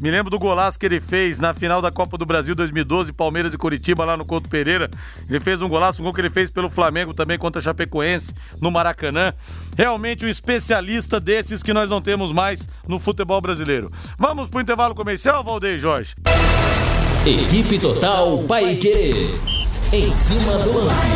Me 0.00 0.10
lembro 0.10 0.30
do 0.30 0.38
golaço 0.38 0.80
que 0.80 0.86
ele 0.86 0.98
fez 0.98 1.38
na 1.38 1.52
final 1.54 1.80
da 1.82 1.90
Copa 1.90 2.16
do 2.16 2.24
Brasil 2.24 2.54
2012, 2.54 3.12
Palmeiras 3.12 3.52
e 3.52 3.58
Curitiba, 3.58 4.04
lá 4.04 4.16
no 4.16 4.24
Couto 4.24 4.48
Pereira. 4.48 4.90
Ele 5.28 5.38
fez 5.38 5.60
um 5.62 5.68
golaço, 5.68 6.00
um 6.00 6.04
gol 6.04 6.14
que 6.14 6.20
ele 6.22 6.30
fez 6.30 6.50
pelo 6.50 6.70
Flamengo 6.70 7.14
também 7.14 7.38
contra 7.38 7.60
a 7.60 7.62
Chapecoense, 7.62 8.34
no 8.60 8.70
Maracanã. 8.70 9.32
Realmente 9.76 10.24
um 10.24 10.28
especialista 10.28 11.20
desses 11.20 11.62
que 11.62 11.72
nós 11.72 11.88
não 11.88 12.00
temos 12.00 12.32
mais 12.32 12.68
no 12.88 12.98
futebol 12.98 13.40
brasileiro. 13.40 13.92
Vamos 14.18 14.48
pro 14.48 14.60
intervalo 14.60 14.94
comercial, 14.94 15.44
Valdeir 15.44 15.78
Jorge? 15.78 16.14
Equipe 17.24 17.78
Total 17.78 18.38
Paique. 18.48 19.38
Em 19.94 20.10
cima 20.10 20.56
do 20.56 20.72
lance. 20.72 21.06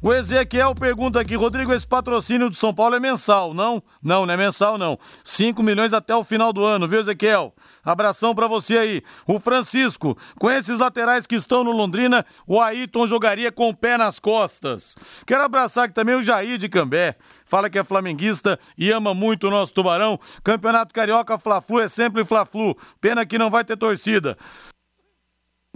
O 0.00 0.14
Ezequiel 0.14 0.72
pergunta 0.76 1.18
aqui, 1.18 1.34
Rodrigo, 1.34 1.74
esse 1.74 1.84
patrocínio 1.84 2.48
do 2.48 2.54
São 2.54 2.72
Paulo 2.72 2.94
é 2.94 3.00
mensal, 3.00 3.52
não? 3.52 3.82
Não, 4.00 4.24
não 4.24 4.32
é 4.32 4.36
mensal, 4.36 4.78
não. 4.78 4.96
5 5.24 5.60
milhões 5.60 5.92
até 5.92 6.14
o 6.14 6.22
final 6.22 6.52
do 6.52 6.64
ano, 6.64 6.86
viu, 6.86 7.00
Ezequiel? 7.00 7.52
Abração 7.84 8.32
para 8.32 8.46
você 8.46 8.78
aí. 8.78 9.02
O 9.26 9.40
Francisco, 9.40 10.16
com 10.38 10.48
esses 10.48 10.78
laterais 10.78 11.26
que 11.26 11.34
estão 11.34 11.64
no 11.64 11.72
Londrina, 11.72 12.24
o 12.46 12.60
Ayrton 12.60 13.08
jogaria 13.08 13.50
com 13.50 13.68
o 13.68 13.74
pé 13.74 13.98
nas 13.98 14.20
costas. 14.20 14.94
Quero 15.26 15.42
abraçar 15.42 15.86
aqui 15.86 15.94
também 15.94 16.14
o 16.14 16.22
Jair 16.22 16.58
de 16.58 16.68
Cambé. 16.68 17.16
Fala 17.44 17.68
que 17.68 17.76
é 17.76 17.82
flamenguista 17.82 18.56
e 18.78 18.92
ama 18.92 19.12
muito 19.12 19.48
o 19.48 19.50
nosso 19.50 19.74
Tubarão. 19.74 20.20
Campeonato 20.44 20.94
Carioca 20.94 21.36
Fla-Flu 21.38 21.80
é 21.80 21.88
sempre 21.88 22.24
Fla-Flu. 22.24 22.78
Pena 23.00 23.26
que 23.26 23.36
não 23.36 23.50
vai 23.50 23.64
ter 23.64 23.76
torcida 23.76 24.38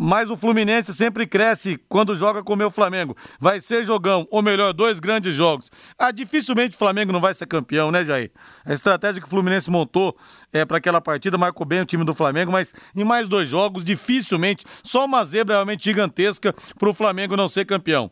mas 0.03 0.29
o 0.31 0.37
Fluminense 0.37 0.93
sempre 0.93 1.25
cresce 1.29 1.81
quando 1.89 2.17
joga 2.17 2.43
com 2.43 2.55
o 2.55 2.57
meu 2.57 2.73
Flamengo. 2.73 3.17
Vai 3.39 3.61
ser 3.61 3.85
jogão, 3.85 4.27
ou 4.33 4.43
melhor, 4.43 4.73
dois 4.73 4.99
grandes 4.99 5.33
jogos. 5.33 5.71
Ah, 5.97 6.11
dificilmente 6.11 6.75
o 6.75 6.79
Flamengo 6.79 7.13
não 7.13 7.21
vai 7.21 7.33
ser 7.33 7.47
campeão, 7.47 7.93
né, 7.93 8.05
Jair? 8.05 8.33
A 8.65 8.73
estratégia 8.73 9.21
que 9.21 9.29
o 9.29 9.31
Fluminense 9.31 9.71
montou 9.71 10.17
é 10.53 10.65
para 10.65 10.79
aquela 10.79 11.01
partida 11.01 11.39
marcou 11.39 11.65
bem 11.65 11.83
o 11.83 11.87
time 11.87 12.05
do 12.05 12.13
Flamengo, 12.13 12.51
mas 12.51 12.75
em 12.97 13.05
mais 13.05 13.29
dois 13.29 13.49
jogos, 13.49 13.85
dificilmente, 13.85 14.65
só 14.83 15.05
uma 15.05 15.25
zebra 15.25 15.55
realmente 15.55 15.85
gigantesca 15.85 16.53
para 16.77 16.91
o 16.91 16.95
Flamengo 16.95 17.37
não 17.37 17.47
ser 17.47 17.65
campeão. 17.65 18.11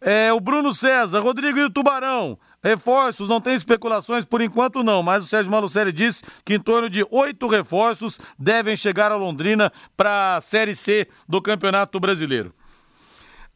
É, 0.00 0.32
o 0.32 0.38
Bruno 0.38 0.72
César, 0.72 1.20
Rodrigo 1.20 1.58
e 1.58 1.64
o 1.64 1.70
Tubarão. 1.70 2.38
Reforços, 2.62 3.28
não 3.28 3.40
tem 3.40 3.54
especulações 3.54 4.24
por 4.24 4.40
enquanto 4.40 4.82
não, 4.82 5.02
mas 5.02 5.24
o 5.24 5.28
Sérgio 5.28 5.50
Malucelli 5.50 5.92
disse 5.92 6.22
que 6.44 6.54
em 6.54 6.60
torno 6.60 6.88
de 6.88 7.06
oito 7.10 7.46
reforços 7.46 8.20
devem 8.38 8.76
chegar 8.76 9.10
a 9.10 9.16
Londrina 9.16 9.72
para 9.96 10.36
a 10.36 10.40
Série 10.40 10.74
C 10.74 11.08
do 11.28 11.40
Campeonato 11.40 11.98
Brasileiro. 11.98 12.54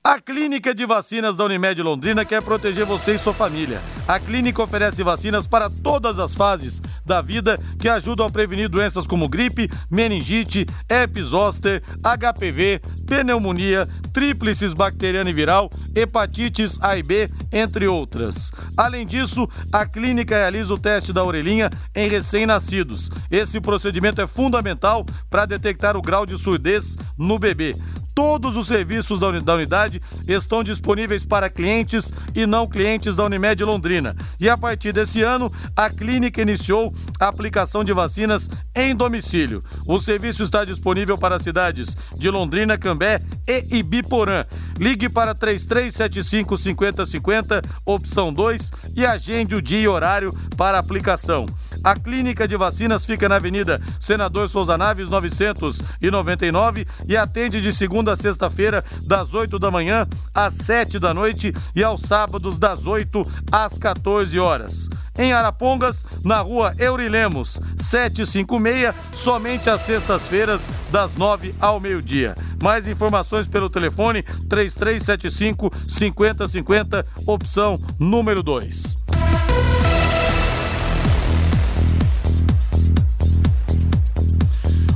A 0.05 0.21
Clínica 0.21 0.75
de 0.75 0.85
Vacinas 0.85 1.37
da 1.37 1.45
Unimed 1.45 1.81
Londrina 1.81 2.25
quer 2.25 2.43
proteger 2.43 2.85
você 2.85 3.15
e 3.15 3.19
sua 3.19 3.33
família. 3.33 3.81
A 4.09 4.19
clínica 4.19 4.61
oferece 4.61 5.01
vacinas 5.01 5.47
para 5.47 5.71
todas 5.71 6.19
as 6.19 6.35
fases 6.35 6.83
da 7.07 7.21
vida 7.21 7.57
que 7.79 7.89
ajudam 7.89 8.27
a 8.27 8.31
prevenir 8.31 8.69
doenças 8.69 9.07
como 9.07 9.29
gripe, 9.29 9.71
meningite, 9.89 10.67
herpes 10.89 11.27
zoster, 11.27 11.85
HPV, 12.03 12.81
pneumonia, 13.07 13.89
tríplices 14.13 14.75
bacteriana 14.75 15.31
e 15.31 15.33
viral, 15.33 15.71
hepatites 15.95 16.83
A 16.83 16.97
e 16.97 17.03
B, 17.05 17.31
entre 17.53 17.87
outras. 17.87 18.53
Além 18.77 19.07
disso, 19.07 19.49
a 19.73 19.87
clínica 19.87 20.35
realiza 20.35 20.75
o 20.75 20.79
teste 20.79 21.13
da 21.13 21.23
orelhinha 21.23 21.71
em 21.95 22.09
recém-nascidos. 22.09 23.09
Esse 23.31 23.61
procedimento 23.61 24.21
é 24.21 24.27
fundamental 24.27 25.07
para 25.31 25.47
detectar 25.47 25.97
o 25.97 26.03
grau 26.03 26.27
de 26.27 26.37
surdez 26.37 26.97
no 27.17 27.39
bebê. 27.39 27.77
Todos 28.15 28.57
os 28.57 28.67
serviços 28.67 29.19
da 29.19 29.55
unidade 29.55 30.01
estão 30.29 30.63
disponíveis 30.63 31.25
para 31.25 31.49
clientes 31.49 32.13
e 32.35 32.47
não 32.47 32.67
clientes 32.67 33.15
da 33.15 33.25
Unimed 33.25 33.65
Londrina. 33.65 34.15
E 34.39 34.49
a 34.49 34.57
partir 34.57 34.93
desse 34.93 35.23
ano, 35.23 35.51
a 35.75 35.89
clínica 35.89 36.43
iniciou 36.43 36.93
a 37.19 37.29
aplicação 37.29 37.83
de 37.83 37.93
vacinas 37.93 38.51
em 38.75 38.95
domicílio. 38.95 39.63
O 39.87 39.99
serviço 39.99 40.43
está 40.43 40.65
disponível 40.65 41.17
para 41.17 41.37
as 41.37 41.43
cidades 41.43 41.97
de 42.17 42.31
Londrina, 42.31 42.77
Cambé 42.77 43.21
e 43.47 43.79
Ibiporã. 43.79 44.45
Ligue 44.79 45.09
para 45.09 45.35
3375 45.35 46.57
5050, 46.57 47.63
opção 47.87 48.33
2 48.33 48.73
e 48.97 49.07
agende 49.07 49.55
o 49.55 49.63
dia 49.63 49.81
e 49.81 49.89
horário 49.89 50.37
para 50.57 50.79
aplicação. 50.79 51.47
A 51.85 51.95
clínica 51.95 52.47
de 52.47 52.57
vacinas 52.57 53.05
fica 53.05 53.29
na 53.29 53.37
Avenida 53.37 53.81
Senador 53.99 54.49
Souza 54.49 54.79
Naves 54.79 55.09
999 55.09 56.87
e 57.09 57.17
atende 57.17 57.61
de 57.61 57.73
segunda 57.73 58.02
a 58.11 58.17
sexta-feira, 58.17 58.85
das 59.07 59.35
8 59.35 59.59
da 59.59 59.71
manhã 59.71 60.07
às 60.35 60.55
7 60.55 60.99
da 60.99 61.13
noite 61.13 61.53
e 61.75 61.83
aos 61.83 62.03
sábados, 62.03 62.59
das 62.59 62.87
8 62.87 63.27
às 63.51 63.79
14 63.79 64.39
horas. 64.39 64.89
Em 65.19 65.33
Arapongas, 65.33 66.05
na 66.25 66.41
rua 66.41 66.73
Eurilemos, 66.79 67.61
756, 67.77 68.95
somente 69.13 69.69
às 69.69 69.83
sextas-feiras, 69.83 70.71
das 70.91 71.15
9 71.15 71.55
ao 71.61 71.79
meio-dia. 71.79 72.35
Mais 72.63 72.89
informações 72.89 73.47
pelo 73.47 73.69
telefone 73.69 74.23
3375 74.23 75.71
5050, 75.87 77.07
opção 77.27 77.77
número 77.99 78.43
2. 78.43 79.02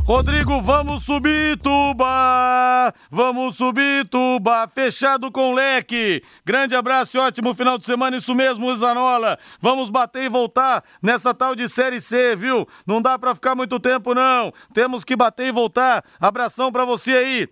Rodrigo, 0.06 0.62
vamos 0.62 1.02
subir, 1.02 1.58
Tuba! 1.58 2.94
Vamos 3.10 3.56
subir, 3.56 4.06
Tuba! 4.08 4.68
Fechado 4.72 5.32
com 5.32 5.52
leque. 5.52 6.22
Grande 6.44 6.76
abraço 6.76 7.16
e 7.16 7.20
ótimo 7.20 7.52
final 7.54 7.76
de 7.76 7.84
semana, 7.84 8.16
isso 8.16 8.32
mesmo, 8.32 8.76
Zanola. 8.76 9.36
Vamos 9.60 9.90
bater 9.90 10.22
e 10.22 10.28
voltar 10.28 10.84
nessa 11.02 11.34
tal 11.34 11.56
de 11.56 11.68
Série 11.68 12.00
C, 12.00 12.36
viu? 12.36 12.68
Não 12.86 13.02
dá 13.02 13.18
pra 13.18 13.34
ficar 13.34 13.56
muito 13.56 13.80
tempo, 13.80 14.14
não. 14.14 14.52
Temos 14.72 15.02
que 15.02 15.16
bater 15.16 15.48
e 15.48 15.52
voltar. 15.52 16.04
Abração 16.20 16.70
pra 16.70 16.84
você 16.84 17.10
aí. 17.10 17.48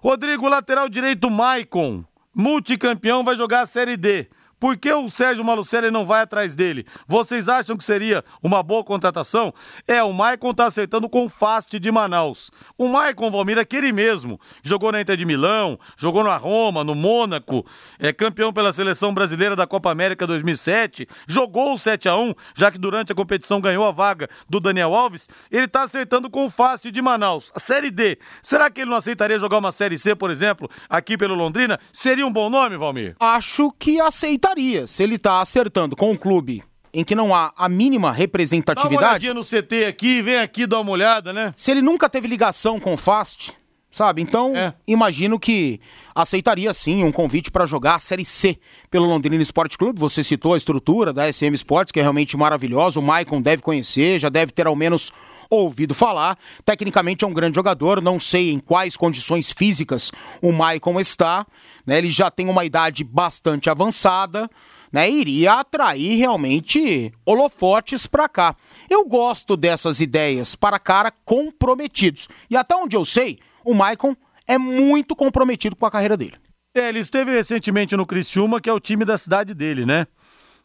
Rodrigo, 0.00 0.48
lateral 0.48 0.88
direito, 0.88 1.28
Maicon. 1.28 2.04
Multicampeão 2.32 3.24
vai 3.24 3.34
jogar 3.34 3.62
a 3.62 3.66
Série 3.66 3.96
D. 3.96 4.28
Por 4.58 4.76
que 4.76 4.90
o 4.92 5.10
Sérgio 5.10 5.44
Malucelli 5.44 5.90
não 5.90 6.06
vai 6.06 6.22
atrás 6.22 6.54
dele? 6.54 6.86
Vocês 7.06 7.48
acham 7.48 7.76
que 7.76 7.84
seria 7.84 8.24
uma 8.42 8.62
boa 8.62 8.82
contratação? 8.82 9.52
É, 9.86 10.02
o 10.02 10.12
Maicon 10.12 10.54
tá 10.54 10.64
acertando 10.64 11.08
com 11.08 11.26
o 11.26 11.28
Fast 11.28 11.78
de 11.78 11.92
Manaus. 11.92 12.50
O 12.78 12.88
Maicon 12.88 13.30
Valmir 13.30 13.58
é 13.58 13.60
aquele 13.60 13.92
mesmo. 13.92 14.40
Jogou 14.62 14.90
na 14.90 15.00
Inter 15.00 15.16
de 15.16 15.26
Milão, 15.26 15.78
jogou 15.96 16.24
na 16.24 16.36
Roma, 16.36 16.82
no 16.82 16.94
Mônaco, 16.94 17.66
é 17.98 18.12
campeão 18.12 18.52
pela 18.52 18.72
seleção 18.72 19.12
brasileira 19.12 19.54
da 19.54 19.66
Copa 19.66 19.90
América 19.90 20.26
2007, 20.26 21.06
jogou 21.26 21.74
o 21.74 21.78
7 21.78 22.08
a 22.08 22.16
1 22.16 22.34
já 22.54 22.70
que 22.70 22.78
durante 22.78 23.12
a 23.12 23.14
competição 23.14 23.60
ganhou 23.60 23.84
a 23.84 23.92
vaga 23.92 24.28
do 24.48 24.58
Daniel 24.58 24.94
Alves. 24.94 25.28
Ele 25.50 25.68
tá 25.68 25.82
acertando 25.82 26.30
com 26.30 26.46
o 26.46 26.50
Fast 26.50 26.90
de 26.90 27.02
Manaus. 27.02 27.52
A 27.54 27.60
Série 27.60 27.90
D. 27.90 28.18
Será 28.42 28.70
que 28.70 28.80
ele 28.80 28.90
não 28.90 28.96
aceitaria 28.96 29.38
jogar 29.38 29.58
uma 29.58 29.72
Série 29.72 29.98
C, 29.98 30.14
por 30.14 30.30
exemplo, 30.30 30.70
aqui 30.88 31.18
pelo 31.18 31.34
Londrina? 31.34 31.78
Seria 31.92 32.26
um 32.26 32.32
bom 32.32 32.48
nome, 32.48 32.76
Valmir? 32.76 33.16
Acho 33.20 33.70
que 33.72 34.00
aceitaria. 34.46 34.86
Se 34.86 35.02
ele 35.02 35.18
tá 35.18 35.40
acertando 35.40 35.96
com 35.96 36.10
um 36.12 36.16
clube 36.16 36.62
em 36.92 37.04
que 37.04 37.14
não 37.14 37.34
há 37.34 37.52
a 37.56 37.68
mínima 37.68 38.08
Dá 38.08 38.12
uma 38.12 38.16
representatividade. 38.16 38.96
olhadinha 39.04 39.34
no 39.34 39.42
CT 39.44 39.84
aqui, 39.86 40.22
vem 40.22 40.36
aqui 40.36 40.66
dar 40.66 40.80
uma 40.80 40.90
olhada, 40.92 41.32
né? 41.32 41.52
Se 41.56 41.70
ele 41.70 41.82
nunca 41.82 42.08
teve 42.08 42.26
ligação 42.26 42.80
com 42.80 42.94
o 42.94 42.96
Fast, 42.96 43.52
sabe? 43.90 44.22
Então, 44.22 44.56
É. 44.56 44.72
imagino 44.86 45.38
que 45.38 45.78
aceitaria 46.14 46.72
sim 46.72 47.04
um 47.04 47.12
convite 47.12 47.50
para 47.50 47.66
jogar 47.66 47.96
a 47.96 47.98
Série 47.98 48.24
C 48.24 48.58
pelo 48.90 49.04
Londrina 49.06 49.42
Esporte 49.42 49.76
Clube. 49.76 50.00
Você 50.00 50.22
citou 50.22 50.54
a 50.54 50.56
estrutura 50.56 51.12
da 51.12 51.30
SM 51.30 51.52
Sports, 51.54 51.92
que 51.92 51.98
é 52.00 52.02
realmente 52.02 52.34
maravilhosa. 52.36 52.98
O 52.98 53.02
Maicon 53.02 53.42
deve 53.42 53.62
conhecer, 53.62 54.18
já 54.18 54.28
deve 54.30 54.52
ter 54.52 54.66
ao 54.66 54.76
menos 54.76 55.12
ouvido 55.50 55.94
falar. 55.94 56.38
Tecnicamente 56.64 57.24
é 57.24 57.28
um 57.28 57.32
grande 57.32 57.56
jogador, 57.56 58.00
não 58.00 58.18
sei 58.18 58.52
em 58.52 58.58
quais 58.58 58.96
condições 58.96 59.52
físicas 59.52 60.10
o 60.42 60.52
Maicon 60.52 60.98
está. 61.00 61.46
Né? 61.86 61.98
Ele 61.98 62.10
já 62.10 62.30
tem 62.30 62.48
uma 62.48 62.64
idade 62.64 63.04
bastante 63.04 63.70
avançada. 63.70 64.50
Né, 64.92 65.10
iria 65.10 65.54
atrair 65.54 66.16
realmente 66.16 67.12
holofotes 67.26 68.06
para 68.06 68.28
cá. 68.28 68.56
Eu 68.88 69.04
gosto 69.04 69.56
dessas 69.56 70.00
ideias 70.00 70.54
para 70.54 70.78
cara 70.78 71.12
comprometidos. 71.24 72.28
E 72.48 72.56
até 72.56 72.74
onde 72.76 72.96
eu 72.96 73.04
sei, 73.04 73.40
o 73.64 73.74
Maicon 73.74 74.14
é 74.46 74.56
muito 74.56 75.16
comprometido 75.16 75.74
com 75.74 75.84
a 75.84 75.90
carreira 75.90 76.16
dele. 76.16 76.36
É, 76.74 76.88
ele 76.88 77.00
esteve 77.00 77.32
recentemente 77.32 77.96
no 77.96 78.06
Criciúma, 78.06 78.60
que 78.60 78.70
é 78.70 78.72
o 78.72 78.78
time 78.78 79.04
da 79.04 79.18
cidade 79.18 79.54
dele, 79.54 79.84
né? 79.84 80.06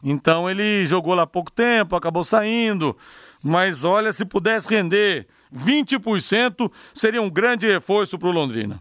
Então 0.02 0.50
ele 0.50 0.84
jogou 0.84 1.14
lá 1.14 1.26
pouco 1.26 1.50
tempo, 1.50 1.96
acabou 1.96 2.24
saindo. 2.24 2.96
Mas 3.42 3.84
olha, 3.84 4.12
se 4.12 4.24
pudesse 4.24 4.68
render 4.68 5.26
20%, 5.54 6.70
seria 6.94 7.20
um 7.20 7.28
grande 7.30 7.66
reforço 7.66 8.18
para 8.18 8.28
o 8.28 8.32
Londrina. 8.32 8.80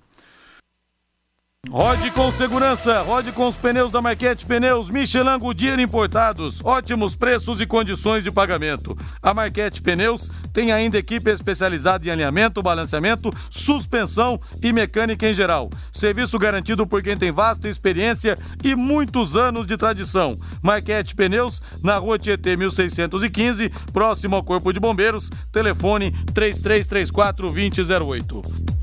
Rode 1.70 2.10
com 2.12 2.32
segurança, 2.32 3.02
rode 3.04 3.32
com 3.32 3.48
os 3.48 3.56
pneus 3.56 3.92
da 3.92 4.02
Marquete 4.02 4.48
Pneus 4.48 4.90
Michelin 4.90 5.38
Goodyear 5.38 5.80
importados, 5.80 6.60
ótimos 6.64 7.16
preços 7.16 7.62
e 7.62 7.68
condições 7.68 8.24
de 8.24 8.32
pagamento. 8.32 8.98
A 9.22 9.32
Marquete 9.32 9.80
Pneus 9.80 10.28
tem 10.52 10.72
ainda 10.72 10.98
equipe 10.98 11.30
especializada 11.30 12.04
em 12.06 12.10
alinhamento, 12.10 12.64
balanceamento, 12.64 13.30
suspensão 13.50 14.40
e 14.60 14.74
mecânica 14.74 15.30
em 15.30 15.36
geral. 15.36 15.70
Serviço 15.94 16.40
garantido 16.40 16.88
por 16.88 17.04
quem 17.04 17.16
tem 17.16 17.32
vasta 17.32 17.70
experiência 17.70 18.36
e 18.64 18.76
muitos 18.76 19.36
anos 19.36 19.68
de 19.68 19.78
tradição. 19.78 20.40
Marquete 20.64 21.14
Pneus, 21.14 21.62
na 21.84 21.96
rua 22.00 22.18
Tietê 22.18 22.58
1615, 22.58 23.70
próximo 23.94 24.36
ao 24.36 24.44
Corpo 24.44 24.74
de 24.74 24.80
Bombeiros, 24.80 25.30
telefone 25.52 26.12
3334 26.34 27.52
2008. 27.52 28.81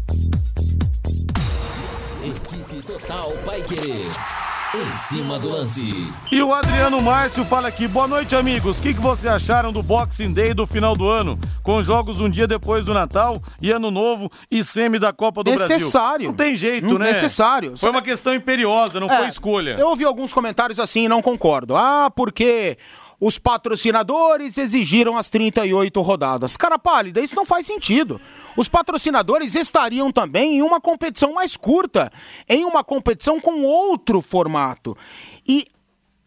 Equipe 3.19 3.25
Total 3.25 3.33
Paiquerê. 3.45 3.95
Em 4.75 4.95
cima 4.95 5.39
do 5.39 5.49
lance. 5.49 6.13
E 6.31 6.43
o 6.43 6.53
Adriano 6.53 7.01
Márcio 7.01 7.43
fala 7.47 7.69
aqui, 7.69 7.89
boa 7.89 8.07
noite 8.07 8.37
amigos, 8.37 8.79
o 8.79 8.83
que, 8.83 8.93
que 8.93 9.01
vocês 9.01 9.33
acharam 9.33 9.73
do 9.73 9.83
Boxing 9.83 10.31
Day 10.31 10.53
do 10.53 10.67
final 10.67 10.95
do 10.95 11.09
ano? 11.09 11.39
Com 11.63 11.83
jogos 11.83 12.21
um 12.21 12.29
dia 12.29 12.47
depois 12.47 12.85
do 12.85 12.93
Natal 12.93 13.41
e 13.63 13.71
Ano 13.71 13.91
Novo 13.91 14.31
e 14.51 14.63
semi 14.63 14.99
da 14.99 15.11
Copa 15.11 15.43
do 15.43 15.53
Brasil. 15.55 15.77
Necessário. 15.79 16.27
Não 16.29 16.35
tem 16.35 16.55
jeito, 16.55 16.87
Hum, 16.95 16.99
né? 16.99 17.07
necessário. 17.07 17.79
Foi 17.79 17.91
uma 17.91 18.03
questão 18.03 18.35
imperiosa, 18.35 19.01
não 19.01 19.09
É, 19.11 19.17
foi 19.17 19.29
escolha. 19.29 19.75
Eu 19.79 19.89
ouvi 19.89 20.05
alguns 20.05 20.35
comentários 20.35 20.79
assim 20.79 21.07
e 21.07 21.09
não 21.09 21.23
concordo. 21.23 21.75
Ah, 21.75 22.11
porque 22.15 22.77
os 23.21 23.39
patrocinadores 23.39 24.57
exigiram 24.59 25.17
as 25.17 25.29
38 25.29 26.01
rodadas. 26.01 26.57
Cara 26.57 26.79
pálida, 26.79 27.21
isso 27.21 27.35
não 27.35 27.45
faz 27.45 27.67
sentido. 27.67 28.21
Os 28.57 28.69
patrocinadores 28.69 29.55
estariam 29.55 30.13
também 30.13 30.59
em 30.59 30.63
uma 30.63 30.81
competição 30.81 31.33
mais 31.33 31.57
curta, 31.57 32.13
em 32.49 32.65
uma 32.65 32.85
competição 32.85 33.41
com 33.41 33.65
outro 33.65 34.21
formato. 34.21 34.97
E 35.47 35.67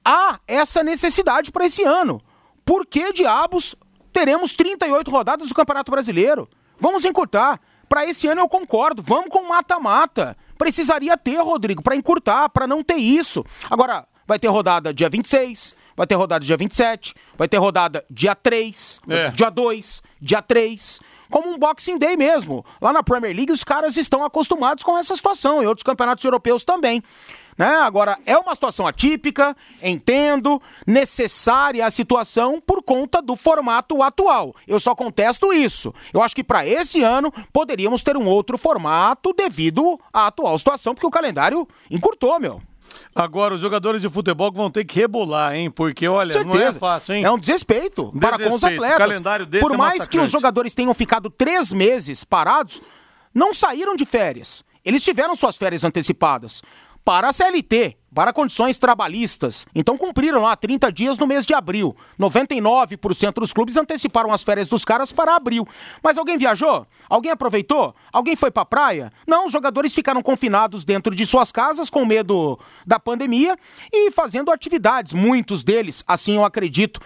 há 0.04 0.40
essa 0.46 0.84
necessidade 0.84 1.52
para 1.52 1.66
esse 1.66 1.84
ano. 1.84 2.22
Por 2.66 2.86
que 2.86 3.14
diabos 3.14 3.76
teremos 4.12 4.54
38 4.54 5.10
rodadas 5.10 5.48
do 5.48 5.56
Campeonato 5.56 5.92
Brasileiro? 5.92 6.50
Vamos 6.80 7.06
encurtar. 7.06 7.60
Para 7.88 8.06
esse 8.06 8.28
ano 8.28 8.42
eu 8.42 8.50
concordo. 8.50 9.02
Vamos 9.02 9.30
com 9.30 9.48
mata-mata. 9.48 10.36
Precisaria 10.58 11.18
ter, 11.18 11.42
Rodrigo, 11.42 11.82
para 11.82 11.96
encurtar, 11.96 12.50
para 12.50 12.68
não 12.68 12.84
ter 12.84 12.98
isso. 12.98 13.46
Agora, 13.70 14.06
vai 14.28 14.40
ter 14.40 14.48
rodada 14.48 14.94
dia 14.94 15.10
26, 15.10 15.76
vai 15.96 16.08
ter 16.08 16.16
rodada 16.16 16.44
dia 16.46 16.58
27, 16.58 17.14
vai 17.38 17.48
ter 17.48 17.58
rodada 17.58 18.04
dia 18.10 18.36
3, 18.36 19.00
É. 19.10 19.30
dia 19.32 19.50
2, 19.50 20.02
dia 20.22 20.42
3. 20.42 21.00
Como 21.30 21.50
um 21.50 21.58
Boxing 21.58 21.98
Day 21.98 22.18
mesmo. 22.18 22.66
Lá 22.82 22.92
na 22.92 23.02
Premier 23.02 23.34
League 23.36 23.54
os 23.54 23.64
caras 23.64 23.96
estão 23.96 24.24
acostumados 24.24 24.84
com 24.84 24.98
essa 24.98 25.16
situação 25.16 25.64
e 25.64 25.66
outros 25.66 25.84
campeonatos 25.84 26.26
europeus 26.26 26.66
também. 26.66 27.02
Né? 27.58 27.68
Agora, 27.68 28.18
é 28.26 28.38
uma 28.38 28.54
situação 28.54 28.88
atípica, 28.88 29.56
entendo, 29.84 30.62
necessária 30.86 31.86
a 31.86 31.92
situação 31.92 32.60
por 32.60 32.82
conta 32.84 33.22
do 33.22 33.36
formato 33.36 34.02
atual. 34.02 34.54
Eu 34.68 34.80
só 34.80 34.96
contesto 34.96 35.54
isso. 35.54 35.94
Eu 36.14 36.22
acho 36.22 36.36
que 36.36 36.44
para 36.44 36.66
esse 36.66 37.02
ano 37.04 37.32
poderíamos 37.54 38.04
ter 38.04 38.18
um 38.18 38.28
outro 38.28 38.58
formato 38.58 39.34
devido 39.34 40.00
à 40.14 40.28
atual 40.28 40.58
situação, 40.58 40.94
porque 40.94 41.08
o 41.08 41.12
calendário 41.12 41.68
encurtou, 41.90 42.40
meu. 42.40 42.62
Agora, 43.14 43.56
os 43.56 43.62
jogadores 43.62 44.02
de 44.02 44.10
futebol 44.10 44.52
vão 44.52 44.70
ter 44.72 44.86
que 44.86 45.00
rebolar, 45.00 45.56
hein? 45.56 45.70
Porque, 45.70 46.08
olha, 46.08 46.44
não 46.44 46.56
é 46.56 46.72
fácil, 46.72 47.16
hein? 47.16 47.24
É 47.24 47.32
um 47.32 47.38
desrespeito, 47.38 48.12
para 48.20 48.32
com 48.32 48.36
os 48.36 48.40
Desrespeito. 48.62 48.76
atletas. 48.84 48.98
Calendário 48.98 49.46
desse 49.46 49.62
Por 49.64 49.74
é 49.74 49.78
mais 49.78 49.94
que 49.94 50.00
massacrante. 50.00 50.26
os 50.26 50.32
jogadores 50.32 50.74
tenham 50.74 50.94
ficado 50.94 51.30
três 51.30 51.72
meses 51.74 52.24
parados, 52.24 52.82
não 53.34 53.54
saíram 53.54 53.96
de 53.96 54.06
férias. 54.06 54.64
Eles 54.84 55.04
tiveram 55.04 55.36
suas 55.36 55.58
férias 55.58 55.84
antecipadas 55.84 56.62
para 57.06 57.30
a 57.30 57.32
CLT, 57.32 57.98
para 58.14 58.34
condições 58.34 58.78
trabalhistas. 58.78 59.66
Então 59.74 59.98
cumpriram 59.98 60.42
lá 60.42 60.56
30 60.56 60.92
dias 60.92 61.18
no 61.18 61.26
mês 61.26 61.46
de 61.46 61.54
abril. 61.54 61.96
99% 62.20 63.34
dos 63.34 63.54
clubes 63.54 63.78
anteciparam 63.78 64.32
as 64.32 64.44
férias 64.44 64.68
dos 64.68 64.84
caras 64.84 65.12
para 65.12 65.36
abril. 65.36 65.68
Mas 66.04 66.18
alguém 66.18 66.38
viajou? 66.38 66.86
Alguém 67.10 67.32
aproveitou? 67.32 67.96
Alguém 68.12 68.36
foi 68.36 68.52
pra 68.52 68.66
praia? 68.66 69.12
Não, 69.26 69.46
os 69.46 69.52
jogadores 69.52 69.94
ficaram 69.94 70.22
confinados 70.22 70.84
dentro 70.84 71.16
de 71.16 71.26
suas 71.26 71.52
casas 71.52 71.90
com 71.90 72.06
medo 72.06 72.60
da 72.86 73.00
pandemia 73.00 73.58
e 73.92 74.12
fazendo 74.12 74.52
atividades, 74.52 75.14
muitos 75.14 75.64
deles, 75.64 76.04
assim 76.08 76.36
eu 76.36 76.44
acredito. 76.44 77.00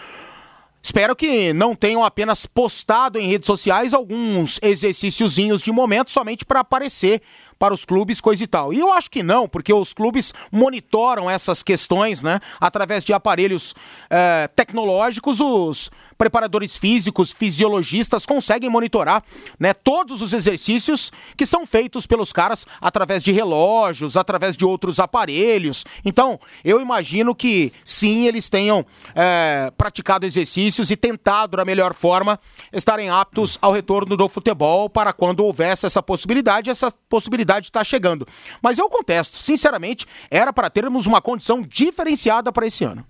Espero 0.85 1.15
que 1.15 1.51
não 1.51 1.73
tenham 1.73 2.03
apenas 2.03 2.45
postado 2.45 3.17
em 3.17 3.27
redes 3.27 3.47
sociais 3.47 3.91
alguns 3.91 4.59
exercíciozinhos 4.61 5.63
de 5.63 5.71
momento 5.71 6.11
somente 6.11 6.45
para 6.45 6.59
aparecer 6.59 7.23
para 7.57 7.73
os 7.73 7.85
clubes, 7.85 8.19
coisa 8.19 8.43
e 8.43 8.47
tal. 8.47 8.73
E 8.73 8.79
eu 8.79 8.91
acho 8.91 9.09
que 9.09 9.23
não, 9.23 9.47
porque 9.47 9.73
os 9.73 9.93
clubes 9.93 10.33
monitoram 10.51 11.29
essas 11.29 11.63
questões, 11.63 12.21
né? 12.21 12.39
Através 12.59 13.03
de 13.03 13.13
aparelhos 13.13 13.73
eh, 14.09 14.49
tecnológicos, 14.55 15.39
os 15.39 15.89
preparadores 16.17 16.77
físicos, 16.77 17.31
fisiologistas 17.31 18.25
conseguem 18.25 18.69
monitorar, 18.69 19.23
né? 19.59 19.73
Todos 19.73 20.21
os 20.21 20.33
exercícios 20.33 21.11
que 21.37 21.45
são 21.45 21.65
feitos 21.65 22.05
pelos 22.05 22.31
caras 22.31 22.65
através 22.81 23.23
de 23.23 23.31
relógios, 23.31 24.17
através 24.17 24.55
de 24.57 24.65
outros 24.65 24.99
aparelhos. 24.99 25.85
Então, 26.03 26.39
eu 26.63 26.81
imagino 26.81 27.33
que 27.33 27.71
sim, 27.83 28.27
eles 28.27 28.49
tenham 28.49 28.85
eh, 29.15 29.71
praticado 29.77 30.25
exercícios 30.25 30.91
e 30.91 30.95
tentado, 30.97 31.57
da 31.57 31.65
melhor 31.65 31.93
forma, 31.93 32.39
estarem 32.71 33.09
aptos 33.09 33.57
ao 33.61 33.71
retorno 33.71 34.17
do 34.17 34.27
futebol 34.27 34.89
para 34.89 35.13
quando 35.13 35.41
houvesse 35.41 35.85
essa 35.85 36.01
possibilidade, 36.01 36.69
essa 36.69 36.91
possibilidade 37.09 37.44
está 37.65 37.83
chegando. 37.83 38.27
Mas 38.61 38.77
eu 38.77 38.89
contesto, 38.89 39.37
sinceramente, 39.37 40.05
era 40.29 40.51
para 40.51 40.69
termos 40.69 41.05
uma 41.05 41.21
condição 41.21 41.61
diferenciada 41.61 42.51
para 42.51 42.65
esse 42.67 42.83
ano. 42.83 43.05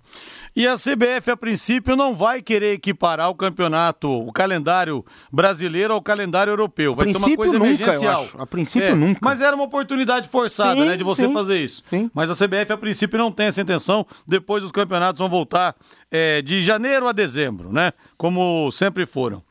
E 0.55 0.65
a 0.65 0.75
CBF, 0.75 1.31
a 1.31 1.35
princípio, 1.35 1.97
não 1.97 2.15
vai 2.15 2.41
querer 2.41 2.73
equiparar 2.73 3.29
o 3.29 3.35
campeonato, 3.35 4.09
o 4.09 4.31
calendário 4.31 5.03
brasileiro 5.29 5.93
ao 5.93 6.01
calendário 6.01 6.51
europeu. 6.51 6.95
Vai 6.95 7.07
ser 7.07 7.17
uma 7.17 7.35
coisa 7.35 7.53
nunca, 7.59 7.65
eu 7.65 7.75
emergencial. 7.75 8.21
acho. 8.21 8.41
A 8.41 8.45
princípio, 8.47 8.87
É, 8.87 8.95
nunca. 8.95 9.19
Mas 9.21 9.41
era 9.41 9.53
uma 9.53 9.65
oportunidade 9.65 10.29
forçada, 10.29 10.79
Sim, 10.79 10.85
né, 10.87 10.95
de 10.95 11.03
você 11.03 11.27
sim, 11.27 11.33
fazer 11.33 11.57
isso. 11.57 11.83
sim. 11.89 12.09
Mas 12.13 12.29
a 12.29 12.33
CBF, 12.33 12.71
a 12.71 12.77
princípio, 12.77 13.17
não 13.19 13.33
tem 13.33 13.47
essa 13.47 13.61
intenção. 13.61 14.07
Depois 14.25 14.63
os 14.63 14.71
campeonatos 14.71 15.19
vão 15.19 15.27
voltar 15.29 15.75
é, 16.09 16.41
de 16.41 16.61
janeiro 16.63 17.05
a 17.07 17.11
dezembro, 17.11 17.73
né? 17.73 17.91
Como 18.17 18.71
sempre 18.71 19.05
foram. 19.05 19.43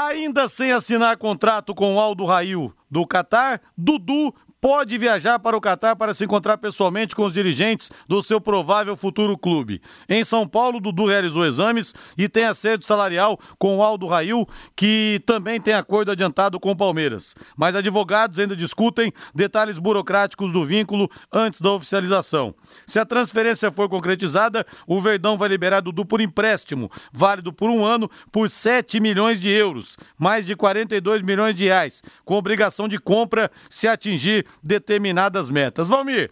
Ainda 0.00 0.48
sem 0.48 0.72
assinar 0.72 1.18
contrato 1.18 1.74
com 1.74 1.96
o 1.96 2.00
Aldo 2.00 2.24
Rail 2.24 2.72
do 2.90 3.06
Catar, 3.06 3.60
Dudu 3.76 4.34
pode 4.60 4.98
viajar 4.98 5.38
para 5.38 5.56
o 5.56 5.60
Catar 5.60 5.96
para 5.96 6.12
se 6.12 6.24
encontrar 6.24 6.58
pessoalmente 6.58 7.14
com 7.14 7.24
os 7.24 7.32
dirigentes 7.32 7.90
do 8.06 8.22
seu 8.22 8.40
provável 8.40 8.96
futuro 8.96 9.36
clube. 9.38 9.80
Em 10.08 10.22
São 10.22 10.46
Paulo, 10.46 10.80
Dudu 10.80 11.06
realizou 11.06 11.46
exames 11.46 11.94
e 12.16 12.28
tem 12.28 12.44
acerto 12.44 12.86
salarial 12.86 13.38
com 13.58 13.78
o 13.78 13.82
Aldo 13.82 14.06
Rail, 14.06 14.46
que 14.76 15.22
também 15.24 15.60
tem 15.60 15.74
acordo 15.74 16.10
adiantado 16.10 16.60
com 16.60 16.70
o 16.70 16.76
Palmeiras. 16.76 17.34
Mas 17.56 17.74
advogados 17.74 18.38
ainda 18.38 18.54
discutem 18.54 19.12
detalhes 19.34 19.78
burocráticos 19.78 20.52
do 20.52 20.64
vínculo 20.64 21.10
antes 21.32 21.60
da 21.60 21.72
oficialização. 21.72 22.54
Se 22.86 22.98
a 22.98 23.06
transferência 23.06 23.70
for 23.70 23.88
concretizada, 23.88 24.66
o 24.86 25.00
Verdão 25.00 25.36
vai 25.38 25.48
liberar 25.48 25.80
Dudu 25.80 26.04
por 26.04 26.20
empréstimo, 26.20 26.90
válido 27.12 27.52
por 27.52 27.70
um 27.70 27.84
ano, 27.84 28.10
por 28.30 28.50
7 28.50 29.00
milhões 29.00 29.40
de 29.40 29.50
euros, 29.50 29.96
mais 30.18 30.44
de 30.44 30.54
42 30.54 31.22
milhões 31.22 31.54
de 31.54 31.64
reais, 31.64 32.02
com 32.24 32.34
obrigação 32.34 32.86
de 32.86 32.98
compra 32.98 33.50
se 33.68 33.88
atingir 33.88 34.46
determinadas 34.62 35.50
metas. 35.50 35.88
Valmir, 35.88 36.30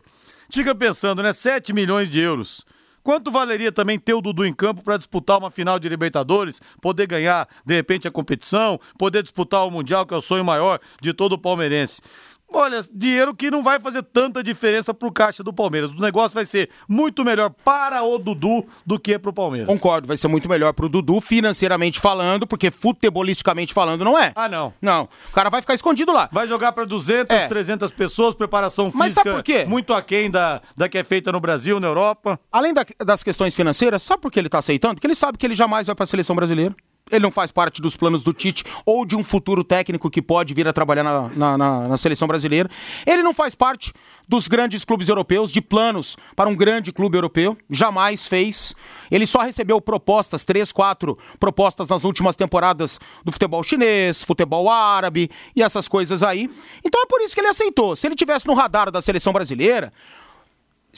fica 0.51 0.75
pensando, 0.75 1.23
né? 1.23 1.33
7 1.33 1.73
milhões 1.73 2.09
de 2.11 2.21
euros. 2.21 2.65
Quanto 3.03 3.31
valeria 3.31 3.73
também 3.73 3.99
ter 3.99 4.13
o 4.13 4.21
Dudu 4.21 4.45
em 4.45 4.53
campo 4.53 4.83
para 4.83 4.99
disputar 4.99 5.39
uma 5.39 5.51
final 5.51 5.79
de 5.79 5.89
Libertadores, 5.89 6.61
poder 6.81 7.07
ganhar, 7.07 7.49
de 7.65 7.75
repente, 7.75 8.07
a 8.07 8.11
competição, 8.11 8.79
poder 8.99 9.23
disputar 9.23 9.67
o 9.67 9.71
Mundial, 9.71 10.05
que 10.05 10.13
é 10.13 10.17
o 10.17 10.21
sonho 10.21 10.45
maior 10.45 10.79
de 11.01 11.15
todo 11.15 11.39
palmeirense? 11.39 12.03
Olha, 12.51 12.83
dinheiro 12.93 13.35
que 13.35 13.51
não 13.51 13.63
vai 13.63 13.79
fazer 13.79 14.03
tanta 14.03 14.43
diferença 14.43 14.95
pro 14.95 15.13
caixa 15.13 15.43
do 15.45 15.53
Palmeiras. 15.53 15.91
O 15.91 16.01
negócio 16.01 16.35
vai 16.35 16.45
ser 16.47 16.71
muito 16.89 17.23
melhor 17.25 17.51
para 17.65 18.03
o 18.03 18.19
Dudu 18.19 18.67
do 18.87 18.99
que 18.99 19.19
pro 19.19 19.33
Palmeiras. 19.33 19.69
Concordo, 19.69 20.09
vai 20.09 20.17
ser 20.17 20.29
muito 20.29 20.49
melhor 20.49 20.73
pro 20.73 20.89
Dudu, 20.89 21.21
financeiramente 21.21 22.01
falando, 22.01 22.47
porque 22.47 22.71
futebolisticamente 22.71 23.75
falando 23.75 24.05
não 24.05 24.19
é. 24.19 24.33
Ah, 24.35 24.49
não. 24.49 24.73
Não. 24.81 25.09
O 25.31 25.33
cara 25.35 25.51
vai 25.51 25.61
ficar 25.61 25.75
escondido 25.75 26.11
lá. 26.13 26.29
Vai 26.33 26.47
jogar 26.49 26.73
para 26.73 26.85
200, 26.85 27.37
É. 27.37 27.47
300 27.49 27.91
pessoas, 27.93 28.35
preparação 28.35 28.87
física 28.87 28.99
Mas 29.05 29.13
sabe 29.13 29.31
por 29.31 29.43
quê? 29.43 29.65
muito 29.67 29.93
aquém 29.93 30.31
da, 30.31 30.63
da 30.77 30.89
que 30.89 30.97
é 30.99 31.05
feita 31.05 31.31
no 31.31 31.41
Brasil, 31.41 31.79
na 31.79 31.87
Europa. 31.87 32.41
Além 32.51 32.73
da- 32.73 32.85
das 33.05 33.23
questões 33.23 33.55
financeiras, 33.55 34.03
sabe 34.03 34.23
por 34.23 34.33
que 34.33 34.39
ele 34.39 34.49
tá 34.49 34.59
aceitando? 34.59 34.95
Porque 34.95 35.07
ele 35.07 35.15
sabe 35.15 35.37
que 35.37 35.47
ele 35.47 35.55
jamais 35.55 35.87
vai 35.87 35.95
pra 35.95 36.07
seleção 36.07 36.35
brasileira. 36.35 36.75
Ele 37.11 37.23
não 37.23 37.31
faz 37.31 37.51
parte 37.51 37.81
dos 37.81 37.97
planos 37.97 38.23
do 38.23 38.33
Tite 38.33 38.65
ou 38.85 39.05
de 39.05 39.17
um 39.17 39.23
futuro 39.25 39.63
técnico 39.65 40.11
que 40.11 40.21
pode 40.23 40.55
vir 40.55 40.67
a 40.69 40.73
trabalhar 40.73 41.03
na, 41.03 41.29
na- 41.35 41.59
na- 41.59 41.89
na 41.89 41.97
seleção 41.97 42.27
brasileira. 42.29 42.69
Ele 43.07 43.23
não 43.23 43.33
faz 43.35 43.55
parte 43.55 43.93
dos 44.29 44.47
grandes 44.47 44.85
clubes 44.85 45.09
europeus, 45.09 45.51
de 45.51 45.61
planos 45.63 46.17
para 46.37 46.51
um 46.51 46.55
grande 46.55 46.93
clube 46.93 47.17
europeu. 47.17 47.57
Jamais 47.71 48.27
fez. 48.27 48.75
Ele 49.11 49.27
só 49.27 49.39
recebeu 49.41 49.81
propostas, 49.81 50.45
três, 50.45 50.71
quatro 50.71 51.19
propostas 51.41 51.89
nas 51.89 52.05
últimas 52.05 52.37
temporadas 52.37 53.01
do 53.25 53.33
futebol 53.33 53.63
chinês, 53.63 54.23
futebol 54.23 54.69
árabe 54.69 55.31
e 55.57 55.63
essas 55.63 55.89
coisas 55.89 56.23
aí. 56.23 56.51
Então 56.85 57.01
é 57.03 57.07
por 57.07 57.21
isso 57.23 57.35
que 57.35 57.41
ele 57.41 57.49
aceitou. 57.49 57.97
Se 57.97 58.07
ele 58.07 58.15
tivesse 58.15 58.47
no 58.47 58.53
radar 58.55 58.91
da 58.91 59.01
seleção 59.01 59.33
brasileira, 59.33 59.93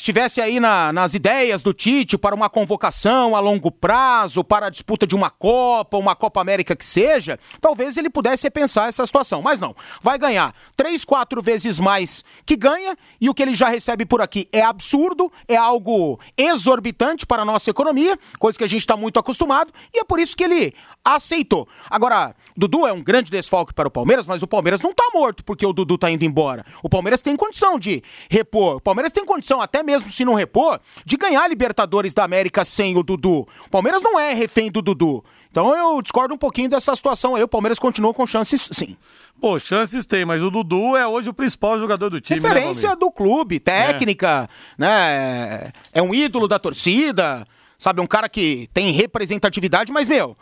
estivesse 0.01 0.40
aí 0.40 0.59
na- 0.61 0.92
nas 0.92 1.14
ideias 1.14 1.62
do 1.62 1.72
Tite 1.72 2.18
para 2.18 2.34
uma 2.34 2.48
convocação 2.51 3.34
a 3.36 3.40
longo 3.40 3.70
prazo, 3.70 4.42
para 4.42 4.66
a 4.66 4.70
disputa 4.70 5.07
de 5.07 5.14
uma 5.14 5.30
Copa, 5.30 5.96
uma 5.96 6.14
Copa 6.16 6.40
América 6.40 6.74
que 6.74 6.84
seja, 6.84 7.38
talvez 7.61 7.96
ele 7.96 8.11
pudesse 8.11 8.44
repensar 8.44 8.88
essa 8.88 9.05
situação. 9.07 9.42
Mas 9.42 9.61
não. 9.61 9.74
Vai 10.03 10.18
ganhar 10.18 10.55
três, 10.76 11.05
quatro 11.05 11.42
vezes 11.42 11.78
mais 11.78 12.24
que 12.44 12.57
ganha 12.57 12.96
e 13.20 13.28
o 13.28 13.34
que 13.34 13.42
ele 13.42 13.55
já 13.55 13.68
recebe 13.68 14.05
por 14.07 14.20
aqui 14.20 14.48
é 14.53 14.62
absurdo, 14.62 15.30
é 15.46 15.57
algo 15.57 16.18
exorbitante 16.36 17.26
para 17.26 17.42
a 17.42 17.44
nossa 17.44 17.68
economia, 17.70 18.18
coisa 18.38 18.57
que 18.59 18.64
a 18.64 18.68
gente 18.68 18.80
está 18.80 18.96
muito 18.96 19.18
acostumado 19.18 19.72
e 19.94 19.98
é 20.01 20.05
por 20.05 20.18
isso 20.18 20.36
que 20.36 20.44
ele 20.44 20.74
aceitou. 21.05 21.68
Agora, 21.90 22.34
Dudu 22.57 22.86
é 22.86 22.92
um 22.92 23.03
grande 23.03 23.30
desfalque 23.30 23.74
para 23.74 23.88
o 23.88 23.90
Palmeiras, 23.90 24.26
mas 24.26 24.42
o 24.42 24.46
Palmeiras 24.46 24.80
não 24.80 24.90
está 24.90 25.05
morto 25.14 25.44
porque 25.44 25.64
o 25.66 25.72
Dudu 25.72 25.94
está 25.96 26.11
indo 26.11 26.24
embora. 26.24 26.64
O 26.82 26.88
Palmeiras 26.88 27.22
tem 27.22 27.36
condição 27.36 27.78
de 27.78 28.03
repor. 28.30 28.76
O 28.76 28.80
Palmeiras 28.80 29.12
tem 29.12 29.24
condição, 29.24 29.61
até 29.61 29.82
mesmo 29.82 29.89
se 29.99 30.24
não 30.24 30.34
repor, 30.34 30.78
de 31.05 31.16
ganhar 31.16 31.43
a 31.43 31.49
Libertadores 31.49 32.14
da 32.14 32.24
América 32.24 32.64
sem 32.64 32.97
o 32.97 33.03
Dudu. 33.03 33.47
O 33.66 33.70
Palmeiras 33.70 34.03
não 34.03 34.18
é 34.18 34.32
refém 34.32 34.70
do 34.70 34.80
Dudu. 34.82 35.24
Então 35.51 35.74
eu 35.76 36.01
discordo 36.01 36.32
um 36.32 36.38
pouquinho 36.38 36.68
dessa 36.68 36.95
situação 36.95 37.34
aí. 37.34 37.43
O 37.43 37.49
Palmeiras 37.49 37.78
continua 37.78 38.14
com 38.14 38.24
chances, 38.26 38.68
sim. 38.72 38.97
Pô, 39.41 39.59
chances 39.59 40.07
tem, 40.07 40.24
mas 40.24 40.43
o 40.43 40.51
Dudu 40.51 40.97
é 40.97 41.07
hoje 41.07 41.28
o 41.28 41.34
principal 41.34 41.78
jogador 41.78 42.09
do 42.11 42.20
time. 42.20 42.38
né, 42.38 42.49
Referência 42.49 42.91
Valmir? 42.91 42.99
do 43.01 43.11
clube, 43.11 43.59
técnica, 43.59 44.49
né? 44.78 45.72
É 45.93 46.01
um 46.01 46.14
ídolo 46.14 46.47
da 46.47 46.59
torcida, 46.59 47.47
sabe? 47.76 48.01
Um 48.01 48.07
cara 48.07 48.28
que 48.28 48.68
tem 48.72 48.93
representatividade, 48.93 49.91
mas, 49.91 50.09
meu, 50.09 50.36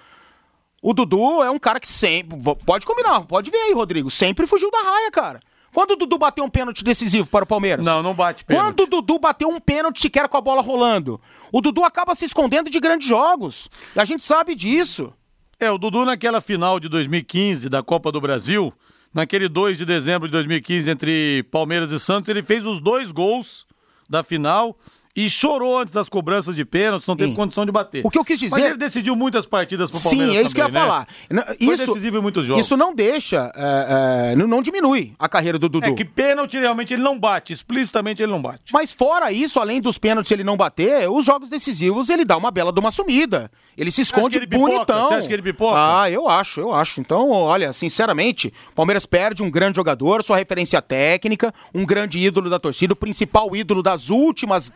o 0.82 0.92
Dudu 0.92 1.42
é 1.42 1.50
um 1.50 1.58
cara 1.58 1.80
que 1.80 1.88
sempre. 1.88 2.38
Pode 2.66 2.84
combinar, 2.84 3.22
pode 3.22 3.50
ver 3.50 3.58
aí, 3.58 3.72
Rodrigo. 3.72 4.10
Sempre 4.10 4.46
fugiu 4.46 4.70
da 4.70 4.82
raia, 4.82 5.10
cara. 5.10 5.40
Quando 5.78 5.92
o 5.92 5.96
Dudu 5.96 6.18
bateu 6.18 6.44
um 6.44 6.50
pênalti 6.50 6.82
decisivo 6.82 7.28
para 7.28 7.44
o 7.44 7.46
Palmeiras? 7.46 7.86
Não, 7.86 8.02
não 8.02 8.12
bate 8.12 8.44
pênalti. 8.44 8.66
Quando 8.66 8.80
o 8.80 8.86
Dudu 8.88 9.16
bateu 9.16 9.48
um 9.48 9.60
pênalti 9.60 10.00
sequer 10.00 10.26
com 10.26 10.36
a 10.36 10.40
bola 10.40 10.60
rolando? 10.60 11.20
O 11.52 11.60
Dudu 11.60 11.84
acaba 11.84 12.16
se 12.16 12.24
escondendo 12.24 12.68
de 12.68 12.80
grandes 12.80 13.06
jogos. 13.06 13.70
E 13.94 14.00
a 14.00 14.04
gente 14.04 14.24
sabe 14.24 14.56
disso. 14.56 15.12
É, 15.56 15.70
o 15.70 15.78
Dudu 15.78 16.04
naquela 16.04 16.40
final 16.40 16.80
de 16.80 16.88
2015 16.88 17.68
da 17.68 17.80
Copa 17.80 18.10
do 18.10 18.20
Brasil, 18.20 18.74
naquele 19.14 19.48
2 19.48 19.78
de 19.78 19.84
dezembro 19.84 20.26
de 20.26 20.32
2015 20.32 20.90
entre 20.90 21.44
Palmeiras 21.44 21.92
e 21.92 22.00
Santos, 22.00 22.28
ele 22.28 22.42
fez 22.42 22.66
os 22.66 22.80
dois 22.80 23.12
gols 23.12 23.64
da 24.10 24.24
final 24.24 24.76
e 25.16 25.28
chorou 25.28 25.78
antes 25.80 25.92
das 25.92 26.08
cobranças 26.08 26.54
de 26.54 26.64
pênaltis, 26.64 27.06
não 27.08 27.16
teve 27.16 27.30
Sim. 27.30 27.36
condição 27.36 27.66
de 27.66 27.72
bater. 27.72 28.02
O 28.06 28.10
que 28.10 28.18
eu 28.18 28.24
quis 28.24 28.38
dizer- 28.38 28.54
Mas 28.54 28.64
ele 28.64 28.76
decidiu 28.76 29.16
muitas 29.16 29.44
partidas 29.46 29.90
pro 29.90 30.00
Palmeiras 30.00 30.30
Sim, 30.32 30.38
é 30.38 30.42
isso 30.42 30.54
que 30.54 30.60
eu 30.60 30.64
ia 30.66 30.70
também, 30.72 30.82
né? 30.82 30.88
falar. 30.88 31.08
N- 31.30 31.42
Foi 31.44 31.74
Isso, 31.74 31.86
decisivo 31.86 32.18
em 32.18 32.22
muitos 32.22 32.46
jogos. 32.46 32.64
Isso 32.64 32.76
não 32.76 32.94
deixa, 32.94 33.52
é, 33.56 34.32
é, 34.32 34.36
não- 34.36 34.46
não 34.46 34.62
diminui 34.62 35.12
a 35.18 35.28
carreira 35.28 35.58
do 35.58 35.68
Dudu. 35.68 35.86
É 35.86 35.92
que 35.92 36.04
pênalti 36.04 36.56
realmente 36.58 36.94
ele 36.94 37.02
não 37.02 37.18
bate, 37.18 37.52
explicitamente 37.52 38.22
ele 38.22 38.30
não 38.32 38.40
bate. 38.40 38.72
Mas 38.72 38.92
fora 38.92 39.32
isso, 39.32 39.58
além 39.58 39.80
dos 39.80 39.98
pênaltis 39.98 40.30
ele 40.30 40.44
não 40.44 40.56
bater, 40.56 41.08
os 41.10 41.24
jogos 41.24 41.48
decisivos 41.48 42.08
ele 42.08 42.24
dá 42.24 42.36
uma 42.36 42.50
bela 42.50 42.72
de 42.72 42.78
uma 42.78 42.90
sumida. 42.90 43.50
Ele 43.78 43.92
se 43.92 44.00
esconde 44.00 44.44
bonitão. 44.44 45.06
Você 45.06 45.14
acha 45.14 45.28
que 45.28 45.32
ele 45.32 45.42
pipoca? 45.42 45.76
Ah, 45.76 46.10
eu 46.10 46.28
acho, 46.28 46.60
eu 46.60 46.74
acho. 46.74 47.00
Então, 47.00 47.30
olha, 47.30 47.72
sinceramente, 47.72 48.52
o 48.72 48.74
Palmeiras 48.74 49.06
perde 49.06 49.40
um 49.40 49.48
grande 49.48 49.76
jogador, 49.76 50.20
sua 50.24 50.36
referência 50.36 50.82
técnica, 50.82 51.54
um 51.72 51.86
grande 51.86 52.18
ídolo 52.18 52.50
da 52.50 52.58
torcida, 52.58 52.92
o 52.92 52.96
principal 52.96 53.54
ídolo 53.54 53.80
das 53.80 54.10
últimas 54.10 54.72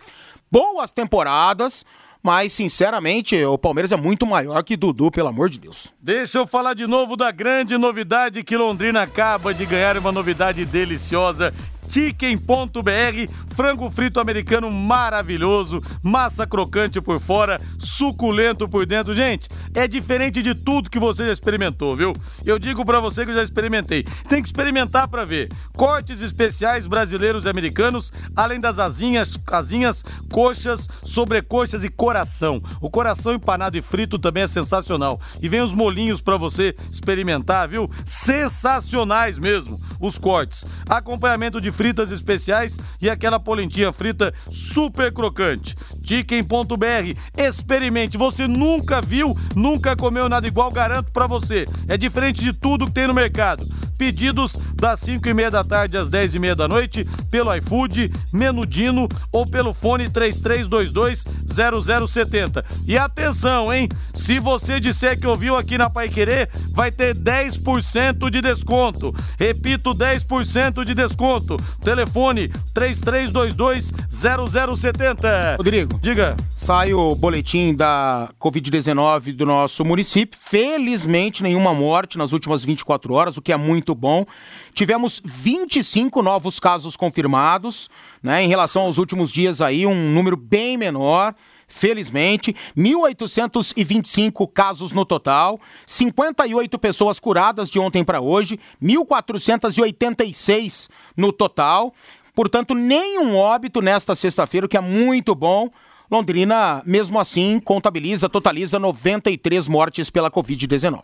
boas 0.49 0.93
temporadas. 0.93 1.85
Mas, 2.23 2.53
sinceramente, 2.53 3.45
o 3.45 3.59
Palmeiras 3.59 3.91
é 3.91 3.97
muito 3.97 4.25
maior 4.25 4.63
que 4.63 4.77
Dudu, 4.77 5.11
pelo 5.11 5.27
amor 5.27 5.51
de 5.51 5.59
Deus. 5.59 5.93
Deixa 6.01 6.39
eu 6.39 6.47
falar 6.47 6.73
de 6.73 6.87
novo 6.87 7.17
da 7.17 7.33
grande 7.33 7.77
novidade 7.77 8.45
que 8.45 8.57
Londrina 8.57 9.03
acaba 9.03 9.53
de 9.53 9.67
ganhar, 9.67 9.99
uma 9.99 10.13
novidade 10.13 10.65
deliciosa. 10.65 11.53
Chicken.br, 11.93 13.31
frango 13.55 13.91
frito 13.91 14.19
americano 14.19 14.71
maravilhoso, 14.71 15.79
massa 16.03 16.47
crocante 16.47 17.03
por 17.03 17.21
fora, 17.21 17.61
suculento 17.79 18.67
por 18.67 18.87
dentro. 18.87 19.13
Gente, 19.13 19.47
é 19.75 19.87
diferente 19.87 20.43
de 20.43 20.55
tudo 20.55 20.89
que 20.89 20.99
você 20.99 21.27
já 21.27 21.33
experimentou, 21.33 21.95
viu? 21.95 22.15
Eu 22.47 22.59
digo 22.59 22.83
pra 22.83 22.99
você 22.99 23.27
que 23.27 23.33
eu 23.33 23.35
já 23.35 23.43
experimentei. 23.43 24.05
Tem 24.27 24.41
que 24.41 24.49
experimentar 24.49 25.07
pra 25.07 25.27
ver. 25.27 25.51
Cortes 25.75 26.23
especiais 26.23 26.87
brasileiros 26.87 27.45
e 27.45 27.51
americanos, 27.51 28.11
além 28.35 28.59
das 28.59 28.79
asinhas, 28.79 29.39
asinhas, 29.49 30.03
coxas, 30.31 30.89
sobrecoxas 31.03 31.85
e 31.85 31.91
coração. 31.91 32.59
O 32.81 32.89
coração 32.89 33.35
empanado 33.35 33.77
e 33.77 33.83
frito 33.83 34.19
também 34.19 34.45
é 34.45 34.47
sensacional. 34.47 35.21
E 35.43 35.49
vem 35.49 35.61
os 35.61 35.75
molinhos 35.75 36.23
pra 36.23 36.39
você 36.39 36.75
experimentar, 36.91 37.69
viu? 37.69 37.91
Sensacionais 38.07 39.39
mesmo, 39.39 39.79
os 40.01 40.17
cortes. 40.17 40.65
Acompanhamento 40.89 41.61
de 41.61 41.71
fritas 41.83 42.13
especiais 42.13 42.79
e 43.01 43.11
aquela 43.11 43.41
polentinha 43.41 43.93
frita 43.93 44.33
super 44.49 45.13
crocante. 45.13 45.75
Chicken.br, 46.01 47.19
experimente. 47.37 48.17
Você 48.17 48.47
nunca 48.47 49.01
viu, 49.01 49.37
nunca 49.57 49.97
comeu 49.97 50.29
nada 50.29 50.47
igual, 50.47 50.71
garanto 50.71 51.11
pra 51.11 51.27
você. 51.27 51.67
É 51.89 51.97
diferente 51.97 52.41
de 52.41 52.53
tudo 52.53 52.87
que 52.87 52.93
tem 52.93 53.09
no 53.09 53.15
mercado. 53.15 53.67
Pedidos 54.03 54.59
das 54.75 54.99
5 54.99 55.29
e 55.29 55.33
meia 55.33 55.49
da 55.49 55.63
tarde 55.63 55.97
às 55.97 56.09
10 56.09 56.35
e 56.35 56.41
meia 56.41 56.57
da 56.57 56.67
noite 56.67 57.07
pelo 57.31 57.55
iFood, 57.55 58.11
Menudino 58.33 59.07
ou 59.31 59.47
pelo 59.47 59.73
fone 59.73 60.09
3322-0070. 60.09 62.65
E 62.85 62.99
atenção, 62.99 63.73
hein? 63.73 63.89
Se 64.13 64.41
você 64.41 64.81
disser 64.81 65.21
que 65.21 65.27
ouviu 65.27 65.57
aqui 65.57 65.79
na 65.79 65.89
Pai 65.89 66.09
Querer, 66.09 66.51
vai 66.73 66.91
ter 66.91 67.15
10% 67.15 68.29
de 68.29 68.41
desconto. 68.41 69.15
Repito, 69.39 69.95
10% 69.95 70.85
de 70.85 70.95
desconto. 70.95 71.57
Telefone 71.81 72.49
3322-0070. 72.75 75.59
Rodrigo. 75.59 76.01
Diga. 76.03 76.37
Sai 76.57 76.93
o 76.93 77.15
boletim 77.15 77.73
da 77.73 78.33
Covid-19 78.41 79.33
do 79.33 79.47
nosso 79.47 79.85
município. 79.85 80.37
Felizmente, 80.43 81.41
nenhuma 81.43 81.73
morte 81.73 82.19
nas 82.19 82.33
últimas 82.33 82.65
24 82.65 83.15
horas, 83.15 83.37
o 83.37 83.43
que 83.43 83.53
é 83.53 83.57
muito 83.57 83.92
bom. 83.95 84.27
Tivemos 84.75 85.21
25 85.25 86.23
novos 86.23 86.59
casos 86.59 86.97
confirmados, 86.97 87.89
né? 88.23 88.43
Em 88.43 88.49
relação 88.49 88.83
aos 88.83 88.99
últimos 88.99 89.33
dias 89.33 89.61
aí, 89.61 89.87
um 89.87 90.13
número 90.13 90.37
bem 90.37 90.77
menor. 90.77 91.35
felizmente. 91.73 92.55
1.825 92.77 94.47
casos 94.53 94.93
no 94.93 95.07
total, 95.07 95.59
58 95.87 96.79
pessoas 96.79 97.19
curadas 97.19 97.71
de 97.71 97.79
ontem 97.79 98.05
para 98.05 98.21
hoje, 98.21 98.61
1.486 98.83 100.91
no 101.17 101.33
total. 101.33 101.95
Portanto, 102.35 102.75
nenhum 102.75 103.37
óbito 103.37 103.81
nesta 103.81 104.15
sexta-feira, 104.15 104.67
o 104.67 104.69
que 104.69 104.77
é 104.77 104.81
muito 104.81 105.35
bom. 105.35 105.71
Londrina, 106.11 106.83
mesmo 106.85 107.19
assim, 107.19 107.59
contabiliza, 107.59 108.29
totaliza 108.29 108.79
93 108.79 109.67
mortes 109.67 110.11
pela 110.11 110.31
Covid-19. 110.31 111.01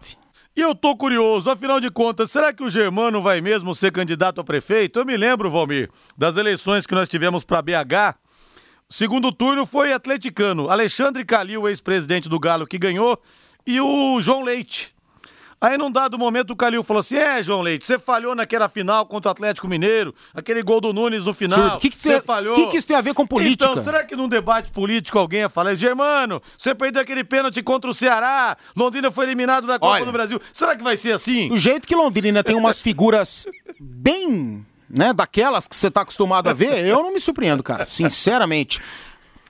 E 0.58 0.60
eu 0.60 0.74
tô 0.74 0.96
curioso, 0.96 1.48
afinal 1.48 1.78
de 1.78 1.88
contas, 1.88 2.32
será 2.32 2.52
que 2.52 2.64
o 2.64 2.68
Germano 2.68 3.22
vai 3.22 3.40
mesmo 3.40 3.76
ser 3.76 3.92
candidato 3.92 4.40
a 4.40 4.44
prefeito? 4.44 4.98
Eu 4.98 5.06
me 5.06 5.16
lembro, 5.16 5.48
Valmir, 5.48 5.88
das 6.16 6.36
eleições 6.36 6.84
que 6.84 6.96
nós 6.96 7.08
tivemos 7.08 7.44
para 7.44 7.62
BH. 7.62 8.18
Segundo 8.90 9.30
turno 9.30 9.64
foi 9.64 9.92
atleticano. 9.92 10.68
Alexandre 10.68 11.24
Calil, 11.24 11.68
ex-presidente 11.68 12.28
do 12.28 12.40
Galo, 12.40 12.66
que 12.66 12.76
ganhou, 12.76 13.22
e 13.64 13.80
o 13.80 14.20
João 14.20 14.42
Leite. 14.42 14.92
Aí, 15.60 15.76
num 15.76 15.90
dado 15.90 16.16
momento, 16.16 16.52
o 16.52 16.56
Calil 16.56 16.84
falou 16.84 17.00
assim: 17.00 17.16
É, 17.16 17.42
João 17.42 17.62
Leite, 17.62 17.84
você 17.84 17.98
falhou 17.98 18.34
naquela 18.34 18.68
final 18.68 19.04
contra 19.06 19.28
o 19.28 19.32
Atlético 19.32 19.66
Mineiro, 19.66 20.14
aquele 20.32 20.62
gol 20.62 20.80
do 20.80 20.92
Nunes 20.92 21.24
no 21.24 21.34
final. 21.34 21.76
O 21.76 21.80
que, 21.80 21.90
que, 21.90 21.98
você 21.98 22.20
falhou. 22.20 22.54
que, 22.54 22.66
que 22.68 22.76
isso 22.76 22.86
tem 22.86 22.96
a 22.96 23.00
ver 23.00 23.12
com 23.12 23.26
política? 23.26 23.72
Então, 23.72 23.82
será 23.82 24.04
que 24.04 24.14
num 24.14 24.28
debate 24.28 24.70
político 24.70 25.18
alguém 25.18 25.40
ia 25.40 25.48
falar, 25.48 25.74
Germano, 25.74 26.40
você 26.56 26.74
perdeu 26.74 27.02
aquele 27.02 27.24
pênalti 27.24 27.60
contra 27.62 27.90
o 27.90 27.94
Ceará, 27.94 28.56
Londrina 28.76 29.10
foi 29.10 29.26
eliminado 29.26 29.66
da 29.66 29.78
Copa 29.80 29.94
Olha. 29.94 30.04
do 30.04 30.12
Brasil. 30.12 30.40
Será 30.52 30.76
que 30.76 30.84
vai 30.84 30.96
ser 30.96 31.12
assim? 31.12 31.48
Do 31.48 31.58
jeito 31.58 31.88
que 31.88 31.94
Londrina 31.94 32.44
tem 32.44 32.54
umas 32.54 32.80
figuras 32.82 33.44
bem, 33.80 34.64
né, 34.88 35.12
daquelas 35.12 35.66
que 35.66 35.74
você 35.74 35.90
tá 35.90 36.02
acostumado 36.02 36.48
a 36.48 36.52
ver, 36.52 36.86
eu 36.86 37.02
não 37.02 37.12
me 37.12 37.18
surpreendo, 37.18 37.64
cara, 37.64 37.84
sinceramente. 37.84 38.80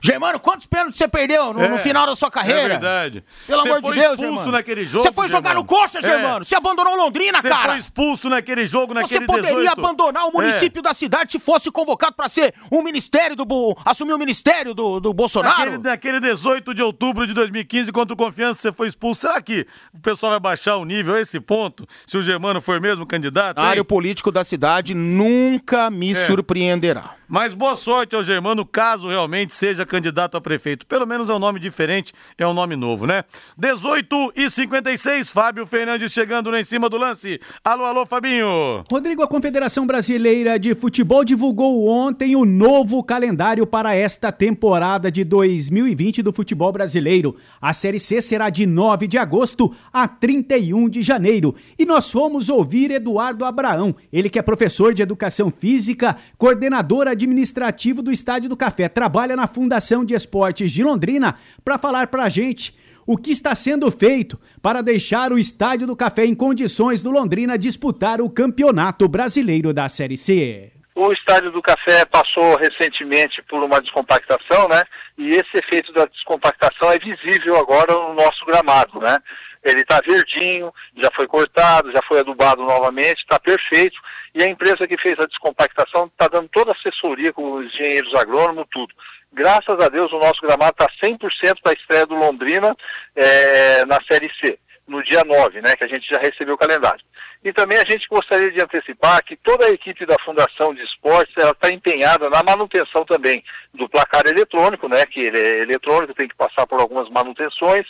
Germano, 0.01 0.39
quantos 0.39 0.65
pênaltis 0.65 0.97
você 0.97 1.07
perdeu 1.07 1.53
no, 1.53 1.59
no 1.67 1.75
É, 1.75 1.79
final 1.79 2.05
da 2.05 2.15
sua 2.15 2.31
carreira? 2.31 2.61
É 2.61 2.67
verdade. 2.69 3.23
Pelo 3.45 3.61
Você 3.63 3.69
amor 3.69 3.81
de 3.81 3.91
Deus, 3.91 4.13
expulso 4.13 4.25
Germano. 4.33 4.51
naquele 4.51 4.85
jogo. 4.85 5.03
Você 5.05 5.11
foi 5.11 5.27
jogar 5.27 5.49
Germano. 5.49 5.59
no 5.61 5.65
coxa, 5.65 5.99
É. 5.99 6.01
Germano. 6.01 6.45
Você 6.45 6.55
abandonou 6.55 6.95
Londrina, 6.95 7.41
Você 7.41 7.49
cara. 7.49 7.69
foi 7.69 7.77
expulso 7.79 8.29
naquele 8.29 8.65
jogo, 8.65 8.93
naquele 8.93 9.19
Você 9.19 9.25
poderia 9.25 9.55
18. 9.57 9.79
abandonar 9.79 10.27
o 10.27 10.31
município 10.31 10.81
da 10.81 10.93
cidade 10.93 11.31
se 11.33 11.39
fosse 11.39 11.69
convocado 11.71 12.13
para 12.15 12.29
ser 12.29 12.53
um 12.71 12.81
ministério 12.81 13.35
do 13.35 13.45
assumir 13.85 14.13
o 14.13 14.17
ministério 14.17 14.73
do, 14.73 14.99
do 14.99 15.13
Bolsonaro. 15.13 15.57
Naquele, 15.71 15.77
naquele 15.77 16.19
18 16.19 16.73
de 16.73 16.81
outubro 16.81 17.25
de 17.27 17.33
2015, 17.33 17.91
contra 17.91 18.13
o 18.13 18.17
Confiança, 18.17 18.61
você 18.61 18.71
foi 18.71 18.87
expulso. 18.87 19.21
Será 19.21 19.41
que 19.41 19.65
o 19.93 19.99
pessoal 19.99 20.31
vai 20.31 20.39
baixar 20.39 20.77
o 20.77 20.85
nível 20.85 21.15
a 21.15 21.21
esse 21.21 21.39
ponto? 21.39 21.87
Se 22.07 22.17
o 22.17 22.21
Germano 22.21 22.61
for 22.61 22.79
mesmo 22.79 23.05
candidato? 23.05 23.59
hein? 23.59 23.65
área 23.65 23.83
político 23.83 24.31
da 24.31 24.43
cidade 24.43 24.93
nunca 24.93 25.89
me 25.89 26.11
É. 26.11 26.15
surpreenderá. 26.15 27.18
Mas 27.31 27.53
boa 27.53 27.75
sorte 27.75 28.15
ao 28.15 28.23
Germano, 28.23 28.65
caso 28.65 29.07
realmente 29.07 29.53
seja 29.53 29.85
candidato 29.85 30.35
a 30.35 30.41
prefeito. 30.41 30.87
Pelo 30.87 31.05
menos 31.05 31.29
é 31.29 31.33
um 31.33 31.37
nome 31.37 31.59
diferente, 31.59 32.11
é 32.35 32.47
um 32.47 32.55
nome 32.55 32.75
novo, 32.75 33.05
né? 33.05 33.23
18 33.55 34.33
e 34.35 34.49
56, 34.49 35.29
Fábio 35.29 35.63
Fernandes 35.67 36.11
chegando 36.11 36.49
lá 36.49 36.59
em 36.59 36.63
cima 36.63 36.89
do 36.89 36.97
lance. 36.97 37.39
Alô, 37.63 37.83
alô, 37.83 38.03
Fabinho. 38.03 38.83
Rodrigo, 38.89 39.21
a 39.21 39.27
Confederação 39.27 39.85
Brasileira 39.85 40.57
de 40.57 40.73
Futebol 40.73 41.23
divulgou 41.23 41.87
ontem 41.87 42.35
o 42.35 42.45
novo 42.45 43.03
calendário 43.03 43.67
para 43.67 43.93
esta 43.93 44.31
temporada 44.31 45.11
de 45.11 45.23
2020 45.23 46.23
do 46.23 46.33
futebol 46.33 46.71
brasileiro. 46.71 47.35
A 47.61 47.73
Série 47.73 47.99
C 47.99 48.21
será 48.21 48.49
de 48.49 48.65
9 48.65 49.05
de 49.05 49.19
agosto 49.19 49.71
a 49.93 50.07
31 50.07 50.89
de 50.89 51.03
janeiro. 51.03 51.53
E 51.77 51.85
nós 51.85 52.11
fomos 52.11 52.49
ouvir 52.49 52.89
Eduardo 52.89 53.45
Abraão, 53.45 53.95
ele 54.11 54.31
que 54.31 54.39
é 54.39 54.41
professor 54.41 54.95
de 54.95 55.03
Educação 55.03 55.51
Física, 55.51 56.17
coordenador 56.35 57.07
administrativo 57.25 58.01
do 58.01 58.11
Estádio 58.11 58.49
do 58.49 58.55
Café, 58.55 58.87
trabalha 58.87 59.35
na 59.35 59.47
Fundação 59.47 60.05
de 60.05 60.13
Esportes 60.13 60.71
de 60.71 60.83
Londrina, 60.83 61.37
para 61.63 61.77
falar 61.77 62.07
para 62.07 62.23
a 62.23 62.29
gente 62.29 62.77
o 63.05 63.17
que 63.17 63.31
está 63.31 63.53
sendo 63.55 63.91
feito 63.91 64.39
para 64.61 64.81
deixar 64.81 65.33
o 65.33 65.37
Estádio 65.37 65.87
do 65.87 65.95
Café 65.95 66.25
em 66.25 66.35
condições 66.35 67.01
do 67.01 67.11
Londrina 67.11 67.57
disputar 67.57 68.21
o 68.21 68.29
Campeonato 68.29 69.07
Brasileiro 69.07 69.73
da 69.73 69.89
Série 69.89 70.15
C. 70.17 70.71
O 70.95 71.11
Estádio 71.11 71.51
do 71.51 71.61
Café 71.61 72.05
passou 72.05 72.57
recentemente 72.57 73.41
por 73.49 73.63
uma 73.63 73.81
descompactação, 73.81 74.67
né? 74.69 74.83
E 75.17 75.31
esse 75.31 75.49
efeito 75.55 75.91
da 75.93 76.05
descompactação 76.05 76.91
é 76.91 76.99
visível 76.99 77.57
agora 77.57 77.93
no 77.93 78.13
nosso 78.13 78.45
gramado, 78.45 78.99
né? 78.99 79.17
Ele 79.63 79.81
está 79.81 79.99
verdinho, 80.05 80.71
já 81.01 81.09
foi 81.15 81.27
cortado, 81.27 81.91
já 81.91 82.01
foi 82.07 82.19
adubado 82.19 82.63
novamente, 82.63 83.21
está 83.21 83.39
perfeito. 83.39 83.97
E 84.33 84.43
a 84.43 84.47
empresa 84.47 84.87
que 84.87 84.97
fez 84.97 85.19
a 85.19 85.25
descompactação 85.25 86.05
está 86.05 86.27
dando 86.27 86.49
toda 86.49 86.71
a 86.71 86.75
assessoria 86.75 87.33
com 87.33 87.53
os 87.53 87.65
engenheiros 87.73 88.13
agrônomos, 88.15 88.67
tudo. 88.71 88.93
Graças 89.31 89.79
a 89.79 89.89
Deus 89.89 90.11
o 90.11 90.19
nosso 90.19 90.41
gramado 90.41 90.71
está 90.71 90.87
100% 91.03 91.61
para 91.61 91.71
a 91.71 91.79
estreia 91.79 92.05
do 92.05 92.15
Londrina 92.15 92.75
eh, 93.15 93.85
na 93.85 93.97
Série 94.07 94.31
C 94.39 94.57
no 94.89 95.03
dia 95.03 95.23
9, 95.23 95.61
né, 95.61 95.75
que 95.75 95.83
a 95.83 95.87
gente 95.87 96.07
já 96.09 96.19
recebeu 96.19 96.55
o 96.55 96.57
calendário. 96.57 97.03
E 97.43 97.53
também 97.53 97.77
a 97.77 97.89
gente 97.89 98.07
gostaria 98.09 98.51
de 98.51 98.61
antecipar 98.61 99.23
que 99.23 99.37
toda 99.37 99.65
a 99.65 99.69
equipe 99.69 100.05
da 100.05 100.17
Fundação 100.25 100.73
de 100.73 100.81
Esportes 100.81 101.33
está 101.37 101.71
empenhada 101.71 102.29
na 102.29 102.43
manutenção 102.43 103.05
também 103.05 103.41
do 103.73 103.87
placar 103.87 104.23
eletrônico, 104.25 104.89
né, 104.89 105.05
que 105.05 105.21
ele 105.21 105.39
é 105.39 105.61
eletrônico, 105.61 106.13
tem 106.13 106.27
que 106.27 106.35
passar 106.35 106.67
por 106.67 106.81
algumas 106.81 107.09
manutenções, 107.09 107.85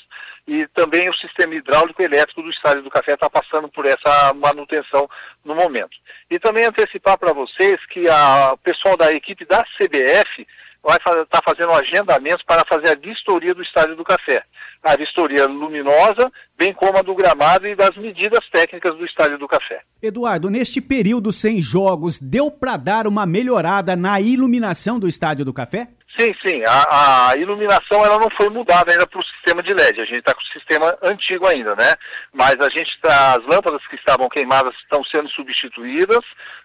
e 0.48 0.68
também 0.68 1.10
o 1.10 1.16
sistema 1.16 1.56
hidráulico 1.56 2.02
elétrico 2.02 2.42
do 2.42 2.50
Estádio 2.50 2.84
do 2.84 2.92
Café 2.92 3.14
está 3.14 3.30
passando 3.30 3.70
por 3.70 3.86
essa 3.86 4.34
manutenção 4.34 5.10
no 5.44 5.56
momento. 5.56 5.96
E 6.30 6.40
também 6.40 6.66
antecipar 6.66 7.18
para 7.18 7.34
vocês 7.34 7.84
que 7.88 8.10
a, 8.10 8.52
o 8.54 8.58
pessoal 8.58 8.98
da 8.98 9.12
equipe 9.12 9.46
da 9.46 9.64
CBF 9.78 10.46
vai 10.84 10.98
estar 10.98 11.26
tá 11.26 11.42
fazendo 11.44 11.74
agendamentos 11.74 12.44
para 12.44 12.64
fazer 12.68 12.90
a 12.90 12.96
vistoria 12.96 13.54
do 13.54 13.62
Estádio 13.62 13.96
do 13.96 14.04
Café. 14.04 14.44
A 14.84 14.96
vistoria 14.96 15.46
luminosa, 15.46 16.32
bem 16.58 16.74
como 16.74 16.98
a 16.98 17.02
do 17.02 17.14
gramado 17.14 17.68
e 17.68 17.76
das 17.76 17.96
medidas 17.98 18.48
técnicas 18.50 18.98
do 18.98 19.06
Estádio 19.06 19.38
do 19.38 19.48
Café. 19.48 19.82
Eduardo, 20.02 20.50
neste 20.50 20.82
período 20.82 21.32
sem 21.32 21.60
jogos, 21.60 22.18
deu 22.18 22.50
para 22.50 22.78
dar 22.78 23.06
uma 23.06 23.26
melhorada 23.26 23.96
na 23.96 24.22
iluminação 24.22 24.98
do 24.98 25.08
Estádio 25.08 25.44
do 25.44 25.54
Café? 25.54 25.90
Sim, 26.20 26.36
sim. 26.46 26.62
A, 26.68 27.30
a 27.30 27.38
iluminação 27.38 28.06
ela 28.06 28.20
não 28.20 28.30
foi 28.36 28.50
mudada 28.50 28.92
ainda 28.92 29.08
para 29.08 29.22
o 29.22 29.24
sistema 29.24 29.64
de 29.64 29.74
LED. 29.74 30.02
A 30.02 30.06
gente 30.06 30.20
está 30.20 30.34
com 30.34 30.42
o 30.42 30.48
sistema 30.48 30.98
antigo 31.02 31.48
ainda, 31.48 31.74
né? 31.76 31.94
Mas 32.34 32.56
a 32.60 32.70
gente 32.70 33.00
tá, 33.02 33.38
as 33.38 33.46
lâmpadas 33.46 33.86
que 33.88 33.96
estavam 33.96 34.28
queimadas 34.28 34.76
estão 34.84 35.02
sendo 35.06 35.30
substituídas, 35.30 36.20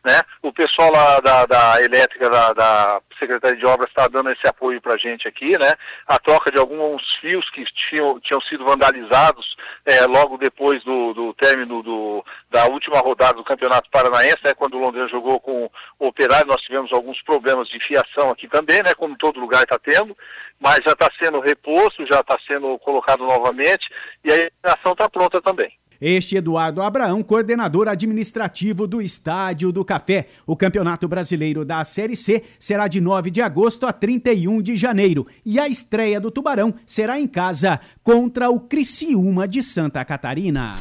né? 0.05 0.22
O 0.42 0.52
pessoal 0.52 0.90
lá 0.90 1.20
da, 1.20 1.46
da 1.46 1.80
elétrica 1.80 2.28
da, 2.28 2.52
da 2.52 3.00
Secretaria 3.16 3.57
de 3.57 3.64
Obras 3.64 3.88
está 3.90 4.09
dando 4.09 4.32
esse 4.32 4.44
apoio 4.48 4.80
para 4.80 4.94
a 4.94 4.98
gente 4.98 5.28
aqui, 5.28 5.57
né? 5.57 5.72
A 6.09 6.18
troca 6.18 6.50
de 6.50 6.59
alguns 6.59 7.00
fios 7.20 7.48
que 7.50 7.64
tinham, 7.88 8.18
tinham 8.20 8.40
sido 8.42 8.64
vandalizados 8.64 9.55
é, 9.86 10.05
logo 10.07 10.36
depois 10.36 10.82
do, 10.82 11.14
do 11.14 11.34
término 11.34 11.80
do, 11.80 12.24
da 12.50 12.66
última 12.66 12.98
rodada 12.98 13.34
do 13.34 13.44
Campeonato 13.44 13.88
Paranaense, 13.88 14.40
né? 14.44 14.52
Quando 14.55 14.74
o 14.74 14.80
Londrina 14.80 15.07
jogou 15.07 15.38
com 15.38 15.70
o 16.00 16.09
Operário, 16.09 16.48
nós 16.48 16.61
tivemos 16.62 16.92
alguns 16.92 17.22
problemas 17.22 17.68
de 17.68 17.78
fiação 17.86 18.30
aqui 18.30 18.48
também, 18.48 18.82
né? 18.82 18.94
Como 18.96 19.16
todo 19.16 19.43
lugar 19.45 19.62
está 19.62 19.78
tendo, 19.78 20.16
mas 20.59 20.78
já 20.84 20.92
está 20.92 21.09
sendo 21.22 21.40
reposto, 21.40 22.07
já 22.11 22.20
está 22.20 22.36
sendo 22.51 22.78
colocado 22.78 23.24
novamente 23.24 23.86
e 24.24 24.32
a 24.32 24.36
iluminação 24.36 24.92
está 24.92 25.09
pronta 25.09 25.40
também. 25.40 25.72
Este 26.01 26.36
Eduardo 26.36 26.82
Abraão, 26.82 27.22
coordenador 27.22 27.88
administrativo 27.88 28.86
do 28.86 29.01
Estádio 29.01 29.72
do 29.72 29.84
Café. 29.84 30.28
O 30.47 30.57
Campeonato 30.57 31.07
Brasileiro 31.09 31.64
da 31.64 31.82
Série 31.84 32.16
C 32.16 32.42
será 32.59 32.88
de 32.88 33.01
9 33.01 33.30
de 33.30 33.40
agosto 33.40 33.86
a 33.86 33.92
31 33.92 34.61
de 34.61 34.76
janeiro. 34.76 35.26
E 35.47 35.59
a 35.59 35.68
estreia 35.68 36.20
do 36.20 36.30
Tubarão 36.30 36.74
será 36.84 37.18
em 37.18 37.26
casa 37.26 37.80
contra 38.03 38.51
o 38.51 38.61
Criciúma 38.61 39.47
de 39.47 39.62
Santa 39.62 40.05
Catarina. 40.05 40.74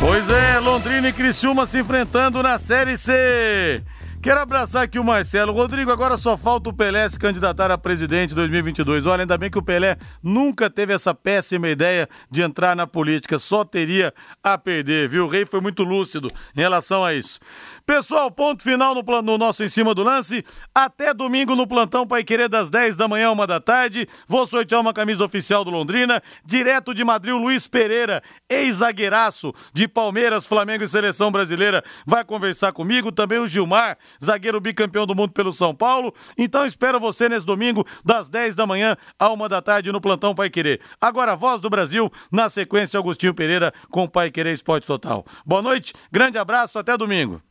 Pois 0.00 0.28
é, 0.28 0.58
Londrina 0.58 1.08
e 1.08 1.12
Criciúma 1.12 1.64
se 1.64 1.78
enfrentando 1.78 2.42
na 2.42 2.58
Série 2.58 2.96
C. 2.96 3.82
Quero 4.22 4.40
abraçar 4.40 4.82
aqui 4.82 4.98
o 4.98 5.04
Marcelo. 5.04 5.52
Rodrigo, 5.52 5.90
agora 5.90 6.16
só 6.16 6.36
falta 6.36 6.70
o 6.70 6.72
Pelé 6.72 7.08
se 7.08 7.18
candidatar 7.18 7.70
a 7.70 7.78
presidente 7.78 8.32
em 8.32 8.34
2022. 8.34 9.06
Olha, 9.06 9.22
ainda 9.22 9.38
bem 9.38 9.50
que 9.50 9.58
o 9.58 9.62
Pelé 9.62 9.96
nunca 10.22 10.68
teve 10.68 10.92
essa 10.92 11.14
péssima 11.14 11.68
ideia 11.68 12.08
de 12.30 12.42
entrar 12.42 12.74
na 12.74 12.86
política. 12.86 13.38
Só 13.38 13.64
teria 13.64 14.12
a 14.42 14.58
perder, 14.58 15.08
viu? 15.08 15.26
O 15.26 15.28
rei 15.28 15.46
foi 15.46 15.60
muito 15.60 15.84
lúcido 15.84 16.28
em 16.56 16.60
relação 16.60 17.04
a 17.04 17.14
isso. 17.14 17.38
Pessoal, 17.86 18.28
ponto 18.32 18.64
final 18.64 18.96
no, 18.96 19.22
no 19.22 19.38
nosso 19.38 19.62
Em 19.62 19.68
Cima 19.68 19.94
do 19.94 20.02
Lance. 20.02 20.44
Até 20.74 21.14
domingo 21.14 21.54
no 21.54 21.68
plantão 21.68 22.04
Pai 22.04 22.24
Querer 22.24 22.48
das 22.48 22.68
10 22.68 22.96
da 22.96 23.06
manhã, 23.06 23.30
uma 23.30 23.46
da 23.46 23.60
tarde. 23.60 24.08
Vou 24.26 24.44
sortear 24.44 24.80
uma 24.80 24.92
camisa 24.92 25.24
oficial 25.24 25.64
do 25.64 25.70
Londrina. 25.70 26.20
Direto 26.44 26.92
de 26.92 27.04
Madrid, 27.04 27.36
Luiz 27.36 27.68
Pereira, 27.68 28.24
ex-zagueiraço 28.50 29.54
de 29.72 29.86
Palmeiras, 29.86 30.44
Flamengo 30.44 30.82
e 30.82 30.88
Seleção 30.88 31.30
Brasileira, 31.30 31.84
vai 32.04 32.24
conversar 32.24 32.72
comigo. 32.72 33.12
Também 33.12 33.38
o 33.38 33.46
Gilmar, 33.46 33.96
zagueiro 34.22 34.60
bicampeão 34.60 35.06
do 35.06 35.14
mundo 35.14 35.30
pelo 35.30 35.52
São 35.52 35.72
Paulo. 35.72 36.12
Então 36.36 36.66
espero 36.66 36.98
você 36.98 37.28
nesse 37.28 37.46
domingo, 37.46 37.86
das 38.04 38.28
10 38.28 38.56
da 38.56 38.66
manhã 38.66 38.96
à 39.16 39.30
uma 39.30 39.48
da 39.48 39.62
tarde, 39.62 39.92
no 39.92 40.00
Plantão 40.00 40.34
Pai 40.34 40.50
Querer. 40.50 40.80
Agora, 41.00 41.36
voz 41.36 41.60
do 41.60 41.70
Brasil, 41.70 42.10
na 42.32 42.48
sequência, 42.48 42.98
Agostinho 42.98 43.32
Pereira 43.32 43.72
com 43.92 44.08
Pai 44.08 44.32
Querer 44.32 44.52
Esporte 44.52 44.88
Total. 44.88 45.24
Boa 45.46 45.62
noite, 45.62 45.94
grande 46.10 46.36
abraço, 46.36 46.80
até 46.80 46.96
domingo. 46.96 47.45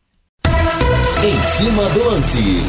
Em 1.26 1.44
cima 1.44 1.90
do 1.90 2.04
lance. 2.04 2.62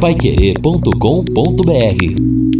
paiquerê.com.br 0.00 2.55